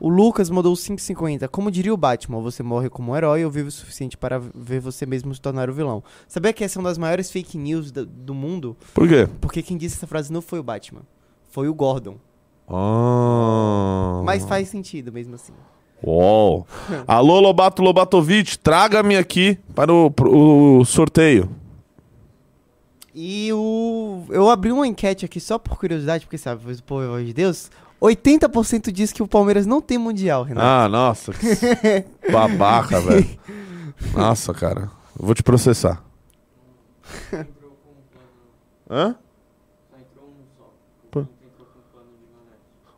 O 0.00 0.08
Lucas 0.08 0.50
mandou 0.50 0.74
5,50. 0.74 1.46
Como 1.46 1.70
diria 1.70 1.94
o 1.94 1.96
Batman, 1.96 2.40
você 2.40 2.64
morre 2.64 2.90
como 2.90 3.12
um 3.12 3.16
herói 3.16 3.44
ou 3.44 3.50
vive 3.52 3.68
o 3.68 3.70
suficiente 3.70 4.16
para 4.16 4.40
ver 4.40 4.80
você 4.80 5.06
mesmo 5.06 5.32
se 5.32 5.40
tornar 5.40 5.70
o 5.70 5.72
vilão? 5.72 6.02
Sabia 6.26 6.52
que 6.52 6.64
essa 6.64 6.80
é 6.80 6.80
uma 6.80 6.88
das 6.88 6.98
maiores 6.98 7.30
fake 7.30 7.56
news 7.56 7.92
do, 7.92 8.04
do 8.04 8.34
mundo? 8.34 8.76
Por 8.92 9.06
quê? 9.06 9.28
Porque 9.40 9.62
quem 9.62 9.76
disse 9.76 9.94
essa 9.98 10.06
frase 10.08 10.32
não 10.32 10.42
foi 10.42 10.58
o 10.58 10.64
Batman, 10.64 11.02
foi 11.48 11.68
o 11.68 11.74
Gordon. 11.74 12.16
Ah. 12.68 14.22
Mas 14.24 14.44
faz 14.44 14.68
sentido 14.68 15.12
mesmo 15.12 15.34
assim. 15.34 15.52
Uou. 16.02 16.66
Alô, 17.06 17.40
Lobato 17.40 17.82
Lobatovic, 17.82 18.58
traga-me 18.58 19.16
aqui 19.16 19.58
para 19.74 19.92
o, 19.92 20.12
o 20.78 20.84
sorteio. 20.84 21.50
E 23.14 23.52
o. 23.52 24.24
Eu 24.28 24.50
abri 24.50 24.72
uma 24.72 24.86
enquete 24.86 25.24
aqui 25.24 25.38
só 25.38 25.58
por 25.58 25.78
curiosidade, 25.78 26.26
porque 26.26 26.36
sabe, 26.36 26.60
é 26.62 26.64
voz 26.64 27.26
de 27.26 27.32
Deus. 27.32 27.70
80% 28.02 28.90
diz 28.90 29.12
que 29.12 29.22
o 29.22 29.28
Palmeiras 29.28 29.64
não 29.64 29.80
tem 29.80 29.96
mundial, 29.96 30.42
Renato. 30.42 30.66
Ah, 30.66 30.88
nossa. 30.88 31.32
Que 31.32 32.04
babaca, 32.30 33.00
velho. 33.00 33.38
Nossa, 34.12 34.52
cara. 34.52 34.90
Eu 35.18 35.24
vou 35.26 35.34
te 35.34 35.42
processar. 35.42 36.02
Hã? 38.90 39.16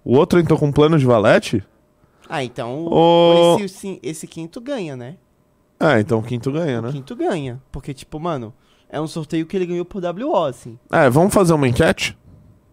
O 0.07 0.17
outro 0.17 0.39
entrou 0.39 0.57
com 0.57 0.71
plano 0.71 0.97
de 0.97 1.05
valete? 1.05 1.65
Ah, 2.29 2.45
então 2.45 2.87
Ô- 2.87 3.59
esse, 3.59 3.99
esse 4.01 4.25
quinto 4.29 4.61
ganha, 4.61 4.97
né? 4.97 5.17
Ah, 5.81 5.99
então 5.99 6.21
o 6.21 6.23
quinto 6.23 6.53
ganha, 6.53 6.81
né? 6.81 6.91
O 6.91 6.93
quinto 6.93 7.17
ganha. 7.17 7.61
Porque, 7.73 7.93
tipo, 7.93 8.21
mano, 8.21 8.55
é 8.89 9.01
um 9.01 9.09
sorteio 9.09 9.45
que 9.47 9.57
ele 9.57 9.67
ganhou 9.67 9.85
por 9.85 10.01
WO, 10.01 10.45
assim. 10.45 10.79
É, 10.93 11.11
vamos 11.11 11.35
fazer 11.35 11.55
uma 11.55 11.67
enquete? 11.67 12.17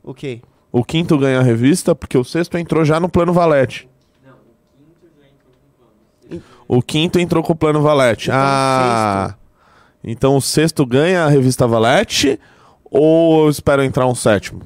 O 0.04 0.14
quê? 0.14 0.42
O 0.72 0.84
quinto 0.84 1.18
ganha 1.18 1.40
a 1.40 1.42
revista, 1.42 1.96
porque 1.96 2.16
o 2.16 2.24
sexto 2.24 2.56
entrou 2.56 2.86
já 2.86 3.00
no 3.00 3.10
plano 3.10 3.34
valete. 3.34 3.90
O 6.68 6.84
quinto 6.84 7.18
entrou 7.18 7.42
com 7.42 7.54
o 7.54 7.56
plano 7.56 7.82
valete. 7.82 8.30
Então, 8.30 8.40
ah, 8.40 9.36
então 10.04 10.38
o 10.38 10.42
sexto 10.42 10.86
ganha 10.86 11.24
a 11.24 11.30
revista 11.30 11.66
valete 11.66 12.40
ou 12.86 13.46
eu 13.46 13.50
espero 13.50 13.84
entrar 13.84 14.06
um 14.06 14.14
sétimo? 14.14 14.62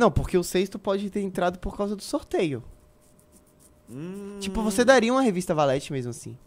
Não, 0.00 0.10
porque 0.10 0.38
o 0.38 0.42
sexto 0.42 0.78
pode 0.78 1.10
ter 1.10 1.20
entrado 1.20 1.58
por 1.58 1.76
causa 1.76 1.94
do 1.94 2.02
sorteio. 2.02 2.64
Tipo, 4.38 4.62
você 4.62 4.82
daria 4.82 5.12
uma 5.12 5.20
revista 5.20 5.54
Valete 5.54 5.92
mesmo 5.92 6.08
assim. 6.08 6.38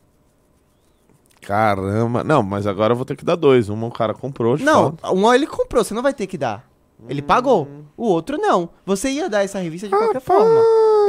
Caramba. 1.39 2.23
Não, 2.23 2.41
mas 2.41 2.65
agora 2.65 2.93
eu 2.93 2.95
vou 2.95 3.05
ter 3.05 3.15
que 3.15 3.23
dar 3.23 3.35
dois. 3.35 3.69
Uma 3.69 3.85
o 3.85 3.91
cara 3.91 4.15
comprou. 4.15 4.57
Não, 4.57 4.95
fato. 4.97 5.15
um 5.15 5.31
ele 5.31 5.45
comprou, 5.45 5.84
você 5.84 5.93
não 5.93 6.01
vai 6.01 6.15
ter 6.15 6.25
que 6.25 6.35
dar. 6.35 6.67
Ele 7.07 7.21
pagou. 7.21 7.67
O 7.95 8.07
outro 8.07 8.39
não. 8.39 8.69
Você 8.88 9.11
ia 9.11 9.30
dar 9.30 9.43
essa 9.43 9.59
revista 9.59 9.88
de 9.88 9.95
qualquer 9.95 10.21
forma. 10.21 10.59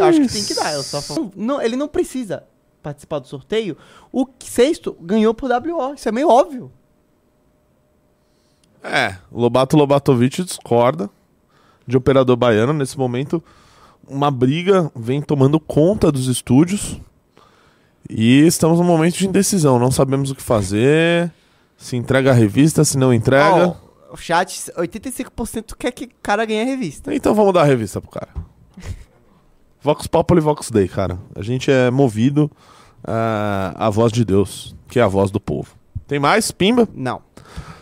Eu 0.00 0.04
acho 0.04 0.20
que 0.20 0.28
tem 0.28 0.44
que 0.44 0.54
dar. 0.54 0.74
Eu 0.74 0.82
só 0.82 1.00
não, 1.34 1.62
ele 1.62 1.76
não 1.76 1.88
precisa 1.88 2.44
participar 2.82 3.20
do 3.20 3.26
sorteio. 3.26 3.74
O 4.12 4.26
sexto 4.40 4.94
ganhou 5.00 5.32
por 5.32 5.50
WO. 5.50 5.94
Isso 5.94 6.10
é 6.10 6.12
meio 6.12 6.28
óbvio. 6.28 6.70
É, 8.82 9.16
Lobato 9.32 9.78
Lobatovic 9.78 10.44
discorda 10.44 11.08
de 11.86 11.96
Operador 11.96 12.36
Baiano. 12.36 12.72
Nesse 12.72 12.98
momento, 12.98 13.42
uma 14.06 14.30
briga 14.30 14.90
vem 14.94 15.20
tomando 15.20 15.58
conta 15.58 16.10
dos 16.10 16.26
estúdios. 16.26 17.00
E 18.08 18.46
estamos 18.46 18.78
num 18.78 18.84
momento 18.84 19.16
de 19.16 19.26
indecisão. 19.26 19.78
Não 19.78 19.90
sabemos 19.90 20.30
o 20.30 20.34
que 20.34 20.42
fazer. 20.42 21.32
Se 21.76 21.96
entrega 21.96 22.30
a 22.30 22.34
revista, 22.34 22.84
se 22.84 22.98
não 22.98 23.12
entrega. 23.12 23.68
Ó, 23.68 24.12
o 24.12 24.16
chat, 24.16 24.70
85% 24.76 25.74
quer 25.78 25.90
que 25.90 26.04
o 26.04 26.10
cara 26.22 26.44
ganhe 26.44 26.62
a 26.62 26.64
revista. 26.64 27.14
Então 27.14 27.34
vamos 27.34 27.52
dar 27.52 27.62
a 27.62 27.64
revista 27.64 28.00
pro 28.00 28.10
cara. 28.10 28.28
Vox 29.82 30.06
Populi 30.06 30.40
Vox 30.40 30.70
Dei, 30.70 30.88
cara. 30.88 31.18
A 31.34 31.42
gente 31.42 31.70
é 31.70 31.90
movido 31.90 32.50
ah, 33.02 33.74
à 33.76 33.90
voz 33.90 34.12
de 34.12 34.24
Deus, 34.24 34.74
que 34.88 34.98
é 34.98 35.02
a 35.02 35.08
voz 35.08 35.30
do 35.30 35.40
povo. 35.40 35.74
Tem 36.06 36.18
mais? 36.18 36.50
Pimba? 36.50 36.88
Não. 36.94 37.22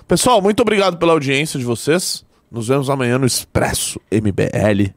Pessoal, 0.07 0.41
muito 0.41 0.61
obrigado 0.61 0.97
pela 0.97 1.13
audiência 1.13 1.59
de 1.59 1.65
vocês. 1.65 2.25
Nos 2.53 2.69
vemos 2.69 2.91
amanhã 2.91 3.19
no 3.19 3.25
Expresso 3.25 3.99
MBL. 4.11 4.93